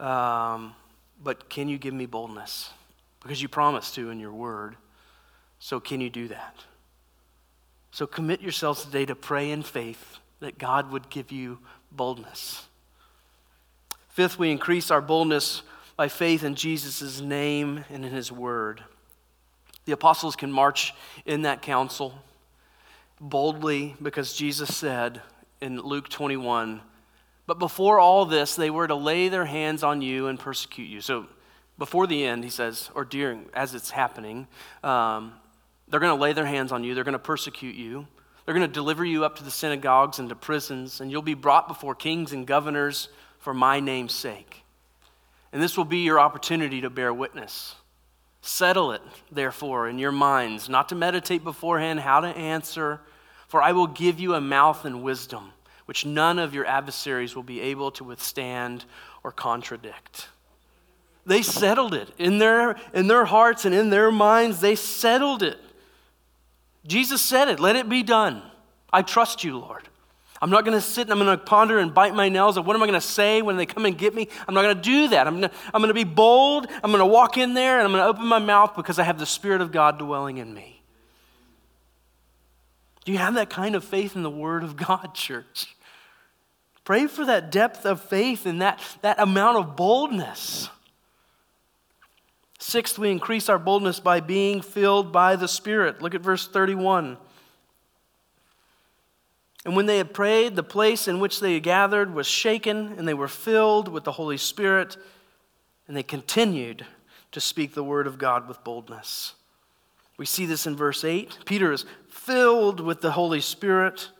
Um, 0.00 0.74
but 1.22 1.48
can 1.48 1.68
you 1.68 1.78
give 1.78 1.94
me 1.94 2.06
boldness? 2.06 2.70
Because 3.26 3.42
you 3.42 3.48
promised 3.48 3.96
to 3.96 4.10
in 4.10 4.20
your 4.20 4.32
word. 4.32 4.76
So, 5.58 5.80
can 5.80 6.00
you 6.00 6.08
do 6.08 6.28
that? 6.28 6.54
So, 7.90 8.06
commit 8.06 8.40
yourselves 8.40 8.84
today 8.84 9.04
to 9.06 9.16
pray 9.16 9.50
in 9.50 9.62
faith 9.62 10.18
that 10.40 10.58
God 10.58 10.92
would 10.92 11.10
give 11.10 11.32
you 11.32 11.58
boldness. 11.90 12.66
Fifth, 14.08 14.38
we 14.38 14.50
increase 14.50 14.90
our 14.90 15.00
boldness 15.00 15.62
by 15.96 16.08
faith 16.08 16.44
in 16.44 16.54
Jesus' 16.54 17.20
name 17.20 17.84
and 17.90 18.04
in 18.04 18.12
his 18.12 18.30
word. 18.30 18.84
The 19.86 19.92
apostles 19.92 20.36
can 20.36 20.52
march 20.52 20.94
in 21.24 21.42
that 21.42 21.62
council 21.62 22.14
boldly 23.20 23.96
because 24.00 24.34
Jesus 24.34 24.76
said 24.76 25.20
in 25.60 25.80
Luke 25.80 26.08
21, 26.08 26.80
but 27.46 27.58
before 27.58 27.98
all 27.98 28.24
this, 28.24 28.56
they 28.56 28.70
were 28.70 28.86
to 28.86 28.94
lay 28.94 29.28
their 29.28 29.46
hands 29.46 29.82
on 29.82 30.02
you 30.02 30.26
and 30.28 30.38
persecute 30.38 30.88
you. 30.88 31.00
So 31.00 31.26
before 31.78 32.06
the 32.06 32.24
end, 32.24 32.44
he 32.44 32.50
says, 32.50 32.90
or 32.94 33.04
during, 33.04 33.46
as 33.52 33.74
it's 33.74 33.90
happening, 33.90 34.46
um, 34.82 35.32
they're 35.88 36.00
going 36.00 36.16
to 36.16 36.20
lay 36.20 36.32
their 36.32 36.46
hands 36.46 36.72
on 36.72 36.84
you, 36.84 36.94
they're 36.94 37.04
going 37.04 37.12
to 37.12 37.18
persecute 37.18 37.74
you, 37.74 38.06
they're 38.44 38.54
going 38.54 38.66
to 38.66 38.72
deliver 38.72 39.04
you 39.04 39.24
up 39.24 39.36
to 39.36 39.44
the 39.44 39.50
synagogues 39.50 40.18
and 40.18 40.28
to 40.28 40.34
prisons, 40.34 41.00
and 41.00 41.10
you'll 41.10 41.22
be 41.22 41.34
brought 41.34 41.68
before 41.68 41.94
kings 41.94 42.32
and 42.32 42.46
governors 42.46 43.08
for 43.38 43.52
my 43.52 43.80
name's 43.80 44.14
sake. 44.14 44.62
And 45.52 45.62
this 45.62 45.76
will 45.76 45.84
be 45.84 45.98
your 45.98 46.20
opportunity 46.20 46.80
to 46.80 46.90
bear 46.90 47.12
witness. 47.12 47.74
Settle 48.40 48.92
it, 48.92 49.02
therefore, 49.30 49.88
in 49.88 49.98
your 49.98 50.12
minds, 50.12 50.68
not 50.68 50.88
to 50.90 50.94
meditate 50.94 51.42
beforehand 51.42 52.00
how 52.00 52.20
to 52.20 52.28
answer, 52.28 53.00
for 53.48 53.62
I 53.62 53.72
will 53.72 53.86
give 53.86 54.20
you 54.20 54.34
a 54.34 54.40
mouth 54.40 54.84
and 54.84 55.02
wisdom, 55.02 55.52
which 55.86 56.06
none 56.06 56.38
of 56.38 56.54
your 56.54 56.66
adversaries 56.66 57.34
will 57.34 57.42
be 57.42 57.60
able 57.60 57.90
to 57.92 58.04
withstand 58.04 58.84
or 59.24 59.32
contradict. 59.32 60.28
They 61.26 61.42
settled 61.42 61.92
it. 61.92 62.08
In 62.18 62.38
their, 62.38 62.76
in 62.94 63.08
their 63.08 63.24
hearts 63.24 63.64
and 63.64 63.74
in 63.74 63.90
their 63.90 64.12
minds, 64.12 64.60
they 64.60 64.76
settled 64.76 65.42
it. 65.42 65.58
Jesus 66.86 67.20
said 67.20 67.48
it, 67.48 67.58
let 67.58 67.74
it 67.74 67.88
be 67.88 68.04
done. 68.04 68.42
I 68.92 69.02
trust 69.02 69.42
you, 69.42 69.58
Lord. 69.58 69.88
I'm 70.40 70.50
not 70.50 70.64
going 70.64 70.76
to 70.76 70.82
sit 70.82 71.02
and 71.02 71.12
I'm 71.12 71.18
going 71.18 71.36
to 71.36 71.44
ponder 71.44 71.78
and 71.78 71.92
bite 71.92 72.14
my 72.14 72.28
nails 72.28 72.56
of 72.56 72.66
what 72.66 72.76
am 72.76 72.82
I 72.82 72.86
going 72.86 73.00
to 73.00 73.06
say 73.06 73.42
when 73.42 73.56
they 73.56 73.66
come 73.66 73.86
and 73.86 73.98
get 73.98 74.14
me. 74.14 74.28
I'm 74.46 74.54
not 74.54 74.62
going 74.62 74.76
to 74.76 74.82
do 74.82 75.08
that. 75.08 75.26
I'm 75.26 75.40
going 75.40 75.50
I'm 75.74 75.80
going 75.80 75.88
to 75.88 75.94
be 75.94 76.04
bold. 76.04 76.68
I'm 76.70 76.90
going 76.90 77.00
to 77.00 77.06
walk 77.06 77.38
in 77.38 77.54
there 77.54 77.78
and 77.78 77.86
I'm 77.86 77.92
going 77.92 78.04
to 78.04 78.08
open 78.08 78.26
my 78.26 78.38
mouth 78.38 78.76
because 78.76 78.98
I 78.98 79.02
have 79.02 79.18
the 79.18 79.26
Spirit 79.26 79.60
of 79.60 79.72
God 79.72 79.98
dwelling 79.98 80.36
in 80.36 80.52
me. 80.52 80.82
Do 83.04 83.12
you 83.12 83.18
have 83.18 83.34
that 83.34 83.50
kind 83.50 83.74
of 83.74 83.82
faith 83.82 84.14
in 84.14 84.22
the 84.22 84.30
Word 84.30 84.62
of 84.62 84.76
God, 84.76 85.10
church? 85.14 85.74
Pray 86.84 87.08
for 87.08 87.24
that 87.24 87.50
depth 87.50 87.84
of 87.84 88.00
faith 88.00 88.46
and 88.46 88.62
that, 88.62 88.80
that 89.00 89.18
amount 89.18 89.56
of 89.56 89.74
boldness. 89.74 90.68
Sixth, 92.66 92.98
we 92.98 93.12
increase 93.12 93.48
our 93.48 93.60
boldness 93.60 94.00
by 94.00 94.18
being 94.18 94.60
filled 94.60 95.12
by 95.12 95.36
the 95.36 95.46
Spirit. 95.46 96.02
Look 96.02 96.16
at 96.16 96.20
verse 96.20 96.48
31. 96.48 97.16
And 99.64 99.76
when 99.76 99.86
they 99.86 99.98
had 99.98 100.12
prayed, 100.12 100.56
the 100.56 100.64
place 100.64 101.06
in 101.06 101.20
which 101.20 101.38
they 101.38 101.60
gathered 101.60 102.12
was 102.12 102.26
shaken, 102.26 102.94
and 102.98 103.06
they 103.06 103.14
were 103.14 103.28
filled 103.28 103.86
with 103.86 104.02
the 104.02 104.10
Holy 104.10 104.36
Spirit, 104.36 104.96
and 105.86 105.96
they 105.96 106.02
continued 106.02 106.84
to 107.30 107.40
speak 107.40 107.74
the 107.74 107.84
word 107.84 108.08
of 108.08 108.18
God 108.18 108.48
with 108.48 108.64
boldness. 108.64 109.34
We 110.16 110.26
see 110.26 110.44
this 110.44 110.66
in 110.66 110.74
verse 110.74 111.04
8. 111.04 111.38
Peter 111.44 111.70
is 111.70 111.84
filled 112.08 112.80
with 112.80 113.00
the 113.00 113.12
Holy 113.12 113.40
Spirit 113.40 114.10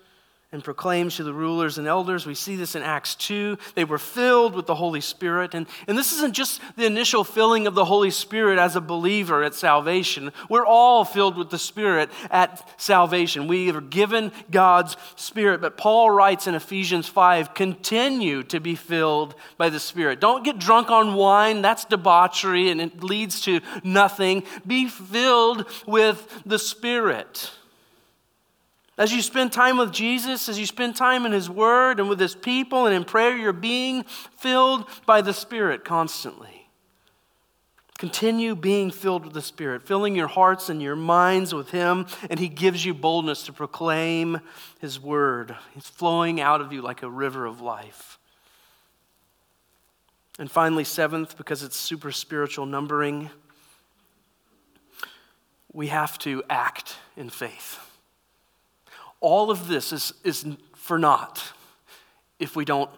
and 0.57 0.65
proclaims 0.65 1.17
to 1.17 1.23
the 1.23 1.35
rulers 1.35 1.77
and 1.77 1.87
elders. 1.87 2.25
We 2.25 2.35
see 2.35 2.57
this 2.57 2.75
in 2.75 2.83
Acts 2.83 3.15
2. 3.17 3.59
They 3.75 3.85
were 3.85 3.99
filled 3.99 4.55
with 4.55 4.65
the 4.65 4.75
Holy 4.75 5.03
Spirit. 5.03 5.53
And, 5.53 5.67
and 5.87 5.99
this 5.99 6.15
isn't 6.15 6.33
just 6.33 6.63
the 6.77 6.87
initial 6.87 7.25
filling 7.25 7.67
of 7.67 7.75
the 7.75 7.85
Holy 7.85 8.11
Spirit 8.11 8.59
as 8.59 8.75
a 8.75 8.81
believer 8.81 9.43
at 9.43 9.55
salvation. 9.55 10.33
We're 10.49 10.65
all 10.65 11.05
filled 11.05 11.37
with 11.37 11.51
the 11.51 11.59
Spirit 11.59 12.09
at 12.31 12.81
salvation. 12.81 13.49
We 13.49 13.71
are 13.71 13.83
given 13.83 14.33
God's 14.51 14.97
Spirit. 15.15 15.61
But 15.61 15.77
Paul 15.77 16.11
writes 16.11 16.47
in 16.47 16.55
Ephesians 16.55 17.07
5 17.07 17.53
continue 17.53 18.43
to 18.45 18.59
be 18.59 18.77
filled 18.77 19.35
by 19.59 19.69
the 19.69 19.79
Spirit. 19.79 20.21
Don't 20.21 20.43
get 20.43 20.59
drunk 20.59 20.91
on 20.91 21.13
wine, 21.13 21.61
that's 21.61 21.85
debauchery 21.85 22.71
and 22.71 22.81
it 22.81 23.05
leads 23.05 23.43
to 23.43 23.61
nothing. 23.85 24.43
Be 24.67 24.89
filled 24.89 25.67
with 25.87 26.43
the 26.47 26.59
Spirit. 26.59 27.51
As 28.99 29.13
you 29.13 29.21
spend 29.21 29.53
time 29.53 29.77
with 29.77 29.93
Jesus, 29.93 30.49
as 30.49 30.59
you 30.59 30.65
spend 30.65 30.97
time 30.97 31.27
in 31.27 31.33
His 31.33 31.51
Word 31.51 32.01
and 32.01 32.09
with 32.09 32.19
His 32.19 32.35
people 32.35 32.87
and 32.87 32.95
in 32.95 33.05
prayer, 33.05 33.37
you're 33.37 33.53
being 33.53 34.05
filled 34.39 34.87
by 35.05 35.21
the 35.21 35.35
Spirit 35.35 35.85
constantly. 35.85 36.69
Continue 37.99 38.55
being 38.55 38.91
filled 38.91 39.25
with 39.25 39.35
the 39.35 39.43
Spirit, 39.43 39.87
filling 39.87 40.15
your 40.15 40.29
hearts 40.29 40.71
and 40.71 40.81
your 40.81 40.97
minds 40.97 41.55
with 41.55 41.71
Him, 41.71 42.07
and 42.31 42.41
He 42.41 42.49
gives 42.49 42.87
you 42.87 42.95
boldness 42.95 43.43
to 43.45 43.53
proclaim 43.53 44.41
His 44.81 44.99
Word. 44.99 45.55
It's 45.75 45.91
flowing 45.91 46.41
out 46.41 46.63
of 46.63 46.73
you 46.73 46.81
like 46.81 47.03
a 47.03 47.11
river 47.11 47.45
of 47.45 47.61
life. 47.61 48.19
And 50.39 50.51
finally, 50.51 50.85
seventh, 50.85 51.37
because 51.37 51.63
it's 51.63 51.77
super 51.77 52.13
spiritual 52.13 52.65
numbering, 52.65 53.31
we 55.73 55.89
have 55.89 56.19
to 56.21 56.43
act 56.49 56.97
in 57.17 57.29
faith 57.29 57.86
all 59.27 59.51
of 59.51 59.67
this 59.67 59.93
is, 59.93 60.13
is 60.23 60.47
for 60.77 61.01
naught 61.01 61.53
if 62.39 62.55
we 62.55 62.65
don't 62.65 62.91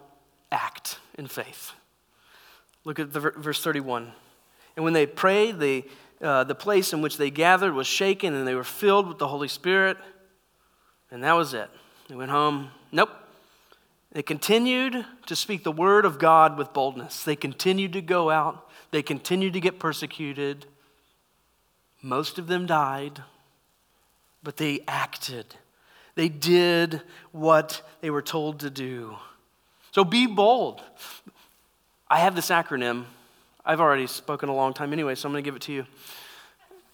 act 0.52 0.98
in 1.16 1.26
faith. 1.26 1.72
Look 2.84 2.98
at 2.98 3.14
the 3.14 3.20
verse 3.20 3.62
31. 3.62 4.12
And 4.76 4.84
when 4.84 4.92
they 4.92 5.06
prayed, 5.06 5.58
they, 5.58 5.86
uh, 6.20 6.44
the 6.44 6.54
place 6.54 6.92
in 6.92 7.00
which 7.00 7.16
they 7.16 7.30
gathered 7.30 7.72
was 7.72 7.86
shaken, 7.86 8.34
and 8.34 8.46
they 8.46 8.54
were 8.54 8.62
filled 8.62 9.08
with 9.08 9.16
the 9.16 9.26
Holy 9.26 9.48
Spirit. 9.48 9.96
And 11.10 11.24
that 11.24 11.32
was 11.32 11.54
it. 11.54 11.70
They 12.10 12.14
went 12.14 12.30
home. 12.30 12.72
Nope. 12.92 13.10
They 14.12 14.22
continued 14.22 15.06
to 15.24 15.34
speak 15.34 15.64
the 15.64 15.72
word 15.72 16.04
of 16.04 16.18
God 16.18 16.58
with 16.58 16.74
boldness. 16.74 17.24
They 17.24 17.36
continued 17.36 17.94
to 17.94 18.02
go 18.02 18.28
out. 18.28 18.68
They 18.90 19.00
continued 19.02 19.54
to 19.54 19.60
get 19.60 19.78
persecuted. 19.78 20.66
Most 22.02 22.38
of 22.38 22.48
them 22.48 22.66
died, 22.66 23.22
but 24.42 24.58
they 24.58 24.80
acted. 24.86 25.56
They 26.18 26.28
did 26.28 27.00
what 27.30 27.80
they 28.00 28.10
were 28.10 28.22
told 28.22 28.58
to 28.60 28.70
do. 28.70 29.14
So 29.92 30.02
be 30.02 30.26
bold. 30.26 30.82
I 32.10 32.18
have 32.18 32.34
this 32.34 32.48
acronym. 32.50 33.04
I've 33.64 33.80
already 33.80 34.08
spoken 34.08 34.48
a 34.48 34.54
long 34.54 34.74
time 34.74 34.92
anyway, 34.92 35.14
so 35.14 35.28
I'm 35.28 35.32
going 35.32 35.44
to 35.44 35.48
give 35.48 35.54
it 35.54 35.62
to 35.62 35.72
you. 35.72 35.86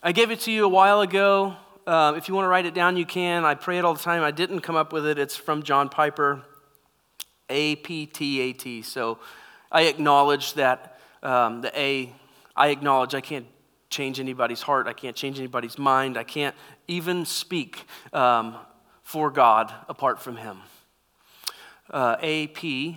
I 0.02 0.12
gave 0.12 0.30
it 0.30 0.40
to 0.40 0.52
you 0.52 0.66
a 0.66 0.68
while 0.68 1.00
ago. 1.00 1.56
Uh, 1.86 2.12
if 2.18 2.28
you 2.28 2.34
want 2.34 2.44
to 2.44 2.50
write 2.50 2.66
it 2.66 2.74
down, 2.74 2.98
you 2.98 3.06
can. 3.06 3.46
I 3.46 3.54
pray 3.54 3.78
it 3.78 3.84
all 3.86 3.94
the 3.94 4.02
time. 4.02 4.22
I 4.22 4.30
didn't 4.30 4.60
come 4.60 4.76
up 4.76 4.92
with 4.92 5.06
it. 5.06 5.18
It's 5.18 5.36
from 5.36 5.62
John 5.62 5.88
Piper, 5.88 6.42
A 7.48 7.76
P 7.76 8.04
T 8.04 8.42
A 8.42 8.52
T. 8.52 8.82
So 8.82 9.18
I 9.72 9.84
acknowledge 9.84 10.52
that 10.52 11.00
um, 11.22 11.62
the 11.62 11.72
A, 11.80 12.12
I 12.54 12.68
acknowledge 12.68 13.14
I 13.14 13.22
can't 13.22 13.46
change 13.88 14.20
anybody's 14.20 14.60
heart. 14.60 14.86
I 14.86 14.92
can't 14.92 15.16
change 15.16 15.38
anybody's 15.38 15.78
mind. 15.78 16.18
I 16.18 16.24
can't 16.24 16.54
even 16.88 17.24
speak 17.24 17.86
um, 18.12 18.56
for 19.04 19.30
God 19.30 19.72
apart 19.88 20.20
from 20.20 20.36
Him. 20.36 20.58
Uh, 21.88 22.16
AP, 22.22 22.96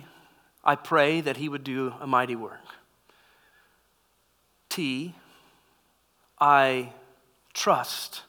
I 0.64 0.74
pray 0.74 1.20
that 1.20 1.36
He 1.36 1.48
would 1.48 1.62
do 1.62 1.94
a 2.00 2.06
mighty 2.06 2.34
work. 2.34 2.58
T, 4.68 5.14
I 6.40 6.92
trust 7.52 8.22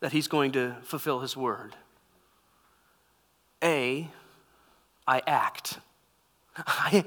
that 0.00 0.12
He's 0.12 0.28
going 0.28 0.52
to 0.52 0.76
fulfill 0.84 1.20
His 1.20 1.36
word. 1.36 1.74
A, 3.64 4.08
I 5.06 5.22
act. 5.26 5.78
I, 6.56 7.04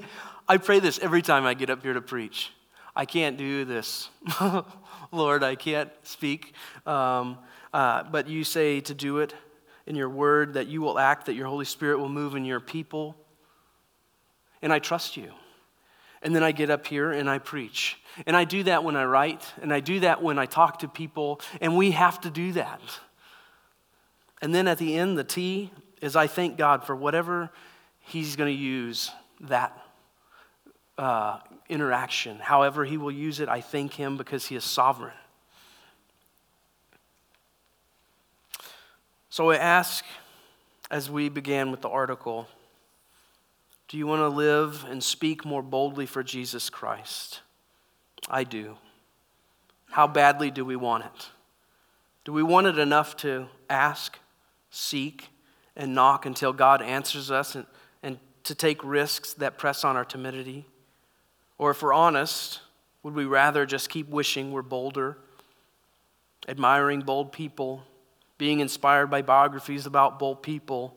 I 0.48 0.56
pray 0.56 0.80
this 0.80 0.98
every 0.98 1.22
time 1.22 1.44
I 1.44 1.54
get 1.54 1.70
up 1.70 1.82
here 1.82 1.94
to 1.94 2.00
preach. 2.00 2.50
I 2.94 3.04
can't 3.04 3.36
do 3.36 3.64
this. 3.64 4.08
Lord, 5.12 5.44
I 5.44 5.54
can't 5.54 5.90
speak. 6.02 6.54
Um, 6.86 7.38
uh, 7.72 8.04
but 8.04 8.28
you 8.28 8.42
say 8.42 8.80
to 8.80 8.94
do 8.94 9.18
it 9.18 9.34
in 9.86 9.94
your 9.94 10.08
word, 10.08 10.54
that 10.54 10.66
you 10.66 10.82
will 10.82 10.98
act, 10.98 11.26
that 11.26 11.34
your 11.34 11.46
Holy 11.46 11.64
Spirit 11.64 11.98
will 11.98 12.08
move 12.08 12.34
in 12.34 12.44
your 12.44 12.60
people. 12.60 13.16
And 14.62 14.72
I 14.72 14.78
trust 14.78 15.16
you. 15.16 15.32
And 16.22 16.34
then 16.34 16.42
I 16.42 16.52
get 16.52 16.70
up 16.70 16.86
here 16.86 17.12
and 17.12 17.30
I 17.30 17.38
preach. 17.38 17.98
And 18.26 18.36
I 18.36 18.44
do 18.44 18.64
that 18.64 18.82
when 18.82 18.96
I 18.96 19.04
write, 19.04 19.52
and 19.62 19.72
I 19.72 19.80
do 19.80 20.00
that 20.00 20.22
when 20.22 20.38
I 20.38 20.46
talk 20.46 20.80
to 20.80 20.88
people, 20.88 21.40
and 21.60 21.76
we 21.76 21.92
have 21.92 22.20
to 22.22 22.30
do 22.30 22.52
that. 22.52 22.80
And 24.42 24.54
then 24.54 24.66
at 24.66 24.78
the 24.78 24.96
end, 24.96 25.16
the 25.16 25.24
T 25.24 25.70
is 26.00 26.16
I 26.16 26.26
thank 26.26 26.56
God 26.56 26.84
for 26.84 26.96
whatever 26.96 27.50
He's 28.00 28.36
going 28.36 28.54
to 28.54 28.60
use 28.60 29.10
that 29.42 29.76
uh, 30.98 31.38
interaction. 31.68 32.38
However, 32.38 32.84
He 32.84 32.96
will 32.96 33.12
use 33.12 33.40
it, 33.40 33.48
I 33.48 33.60
thank 33.60 33.92
Him 33.94 34.16
because 34.16 34.46
He 34.46 34.56
is 34.56 34.64
sovereign. 34.64 35.12
So 39.36 39.50
I 39.50 39.56
ask, 39.56 40.02
as 40.90 41.10
we 41.10 41.28
began 41.28 41.70
with 41.70 41.82
the 41.82 41.90
article, 41.90 42.48
do 43.86 43.98
you 43.98 44.06
want 44.06 44.20
to 44.20 44.28
live 44.28 44.86
and 44.88 45.04
speak 45.04 45.44
more 45.44 45.62
boldly 45.62 46.06
for 46.06 46.22
Jesus 46.22 46.70
Christ? 46.70 47.42
I 48.30 48.44
do. 48.44 48.78
How 49.90 50.06
badly 50.06 50.50
do 50.50 50.64
we 50.64 50.74
want 50.74 51.04
it? 51.04 51.28
Do 52.24 52.32
we 52.32 52.42
want 52.42 52.66
it 52.66 52.78
enough 52.78 53.14
to 53.18 53.48
ask, 53.68 54.18
seek, 54.70 55.28
and 55.76 55.94
knock 55.94 56.24
until 56.24 56.54
God 56.54 56.80
answers 56.80 57.30
us 57.30 57.56
and, 57.56 57.66
and 58.02 58.18
to 58.44 58.54
take 58.54 58.82
risks 58.82 59.34
that 59.34 59.58
press 59.58 59.84
on 59.84 59.96
our 59.96 60.04
timidity? 60.06 60.64
Or 61.58 61.72
if 61.72 61.82
we're 61.82 61.92
honest, 61.92 62.62
would 63.02 63.12
we 63.14 63.26
rather 63.26 63.66
just 63.66 63.90
keep 63.90 64.08
wishing 64.08 64.50
we're 64.50 64.62
bolder, 64.62 65.18
admiring 66.48 67.02
bold 67.02 67.32
people, 67.32 67.84
being 68.38 68.60
inspired 68.60 69.06
by 69.06 69.22
biographies 69.22 69.86
about 69.86 70.18
bold 70.18 70.42
people? 70.42 70.96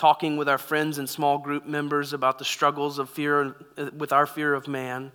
talking 0.00 0.38
with 0.38 0.48
our 0.48 0.56
friends 0.56 0.96
and 0.96 1.06
small 1.10 1.36
group 1.36 1.66
members 1.66 2.14
about 2.14 2.38
the 2.38 2.44
struggles 2.44 2.98
of 2.98 3.10
fear 3.10 3.54
with 3.94 4.14
our 4.14 4.26
fear 4.26 4.54
of 4.54 4.66
man, 4.66 5.12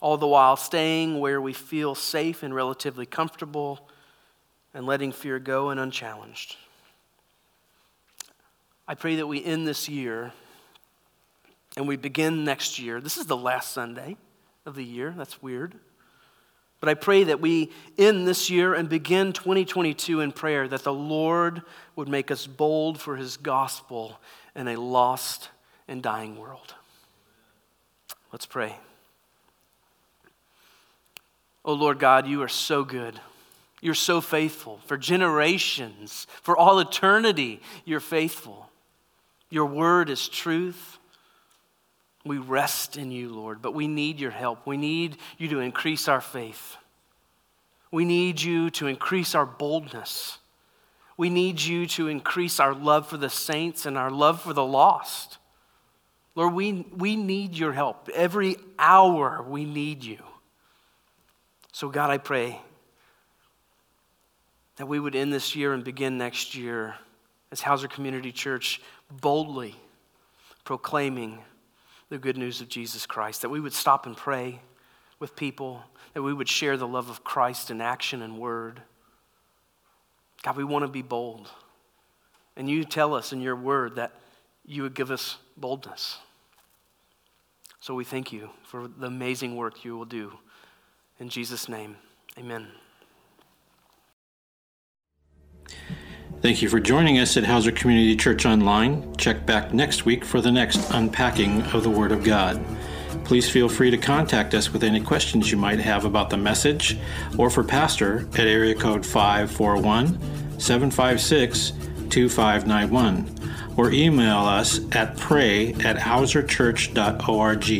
all 0.00 0.16
the 0.16 0.26
while 0.26 0.56
staying 0.56 1.20
where 1.20 1.38
we 1.38 1.52
feel 1.52 1.94
safe 1.94 2.42
and 2.42 2.54
relatively 2.54 3.04
comfortable 3.04 3.86
and 4.72 4.86
letting 4.86 5.12
fear 5.12 5.38
go 5.38 5.68
and 5.68 5.78
unchallenged. 5.78 6.56
I 8.88 8.94
pray 8.94 9.16
that 9.16 9.26
we 9.26 9.44
end 9.44 9.68
this 9.68 9.86
year 9.86 10.32
and 11.76 11.86
we 11.86 11.96
begin 11.96 12.42
next 12.42 12.78
year. 12.78 13.02
This 13.02 13.18
is 13.18 13.26
the 13.26 13.36
last 13.36 13.70
Sunday 13.72 14.16
of 14.64 14.76
the 14.76 14.84
year. 14.84 15.12
That's 15.14 15.42
weird. 15.42 15.74
But 16.80 16.88
I 16.88 16.94
pray 16.94 17.24
that 17.24 17.40
we 17.40 17.70
end 17.98 18.26
this 18.26 18.48
year 18.48 18.74
and 18.74 18.88
begin 18.88 19.34
2022 19.34 20.20
in 20.20 20.32
prayer 20.32 20.66
that 20.66 20.82
the 20.82 20.92
Lord 20.92 21.62
would 21.94 22.08
make 22.08 22.30
us 22.30 22.46
bold 22.46 22.98
for 22.98 23.16
his 23.16 23.36
gospel 23.36 24.18
in 24.56 24.66
a 24.66 24.76
lost 24.76 25.50
and 25.86 26.02
dying 26.02 26.38
world. 26.38 26.74
Let's 28.32 28.46
pray. 28.46 28.76
Oh 31.64 31.74
Lord 31.74 31.98
God, 31.98 32.26
you 32.26 32.42
are 32.42 32.48
so 32.48 32.84
good. 32.84 33.20
You're 33.82 33.94
so 33.94 34.20
faithful. 34.20 34.80
For 34.86 34.96
generations, 34.96 36.26
for 36.42 36.56
all 36.56 36.78
eternity, 36.80 37.60
you're 37.84 38.00
faithful. 38.00 38.70
Your 39.50 39.66
word 39.66 40.10
is 40.10 40.28
truth. 40.28 40.98
We 42.24 42.38
rest 42.38 42.96
in 42.96 43.10
you, 43.10 43.30
Lord, 43.30 43.62
but 43.62 43.74
we 43.74 43.88
need 43.88 44.20
your 44.20 44.30
help. 44.30 44.66
We 44.66 44.76
need 44.76 45.16
you 45.38 45.48
to 45.48 45.60
increase 45.60 46.06
our 46.06 46.20
faith. 46.20 46.76
We 47.90 48.04
need 48.04 48.40
you 48.40 48.70
to 48.70 48.86
increase 48.86 49.34
our 49.34 49.46
boldness. 49.46 50.38
We 51.16 51.30
need 51.30 51.60
you 51.60 51.86
to 51.88 52.08
increase 52.08 52.60
our 52.60 52.74
love 52.74 53.06
for 53.06 53.16
the 53.16 53.30
saints 53.30 53.86
and 53.86 53.98
our 53.98 54.10
love 54.10 54.40
for 54.40 54.52
the 54.52 54.64
lost. 54.64 55.38
Lord, 56.34 56.54
we, 56.54 56.86
we 56.96 57.16
need 57.16 57.54
your 57.54 57.72
help. 57.72 58.08
Every 58.14 58.56
hour 58.78 59.44
we 59.46 59.64
need 59.64 60.04
you. 60.04 60.18
So, 61.72 61.88
God, 61.88 62.10
I 62.10 62.18
pray 62.18 62.60
that 64.76 64.86
we 64.86 65.00
would 65.00 65.14
end 65.14 65.32
this 65.32 65.54
year 65.54 65.72
and 65.72 65.84
begin 65.84 66.16
next 66.18 66.54
year 66.54 66.94
as 67.52 67.60
Hauser 67.60 67.88
Community 67.88 68.32
Church 68.32 68.80
boldly 69.20 69.74
proclaiming 70.64 71.38
the 72.10 72.18
good 72.18 72.36
news 72.36 72.60
of 72.60 72.68
Jesus 72.68 73.06
Christ, 73.06 73.42
that 73.42 73.48
we 73.48 73.60
would 73.60 73.72
stop 73.72 74.04
and 74.04 74.16
pray 74.16 74.60
with 75.18 75.36
people, 75.36 75.82
that 76.12 76.22
we 76.22 76.34
would 76.34 76.48
share 76.48 76.76
the 76.76 76.86
love 76.86 77.08
of 77.08 77.24
Christ 77.24 77.70
in 77.70 77.80
action 77.80 78.20
and 78.20 78.38
word. 78.38 78.82
God, 80.42 80.56
we 80.56 80.64
want 80.64 80.84
to 80.84 80.88
be 80.88 81.02
bold. 81.02 81.48
And 82.56 82.68
you 82.68 82.84
tell 82.84 83.14
us 83.14 83.32
in 83.32 83.40
your 83.40 83.56
word 83.56 83.96
that 83.96 84.12
you 84.66 84.82
would 84.82 84.94
give 84.94 85.10
us 85.10 85.36
boldness. 85.56 86.18
So 87.80 87.94
we 87.94 88.04
thank 88.04 88.32
you 88.32 88.50
for 88.64 88.88
the 88.88 89.06
amazing 89.06 89.56
work 89.56 89.84
you 89.84 89.96
will 89.96 90.04
do. 90.04 90.32
In 91.18 91.28
Jesus' 91.28 91.68
name, 91.68 91.96
amen. 92.38 92.66
Thank 96.42 96.62
you 96.62 96.70
for 96.70 96.80
joining 96.80 97.18
us 97.18 97.36
at 97.36 97.44
Hauser 97.44 97.70
Community 97.70 98.16
Church 98.16 98.46
Online. 98.46 99.14
Check 99.16 99.44
back 99.44 99.74
next 99.74 100.06
week 100.06 100.24
for 100.24 100.40
the 100.40 100.50
next 100.50 100.90
unpacking 100.90 101.60
of 101.74 101.82
the 101.82 101.90
Word 101.90 102.12
of 102.12 102.24
God. 102.24 102.64
Please 103.24 103.50
feel 103.50 103.68
free 103.68 103.90
to 103.90 103.98
contact 103.98 104.54
us 104.54 104.72
with 104.72 104.82
any 104.82 105.02
questions 105.02 105.50
you 105.50 105.58
might 105.58 105.80
have 105.80 106.06
about 106.06 106.30
the 106.30 106.38
message 106.38 106.96
or 107.36 107.50
for 107.50 107.62
Pastor 107.62 108.26
at 108.32 108.46
area 108.46 108.74
code 108.74 109.04
541 109.04 110.58
756 110.58 111.72
2591 112.08 113.74
or 113.76 113.90
email 113.90 114.38
us 114.38 114.80
at 114.92 115.18
pray 115.18 115.74
at 115.74 115.98
hauserchurch.org. 115.98 117.70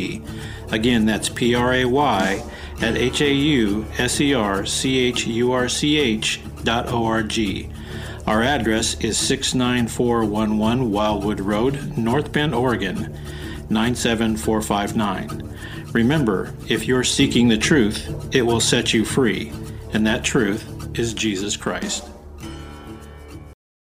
Again, 0.71 1.07
that's 1.07 1.31
P 1.31 1.55
R 1.55 1.73
A 1.73 1.87
Y 1.87 2.45
at 2.83 2.95
H 2.99 3.23
A 3.23 3.33
U 3.33 3.87
S 3.97 4.21
E 4.21 4.35
R 4.35 4.67
C 4.67 4.99
H 4.99 5.27
U 5.27 5.53
R 5.53 5.67
C 5.67 5.97
H 5.97 6.43
dot 6.63 6.89
O 6.89 7.07
R 7.07 7.23
G. 7.23 7.71
Our 8.31 8.45
address 8.45 8.95
is 9.01 9.19
69411 9.19 10.93
Wildwood 10.93 11.41
Road, 11.41 11.99
North 11.99 12.31
Bend, 12.31 12.55
Oregon 12.55 13.13
97459. 13.71 15.59
Remember, 15.93 16.55
if 16.69 16.87
you're 16.87 17.03
seeking 17.03 17.49
the 17.49 17.59
truth, 17.59 18.09
it 18.33 18.43
will 18.43 18.61
set 18.61 18.95
you 18.95 19.05
free, 19.05 19.51
and 19.93 20.07
that 20.07 20.23
truth 20.23 20.97
is 20.97 21.13
Jesus 21.13 21.57
Christ. 21.57 22.09